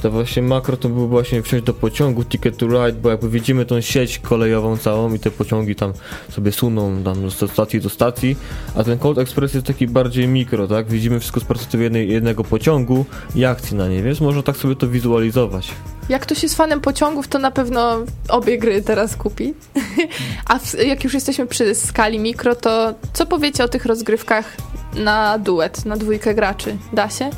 to 0.00 0.10
właśnie 0.10 0.42
makro 0.42 0.76
to 0.76 0.88
było 0.88 1.08
właśnie 1.08 1.42
wsiąść 1.42 1.64
do 1.64 1.74
pociągu 1.74 2.24
Ticket 2.24 2.56
to 2.56 2.66
Ride, 2.66 2.92
bo 2.92 3.10
jakby 3.10 3.30
widzimy 3.30 3.64
tą 3.64 3.80
sieć 3.80 4.18
kolejową 4.18 4.76
całą 4.76 5.14
i 5.14 5.18
te 5.18 5.30
pociągi 5.30 5.74
tam 5.74 5.92
sobie 6.30 6.52
suną 6.52 7.02
tam 7.02 7.30
z 7.30 7.50
stacji 7.50 7.80
do 7.80 7.88
stacji, 7.88 8.36
a 8.74 8.84
ten 8.84 8.98
Cold 8.98 9.18
Express 9.18 9.54
jest 9.54 9.66
taki 9.66 9.86
bardziej 9.86 10.28
mikro, 10.28 10.66
tak? 10.66 10.88
Widzimy 10.88 11.20
wszystko 11.20 11.40
z 11.40 11.44
perspektywy 11.44 11.84
jednej, 11.84 12.10
jednego 12.10 12.44
pociągu 12.44 13.04
i 13.34 13.44
akcji 13.44 13.76
na 13.76 13.88
niej, 13.88 14.02
więc 14.02 14.20
można 14.20 14.42
tak 14.42 14.56
sobie 14.56 14.76
to 14.76 14.88
wizualizować. 14.88 15.70
Jak 16.08 16.22
ktoś 16.22 16.42
jest 16.42 16.56
fanem 16.56 16.80
pociągów, 16.80 17.28
to 17.28 17.38
na 17.38 17.50
pewno 17.50 17.98
obie 18.28 18.58
gry 18.58 18.82
teraz 18.82 19.16
kupi. 19.16 19.54
A 20.50 20.58
w, 20.58 20.74
jak 20.74 21.04
już 21.04 21.14
jesteśmy 21.14 21.46
przy 21.46 21.74
skali 21.74 22.18
mikro, 22.18 22.54
to 22.56 22.94
co 23.12 23.26
powiecie 23.26 23.64
o 23.64 23.68
tych 23.68 23.86
rozgrywkach 23.86 24.56
na 24.94 25.38
duet, 25.38 25.86
na 25.86 25.96
dwójkę 25.96 26.34
graczy? 26.34 26.76
Da 26.92 27.10
się? 27.10 27.30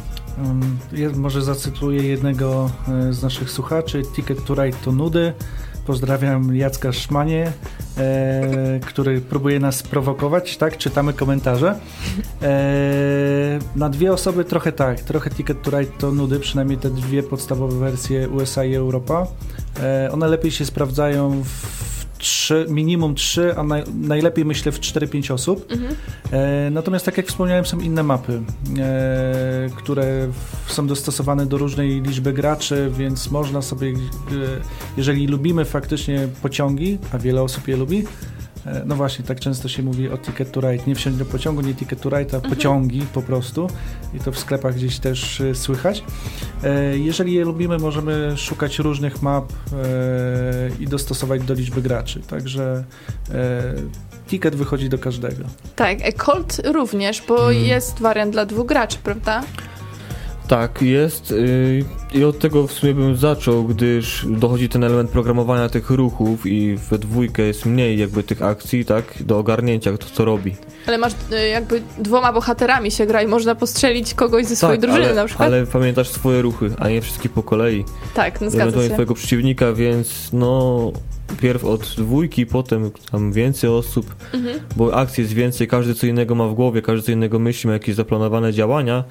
Może 1.16 1.42
zacytuję 1.42 2.02
jednego 2.02 2.70
e, 2.88 3.12
z 3.12 3.22
naszych 3.22 3.50
słuchaczy. 3.50 4.02
Ticket 4.16 4.44
to 4.44 4.54
Ride 4.54 4.76
to 4.84 4.92
nudy. 4.92 5.32
Pozdrawiam 5.86 6.56
Jacka 6.56 6.92
Szmanie, 6.92 7.52
e, 7.98 8.80
który 8.86 9.20
próbuje 9.20 9.60
nas 9.60 9.82
prowokować, 9.82 10.56
tak? 10.56 10.76
Czytamy 10.76 11.12
komentarze. 11.12 11.80
E, 12.42 13.58
na 13.76 13.88
dwie 13.88 14.12
osoby 14.12 14.44
trochę 14.44 14.72
tak, 14.72 15.00
trochę 15.00 15.30
Ticket 15.30 15.62
to 15.62 15.70
Ride 15.70 15.92
to 15.98 16.12
nudy, 16.12 16.40
przynajmniej 16.40 16.78
te 16.78 16.90
dwie 16.90 17.22
podstawowe 17.22 17.78
wersje 17.78 18.28
USA 18.28 18.64
i 18.64 18.74
Europa. 18.74 19.26
E, 19.82 20.12
one 20.12 20.28
lepiej 20.28 20.50
się 20.50 20.64
sprawdzają 20.64 21.42
w 21.44 21.99
3, 22.20 22.66
minimum 22.68 23.14
3, 23.14 23.56
a 23.56 23.62
naj, 23.62 23.84
najlepiej 23.94 24.44
myślę 24.44 24.72
w 24.72 24.80
4-5 24.80 25.32
osób. 25.32 25.72
Mhm. 25.72 25.94
E, 26.32 26.70
natomiast 26.70 27.04
tak 27.04 27.16
jak 27.16 27.26
wspomniałem, 27.26 27.66
są 27.66 27.80
inne 27.80 28.02
mapy, 28.02 28.42
e, 28.78 29.68
które 29.76 30.28
są 30.66 30.86
dostosowane 30.86 31.46
do 31.46 31.58
różnej 31.58 32.02
liczby 32.02 32.32
graczy, 32.32 32.90
więc 32.98 33.30
można 33.30 33.62
sobie, 33.62 33.88
e, 33.88 33.94
jeżeli 34.96 35.26
lubimy 35.26 35.64
faktycznie 35.64 36.28
pociągi, 36.42 36.98
a 37.12 37.18
wiele 37.18 37.42
osób 37.42 37.68
je 37.68 37.76
lubi, 37.76 38.04
no 38.86 38.96
właśnie, 38.96 39.24
tak 39.24 39.40
często 39.40 39.68
się 39.68 39.82
mówi 39.82 40.08
o 40.08 40.18
Ticket 40.18 40.52
to 40.52 40.60
Ride. 40.60 40.84
Nie 40.86 40.94
wsiąść 40.94 41.16
do 41.16 41.24
pociągu, 41.24 41.60
nie 41.60 41.74
Ticket 41.74 42.00
to 42.00 42.08
Ride, 42.08 42.32
a 42.32 42.36
mhm. 42.36 42.54
pociągi 42.54 43.02
po 43.12 43.22
prostu. 43.22 43.68
I 44.14 44.18
to 44.18 44.32
w 44.32 44.38
sklepach 44.38 44.74
gdzieś 44.74 44.98
też 44.98 45.40
e, 45.40 45.54
słychać. 45.54 46.04
E, 46.64 46.98
jeżeli 46.98 47.34
je 47.34 47.44
lubimy, 47.44 47.78
możemy 47.78 48.36
szukać 48.36 48.78
różnych 48.78 49.22
map 49.22 49.52
i 50.80 50.86
dostosować 50.86 51.42
do 51.42 51.54
liczby 51.54 51.82
graczy. 51.82 52.20
Także 52.20 52.84
ticket 54.28 54.56
wychodzi 54.56 54.88
do 54.88 54.98
każdego. 54.98 55.44
Tak, 55.76 55.98
Colt 56.16 56.60
również, 56.64 57.22
bo 57.28 57.36
hmm. 57.36 57.64
jest 57.64 58.00
wariant 58.00 58.32
dla 58.32 58.46
dwóch 58.46 58.66
graczy, 58.66 58.98
prawda? 59.02 59.42
Tak, 60.50 60.82
jest 60.82 61.30
yy, 61.30 61.84
i 62.14 62.24
od 62.24 62.38
tego 62.38 62.66
w 62.66 62.72
sumie 62.72 62.94
bym 62.94 63.16
zaczął, 63.16 63.64
gdyż 63.64 64.26
dochodzi 64.28 64.68
ten 64.68 64.84
element 64.84 65.10
programowania 65.10 65.68
tych 65.68 65.90
ruchów 65.90 66.46
i 66.46 66.76
we 66.76 66.98
dwójkę 66.98 67.42
jest 67.42 67.66
mniej 67.66 67.98
jakby 67.98 68.22
tych 68.22 68.42
akcji, 68.42 68.84
tak, 68.84 69.04
do 69.20 69.38
ogarnięcia, 69.38 69.92
kto 69.92 70.06
co 70.12 70.24
robi. 70.24 70.54
Ale 70.86 70.98
masz 70.98 71.12
y, 71.12 71.48
jakby 71.48 71.82
dwoma 71.98 72.32
bohaterami 72.32 72.90
się 72.90 73.06
gra 73.06 73.22
i 73.22 73.26
można 73.26 73.54
postrzelić 73.54 74.14
kogoś 74.14 74.46
ze 74.46 74.56
swojej 74.56 74.78
tak, 74.78 74.90
drużyny 74.90 75.06
ale, 75.06 75.14
na 75.14 75.24
przykład. 75.24 75.46
ale 75.46 75.66
pamiętasz 75.66 76.08
swoje 76.08 76.42
ruchy, 76.42 76.70
a 76.78 76.88
nie 76.88 77.00
wszystkie 77.00 77.28
po 77.28 77.42
kolei. 77.42 77.84
Tak, 78.14 78.40
no 78.40 78.50
zgadza 78.50 78.82
się. 78.82 78.92
swojego 78.92 79.14
przeciwnika, 79.14 79.72
więc 79.72 80.30
no 80.32 80.92
pierw 81.40 81.64
od 81.64 81.94
dwójki, 81.96 82.46
potem 82.46 82.90
tam 83.12 83.32
więcej 83.32 83.70
osób, 83.70 84.14
mhm. 84.34 84.60
bo 84.76 84.94
akcji 84.94 85.22
jest 85.22 85.34
więcej, 85.34 85.68
każdy 85.68 85.94
co 85.94 86.06
innego 86.06 86.34
ma 86.34 86.48
w 86.48 86.54
głowie, 86.54 86.82
każdy 86.82 87.06
co 87.06 87.12
innego 87.12 87.38
myśli, 87.38 87.68
ma 87.68 87.74
jakieś 87.74 87.94
zaplanowane 87.94 88.52
działania, 88.52 89.04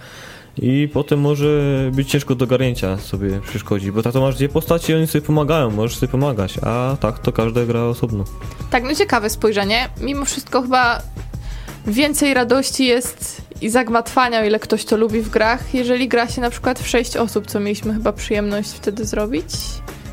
i 0.58 0.90
potem 0.94 1.20
może 1.20 1.62
być 1.94 2.10
ciężko 2.10 2.36
do 2.36 2.48
garnięcia 2.48 2.98
sobie 2.98 3.40
przeszkodzi, 3.50 3.92
bo 3.92 4.04
tak 4.04 4.14
to 4.14 4.22
masz 4.22 4.36
dwie 4.36 4.50
postacie 4.50 4.94
i 4.94 4.96
oni 4.96 5.08
sobie 5.08 5.22
pomagają, 5.22 5.70
możesz 5.70 5.98
sobie 5.98 6.12
pomagać, 6.12 6.58
a 6.62 6.98
tak 7.00 7.20
to 7.20 7.32
każda 7.32 7.66
gra 7.66 7.84
osobno. 7.84 8.24
Tak, 8.70 8.84
no 8.84 8.96
ciekawe 8.96 9.30
spojrzenie. 9.30 9.90
Mimo 10.02 10.26
wszystko 10.26 10.62
chyba 10.62 11.02
więcej 11.88 12.34
radości 12.34 12.86
jest 12.86 13.42
i 13.62 13.70
zagmatwania, 13.70 14.40
o 14.40 14.44
ile 14.44 14.60
ktoś 14.60 14.86
to 14.86 14.98
lubi 14.98 15.22
w 15.22 15.30
grach, 15.30 15.74
jeżeli 15.74 16.08
gra 16.08 16.28
się 16.28 16.42
na 16.42 16.50
przykład 16.50 16.80
w 16.80 16.88
sześć 16.88 17.18
osób, 17.18 17.48
co 17.48 17.60
mieliśmy 17.60 17.94
chyba 17.94 18.14
przyjemność 18.14 18.70
wtedy 18.70 19.06
zrobić. 19.06 19.46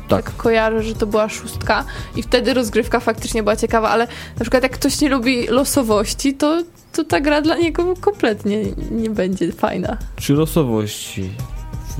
Tak. 0.07 0.25
tak 0.25 0.35
kojarzę, 0.35 0.83
że 0.83 0.95
to 0.95 1.07
była 1.07 1.29
szóstka 1.29 1.85
i 2.15 2.23
wtedy 2.23 2.53
rozgrywka 2.53 2.99
faktycznie 2.99 3.43
była 3.43 3.55
ciekawa, 3.55 3.89
ale 3.89 4.07
na 4.35 4.41
przykład 4.41 4.63
jak 4.63 4.71
ktoś 4.71 5.01
nie 5.01 5.09
lubi 5.09 5.47
losowości, 5.47 6.33
to 6.33 6.63
to 6.97 7.03
ta 7.03 7.19
gra 7.21 7.41
dla 7.41 7.57
niego 7.57 7.93
kompletnie 8.01 8.63
nie 8.91 9.09
będzie 9.09 9.51
fajna. 9.51 9.97
Czy 10.15 10.33
losowości? 10.33 11.29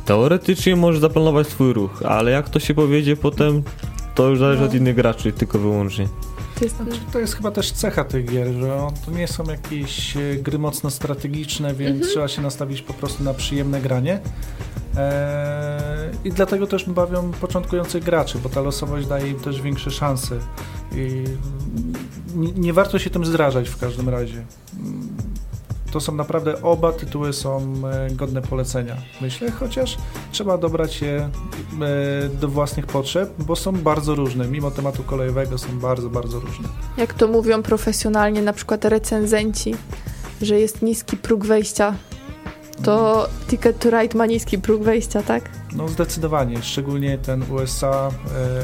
Teoretycznie 0.06 0.76
możesz 0.76 1.02
zaplanować 1.02 1.48
swój 1.48 1.74
ruch, 1.74 2.04
ale 2.06 2.32
jak 2.32 2.50
to 2.50 2.60
się 2.60 2.74
powiedzie 2.74 3.16
potem, 3.16 3.64
to 4.16 4.30
już 4.30 4.40
zależy 4.40 4.62
no. 4.62 4.68
od 4.68 4.74
innych 4.74 4.96
graczy, 4.96 5.32
tylko 5.32 5.60
wyłącznie. 5.60 6.08
To 6.58 6.64
jest, 6.64 6.78
znaczy, 6.78 7.00
to 7.14 7.20
jest 7.20 7.36
chyba 7.36 7.52
też 7.52 7.72
cecha 7.72 8.04
tych 8.04 8.26
gier, 8.26 8.54
że 8.54 8.88
to 9.06 9.12
nie 9.12 9.28
są 9.28 9.44
jakieś 9.44 10.18
e, 10.18 10.36
gry 10.36 10.60
mocno 10.60 10.90
strategiczne, 10.90 11.74
więc 11.74 11.96
mhm. 11.96 12.12
trzeba 12.12 12.28
się 12.28 12.42
nastawić 12.42 12.82
po 12.82 12.94
prostu 12.94 13.24
na 13.24 13.34
przyjemne 13.34 13.82
granie. 13.82 14.20
Eee, 14.98 16.12
I 16.24 16.32
dlatego 16.32 16.68
też 16.68 16.90
bawią 16.90 17.32
początkujących 17.32 18.04
graczy, 18.04 18.38
bo 18.44 18.50
ta 18.50 18.62
losowość 18.62 19.08
daje 19.08 19.32
im 19.32 19.40
też 19.40 19.62
większe 19.62 19.92
szanse. 19.92 20.40
I 20.96 21.24
nie, 22.36 22.52
nie 22.52 22.74
warto 22.74 23.00
się 23.00 23.10
tym 23.10 23.26
zdrażać 23.26 23.70
w 23.70 23.78
każdym 23.78 24.10
razie. 24.10 24.46
To 25.92 26.00
są 26.00 26.16
naprawdę, 26.16 26.62
oba 26.62 26.92
tytuły 26.92 27.34
są 27.34 27.74
e, 27.92 28.12
godne 28.12 28.42
polecenia, 28.42 28.96
myślę, 29.22 29.52
chociaż 29.52 29.98
trzeba 30.32 30.58
dobrać 30.58 31.02
je 31.02 31.18
e, 31.18 31.30
do 32.30 32.48
własnych 32.48 32.86
potrzeb, 32.86 33.34
bo 33.40 33.56
są 33.56 33.72
bardzo 33.72 34.16
różne, 34.16 34.48
mimo 34.48 34.72
tematu 34.72 35.04
kolejowego 35.04 35.58
są 35.58 35.80
bardzo, 35.80 36.10
bardzo 36.10 36.40
różne. 36.40 36.70
Jak 36.98 37.14
to 37.14 37.28
mówią 37.28 37.64
profesjonalnie 37.64 38.42
na 38.42 38.54
przykład 38.54 38.86
recenzenci, 38.86 39.76
że 40.42 40.60
jest 40.60 40.82
niski 40.82 41.18
próg 41.18 41.46
wejścia 41.46 41.96
to 42.84 43.28
Ticket 43.48 43.80
to 43.80 43.90
Ride 43.90 44.18
ma 44.18 44.26
niski 44.26 44.58
próg 44.58 44.84
wejścia, 44.84 45.24
tak? 45.24 45.50
No 45.76 45.88
zdecydowanie, 45.88 46.62
szczególnie 46.62 47.18
ten 47.18 47.44
USA. 47.52 48.10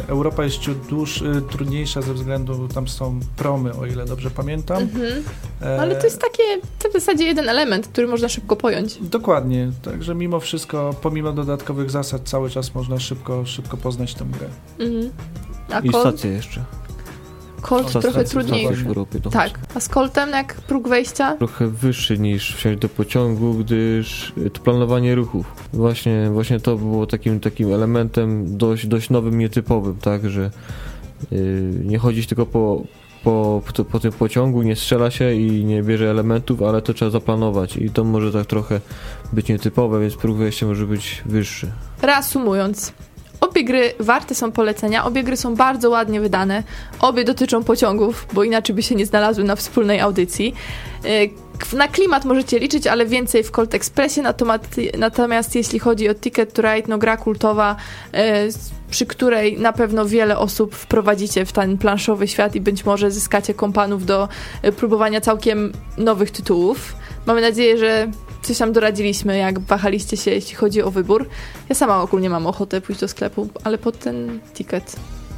E, 0.06 0.10
Europa 0.10 0.44
jest 0.44 0.58
ciut 0.58 0.88
dłuż, 0.88 1.22
e, 1.22 1.42
trudniejsza 1.42 2.02
ze 2.02 2.14
względu, 2.14 2.68
tam 2.68 2.88
są 2.88 3.20
promy, 3.38 3.74
o 3.74 3.86
ile 3.86 4.06
dobrze 4.06 4.32
pamiętam. 4.32 4.82
Mhm. 4.82 5.24
E, 5.62 5.82
Ale 5.82 5.96
to 5.96 6.04
jest 6.04 6.22
takie, 6.22 6.44
to 6.80 6.90
w 6.90 6.94
zasadzie 6.94 7.26
jeden 7.26 7.50
element, 7.50 7.88
który 7.88 8.08
można 8.08 8.30
szybko 8.30 8.56
pojąć. 8.56 8.98
Dokładnie, 9.02 9.72
także 9.82 10.16
mimo 10.16 10.40
wszystko, 10.40 10.96
pomimo 11.02 11.32
dodatkowych 11.32 11.92
zasad, 11.92 12.22
cały 12.30 12.50
czas 12.50 12.76
można 12.76 13.00
szybko, 13.00 13.46
szybko 13.46 13.78
poznać 13.78 14.14
tę 14.14 14.26
grę. 14.26 14.48
Mhm. 14.80 15.10
A 15.72 15.80
I 15.80 15.90
stację 15.90 16.32
jeszcze. 16.32 16.64
Colt 17.64 17.92
trochę 18.02 18.24
trudniejszy. 18.24 18.86
Tak. 19.32 19.60
A 19.76 19.80
z 19.80 19.90
Coltem 19.90 20.30
jak 20.30 20.54
próg 20.54 20.88
wejścia? 20.88 21.38
Trochę 21.38 21.68
wyższy 21.68 22.20
niż 22.20 22.56
wsiąść 22.56 22.80
do 22.80 22.90
pociągu, 22.90 23.54
gdyż 23.54 24.34
to 24.54 24.62
planowanie 24.62 25.16
ruchów. 25.16 25.54
Właśnie, 25.74 26.30
właśnie 26.32 26.60
to 26.60 26.76
było 26.76 27.08
takim, 27.08 27.40
takim 27.40 27.74
elementem 27.74 28.58
dość, 28.58 28.88
dość 28.88 29.10
nowym, 29.10 29.40
nietypowym, 29.40 29.98
tak, 29.98 30.30
że 30.30 30.52
yy, 31.32 31.40
nie 31.86 31.98
chodzić 31.98 32.28
tylko 32.28 32.46
po, 32.46 32.82
po, 33.24 33.62
po, 33.76 33.86
po, 33.86 34.00
tym 34.00 34.12
pociągu, 34.12 34.62
nie 34.62 34.76
strzela 34.76 35.12
się 35.12 35.34
i 35.34 35.66
nie 35.66 35.84
bierze 35.84 36.10
elementów, 36.10 36.62
ale 36.62 36.82
to 36.82 36.94
trzeba 36.94 37.12
zaplanować 37.12 37.78
i 37.78 37.90
to 37.90 38.04
może 38.04 38.32
tak 38.32 38.46
trochę 38.46 38.82
być 39.34 39.48
nietypowe, 39.48 40.02
więc 40.02 40.16
próg 40.16 40.38
wejścia 40.38 40.66
może 40.66 40.86
być 40.86 41.22
wyższy. 41.26 41.72
Reasumując, 42.02 42.94
Obie 43.44 43.64
gry 43.64 43.94
warte 44.00 44.36
są 44.36 44.52
polecenia, 44.52 45.06
obie 45.06 45.24
gry 45.24 45.38
są 45.38 45.56
bardzo 45.56 45.90
ładnie 45.90 46.22
wydane, 46.22 46.64
obie 47.00 47.24
dotyczą 47.24 47.64
pociągów, 47.64 48.28
bo 48.34 48.44
inaczej 48.44 48.76
by 48.76 48.84
się 48.84 48.96
nie 48.96 49.06
znalazły 49.06 49.44
na 49.44 49.56
wspólnej 49.56 50.00
audycji. 50.00 50.54
E, 51.06 51.76
na 51.76 51.88
klimat 51.88 52.26
możecie 52.26 52.60
liczyć, 52.60 52.88
ale 52.88 53.06
więcej 53.06 53.44
w 53.44 53.52
Colt 53.52 53.74
Expressie, 53.74 54.22
natomiast 54.98 55.56
jeśli 55.56 55.80
chodzi 55.80 56.10
o 56.10 56.16
Ticket 56.16 56.54
to 56.54 56.62
Ride, 56.62 56.88
no 56.88 56.98
gra 56.98 57.18
kultowa, 57.18 57.76
e, 58.14 58.48
przy 58.90 59.06
której 59.06 59.60
na 59.60 59.74
pewno 59.74 60.06
wiele 60.06 60.38
osób 60.38 60.76
wprowadzicie 60.76 61.46
w 61.46 61.52
ten 61.52 61.78
planszowy 61.78 62.28
świat 62.28 62.56
i 62.56 62.62
być 62.62 62.86
może 62.86 63.12
zyskacie 63.12 63.54
kompanów 63.54 64.06
do 64.06 64.30
e, 64.62 64.72
próbowania 64.72 65.22
całkiem 65.22 65.72
nowych 65.98 66.32
tytułów. 66.32 66.96
Mamy 67.26 67.42
nadzieję, 67.42 67.78
że 67.78 68.08
coś 68.44 68.58
tam 68.58 68.74
doradziliśmy, 68.74 69.38
jak 69.38 69.60
wahaliście 69.60 70.18
się, 70.18 70.32
jeśli 70.32 70.56
chodzi 70.56 70.82
o 70.82 70.92
wybór. 70.92 71.30
Ja 71.70 71.76
sama 71.76 72.02
ogólnie 72.02 72.30
mam 72.30 72.48
ochotę 72.48 72.82
pójść 72.82 73.02
do 73.02 73.08
sklepu, 73.08 73.50
ale 73.64 73.78
pod 73.78 74.00
ten 74.00 74.40
ticket. 74.54 74.96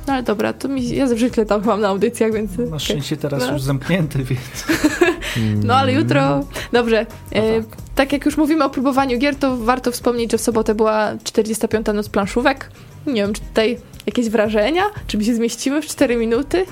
No 0.07 0.13
ale 0.13 0.23
dobra, 0.23 0.53
to 0.53 0.67
mi, 0.67 0.89
ja 0.95 1.07
zwykle 1.07 1.45
tam 1.45 1.65
mam 1.65 1.81
na 1.81 1.87
audycjach, 1.87 2.33
więc... 2.33 2.57
Na 2.57 2.65
okej. 2.65 2.79
szczęście 2.79 3.17
teraz 3.17 3.43
No. 3.47 3.53
już 3.53 3.61
zamknięty, 3.61 4.23
więc 4.23 4.39
No 5.63 5.75
ale 5.75 5.93
jutro... 5.93 6.45
Dobrze. 6.71 7.05
No 7.35 7.41
E, 7.41 7.61
tak. 7.61 7.75
tak 7.95 8.13
jak 8.13 8.25
już 8.25 8.37
mówimy 8.37 8.63
o 8.63 8.69
próbowaniu 8.69 9.17
gier, 9.19 9.35
to 9.35 9.57
warto 9.57 9.91
wspomnieć, 9.91 10.31
że 10.31 10.37
w 10.37 10.41
sobotę 10.41 10.75
była 10.75 11.11
45. 11.23 11.85
noc 11.93 12.09
planszówek. 12.09 12.71
Nie 13.07 13.13
wiem, 13.13 13.33
czy 13.33 13.41
tutaj 13.41 13.77
jakieś 14.05 14.29
wrażenia? 14.29 14.83
Czy 15.07 15.17
by 15.17 15.25
się 15.25 15.35
zmieściły 15.35 15.81
w 15.81 15.85
4 15.85 16.15
minuty? 16.17 16.65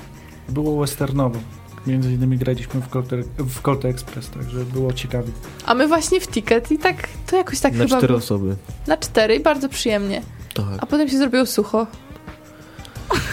było 0.48 0.80
westernowo. 0.80 1.38
Między 1.86 2.12
innymi 2.12 2.38
graliśmy 2.38 2.80
w 2.80 2.88
Colt, 2.88 3.08
w 3.38 3.60
Colt 3.62 3.84
Express, 3.84 4.30
także 4.30 4.64
było 4.64 4.92
ciekawie. 4.92 5.28
A 5.66 5.74
my 5.74 5.88
właśnie 5.88 6.20
w 6.20 6.26
ticket 6.28 6.72
i 6.72 6.78
tak 6.78 7.08
to 7.26 7.36
jakoś 7.36 7.60
tak 7.60 7.72
Na 7.72 7.78
chyba... 7.84 7.88
cztery 7.96 8.06
było- 8.06 8.18
osoby. 8.18 8.56
Na 8.86 8.96
cztery 8.96 9.34
i 9.36 9.40
bardzo 9.40 9.68
przyjemnie. 9.68 10.22
Tak. 10.54 10.66
A 10.80 10.86
potem 10.86 11.08
się 11.08 11.18
zrobiło 11.18 11.46
sucho, 11.46 11.86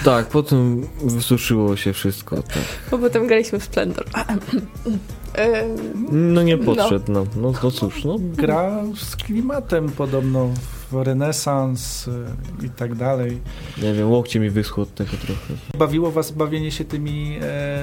Tak, 0.05 0.25
potem 0.27 0.87
wysuszyło 1.03 1.75
się 1.75 1.93
wszystko. 1.93 2.35
Tak. 2.43 2.63
bo 2.91 2.97
potem 2.97 3.27
graliśmy 3.27 3.59
w 3.59 3.63
Splendor. 3.63 4.05
No 6.11 6.43
nie 6.43 6.57
podszedł 6.57 7.11
nam. 7.11 7.25
No, 7.35 7.53
no 7.63 7.71
cóż, 7.71 8.03
no. 8.05 8.15
Gra 8.19 8.83
z 8.95 9.15
klimatem 9.15 9.89
podobno 9.89 10.49
renesans 10.93 12.07
y, 12.07 12.65
i 12.65 12.69
tak 12.69 12.95
dalej. 12.95 13.37
Nie 13.83 13.93
wiem, 13.93 14.11
łokcie 14.11 14.39
mi 14.39 14.49
wyschło 14.49 14.83
od 14.83 14.95
tego 14.95 15.11
trochę. 15.11 15.53
Bawiło 15.77 16.11
was 16.11 16.31
bawienie 16.31 16.71
się 16.71 16.85
tymi 16.85 17.37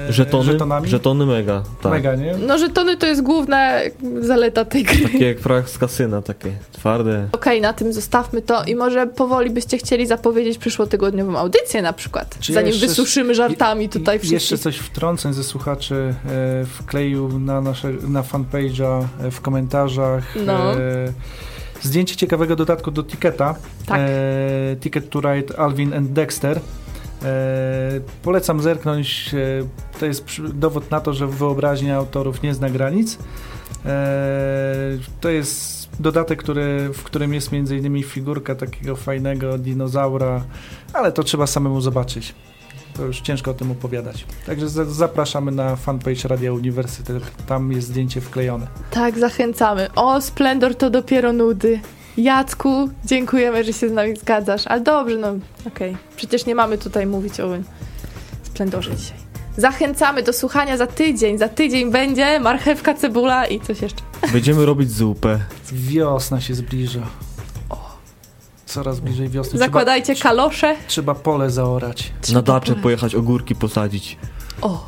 e, 0.07 0.13
Żetony? 0.13 0.43
żetonami? 0.43 0.87
Żetony 0.87 1.25
mega. 1.25 1.63
Tak. 1.81 1.91
Mega, 1.91 2.15
nie? 2.15 2.35
No, 2.47 2.57
żetony 2.57 2.97
to 2.97 3.07
jest 3.07 3.21
główna 3.21 3.69
zaleta 4.21 4.65
tej 4.65 4.83
gry. 4.83 4.99
Takie 5.09 5.25
jak 5.27 5.37
prach 5.37 5.69
z 5.69 5.77
kasyna, 5.77 6.21
takie 6.21 6.51
twarde. 6.71 7.27
Okej, 7.31 7.61
na 7.61 7.73
tym 7.73 7.93
zostawmy 7.93 8.41
to 8.41 8.63
i 8.63 8.75
może 8.75 9.07
powoli 9.07 9.49
byście 9.49 9.77
chcieli 9.77 10.07
zapowiedzieć 10.07 10.57
przyszłotygodniową 10.57 11.37
audycję 11.37 11.81
na 11.81 11.93
przykład, 11.93 12.37
Czy 12.39 12.53
zanim 12.53 12.67
jeszcze- 12.71 12.87
wysuszymy 12.87 13.35
żartami 13.35 13.89
tutaj 13.89 14.19
wszystkich. 14.19 14.33
Jeszcze 14.41 14.57
coś 14.57 14.77
wtrącę 14.77 15.33
ze 15.33 15.43
słuchaczy. 15.43 16.13
E, 16.29 16.65
wkleił 16.65 17.39
na, 17.39 17.61
nasze, 17.61 17.91
na 18.07 18.21
fanpage'a 18.23 19.05
e, 19.21 19.31
w 19.31 19.41
komentarzach 19.41 20.23
No. 20.45 20.73
e, 20.73 21.13
zdjęcie 21.81 22.15
ciekawego 22.15 22.55
dodatku 22.55 22.91
do 22.91 23.03
Ticketa. 23.03 23.55
Tak. 23.85 23.99
E, 23.99 24.75
Ticket 24.79 25.09
to 25.09 25.21
Ride 25.21 25.59
Alvin 25.59 25.93
and 25.93 26.09
Dexter. 26.09 26.59
E, 27.23 27.31
polecam 28.23 28.61
zerknąć. 28.61 29.31
E, 29.33 29.99
to 29.99 30.05
jest 30.05 30.25
dowód 30.53 30.91
na 30.91 31.01
to, 31.01 31.13
że 31.13 31.27
wyobraźnia 31.27 31.95
autorów 31.95 32.43
nie 32.43 32.53
zna 32.53 32.69
granic. 32.69 33.17
E, 33.85 34.97
to 35.21 35.29
jest 35.29 35.89
dodatek, 35.99 36.43
który, 36.43 36.89
w 36.93 37.03
którym 37.03 37.33
jest 37.33 37.53
innymi 37.53 38.03
figurka 38.03 38.55
takiego 38.55 38.95
fajnego 38.95 39.57
dinozaura, 39.57 40.43
ale 40.93 41.11
to 41.11 41.23
trzeba 41.23 41.47
samemu 41.47 41.81
zobaczyć. 41.81 42.35
To 42.99 43.05
już 43.05 43.21
ciężko 43.21 43.51
o 43.51 43.53
tym 43.53 43.71
opowiadać. 43.71 44.25
Także 44.45 44.69
za- 44.69 44.85
zapraszamy 44.85 45.51
na 45.51 45.75
fanpage 45.75 46.27
Radia 46.27 46.53
Uniwersytet. 46.53 47.23
Tam 47.47 47.71
jest 47.71 47.87
zdjęcie 47.87 48.21
wklejone. 48.21 48.67
Tak, 48.91 49.19
zachęcamy. 49.19 49.87
O, 49.95 50.21
Splendor 50.21 50.75
to 50.75 50.89
dopiero 50.89 51.33
nudy. 51.33 51.79
Jacku, 52.17 52.89
dziękujemy, 53.05 53.63
że 53.63 53.73
się 53.73 53.89
z 53.89 53.91
nami 53.91 54.15
zgadzasz. 54.17 54.67
Ale 54.67 54.81
dobrze, 54.81 55.17
no 55.17 55.33
okej. 55.67 55.97
Przecież 56.15 56.45
nie 56.45 56.55
mamy 56.55 56.77
tutaj 56.77 57.05
mówić 57.07 57.39
o 57.39 57.49
Splendorze 58.43 58.95
dzisiaj. 58.95 59.17
Zachęcamy 59.57 60.23
do 60.23 60.33
słuchania 60.33 60.77
za 60.77 60.87
tydzień. 60.87 61.37
Za 61.37 61.49
tydzień 61.49 61.91
będzie 61.91 62.39
marchewka, 62.39 62.93
cebula 62.93 63.45
i 63.47 63.59
coś 63.59 63.81
jeszcze. 63.81 64.01
Będziemy 64.33 64.65
robić 64.65 64.91
zupę. 64.91 65.39
Wiosna 65.71 66.41
się 66.41 66.55
zbliża. 66.55 67.01
Coraz 68.69 68.99
bliżej 68.99 69.29
wiosny. 69.29 69.59
Zakładajcie 69.59 70.15
kalosze. 70.15 70.75
Trzeba, 70.75 70.87
trzeba 70.87 71.15
pole 71.15 71.49
zaorać. 71.49 72.11
Na 72.33 72.41
dacze 72.41 72.71
pole. 72.71 72.83
pojechać, 72.83 73.15
ogórki 73.15 73.55
posadzić. 73.55 74.17
O, 74.61 74.87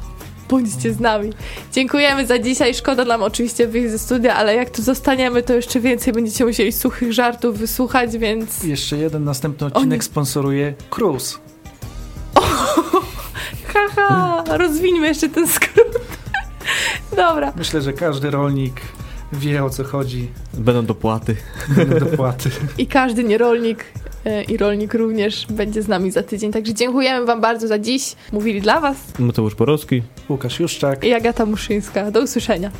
bądźcie 0.49 0.93
z 0.93 0.99
nami. 0.99 1.33
Dziękujemy 1.71 2.27
za 2.27 2.39
dzisiaj. 2.39 2.73
Szkoda 2.73 3.05
nam 3.05 3.23
oczywiście 3.23 3.67
wyjść 3.67 3.91
ze 3.91 3.99
studia, 3.99 4.35
ale 4.35 4.55
jak 4.55 4.69
tu 4.69 4.81
zostaniemy, 4.81 5.43
to 5.43 5.53
jeszcze 5.53 5.79
więcej 5.79 6.13
będziecie 6.13 6.45
musieli 6.45 6.71
suchych 6.71 7.13
żartów 7.13 7.57
wysłuchać, 7.57 8.17
więc 8.17 8.63
Jeszcze 8.63 8.97
jeden 8.97 9.23
następny 9.23 9.67
odcinek 9.67 10.03
sponsoruje 10.03 10.73
Cruise. 10.89 11.37
haha, 13.73 14.43
rozwińmy 14.57 15.07
jeszcze 15.07 15.29
ten 15.29 15.47
skrót. 15.47 15.87
Dobra, 17.15 17.53
Myślę, 17.55 17.81
że 17.81 17.93
każdy 17.93 18.31
rolnik 18.31 18.81
wie 19.33 19.63
o 19.63 19.69
co 19.69 19.83
chodzi. 19.83 20.27
Będą 20.53 20.85
dopłaty. 20.85 21.35
Będą 21.75 21.99
dopłaty. 21.99 22.49
i 22.77 22.87
każdy 22.87 23.23
nierolnik 23.23 23.85
e, 24.25 24.43
i 24.43 24.57
rolnik 24.57 24.93
również 24.93 25.47
będzie 25.49 25.81
z 25.81 25.87
nami 25.87 26.11
za 26.11 26.23
tydzień. 26.23 26.51
Także 26.51 26.73
dziękujemy 26.73 27.25
Wam 27.25 27.41
bardzo 27.41 27.67
za 27.67 27.79
dziś. 27.79 28.15
Mówili 28.31 28.61
dla 28.61 28.79
Was 28.79 28.97
Mateusz 29.19 29.55
Porowski. 29.55 30.03
Łukasz 30.29 30.59
Juszczak. 30.59 31.03
i 31.03 31.13
Agata 31.13 31.45
Muszyńska. 31.45 32.11
Do 32.11 32.21
usłyszenia. 32.21 32.71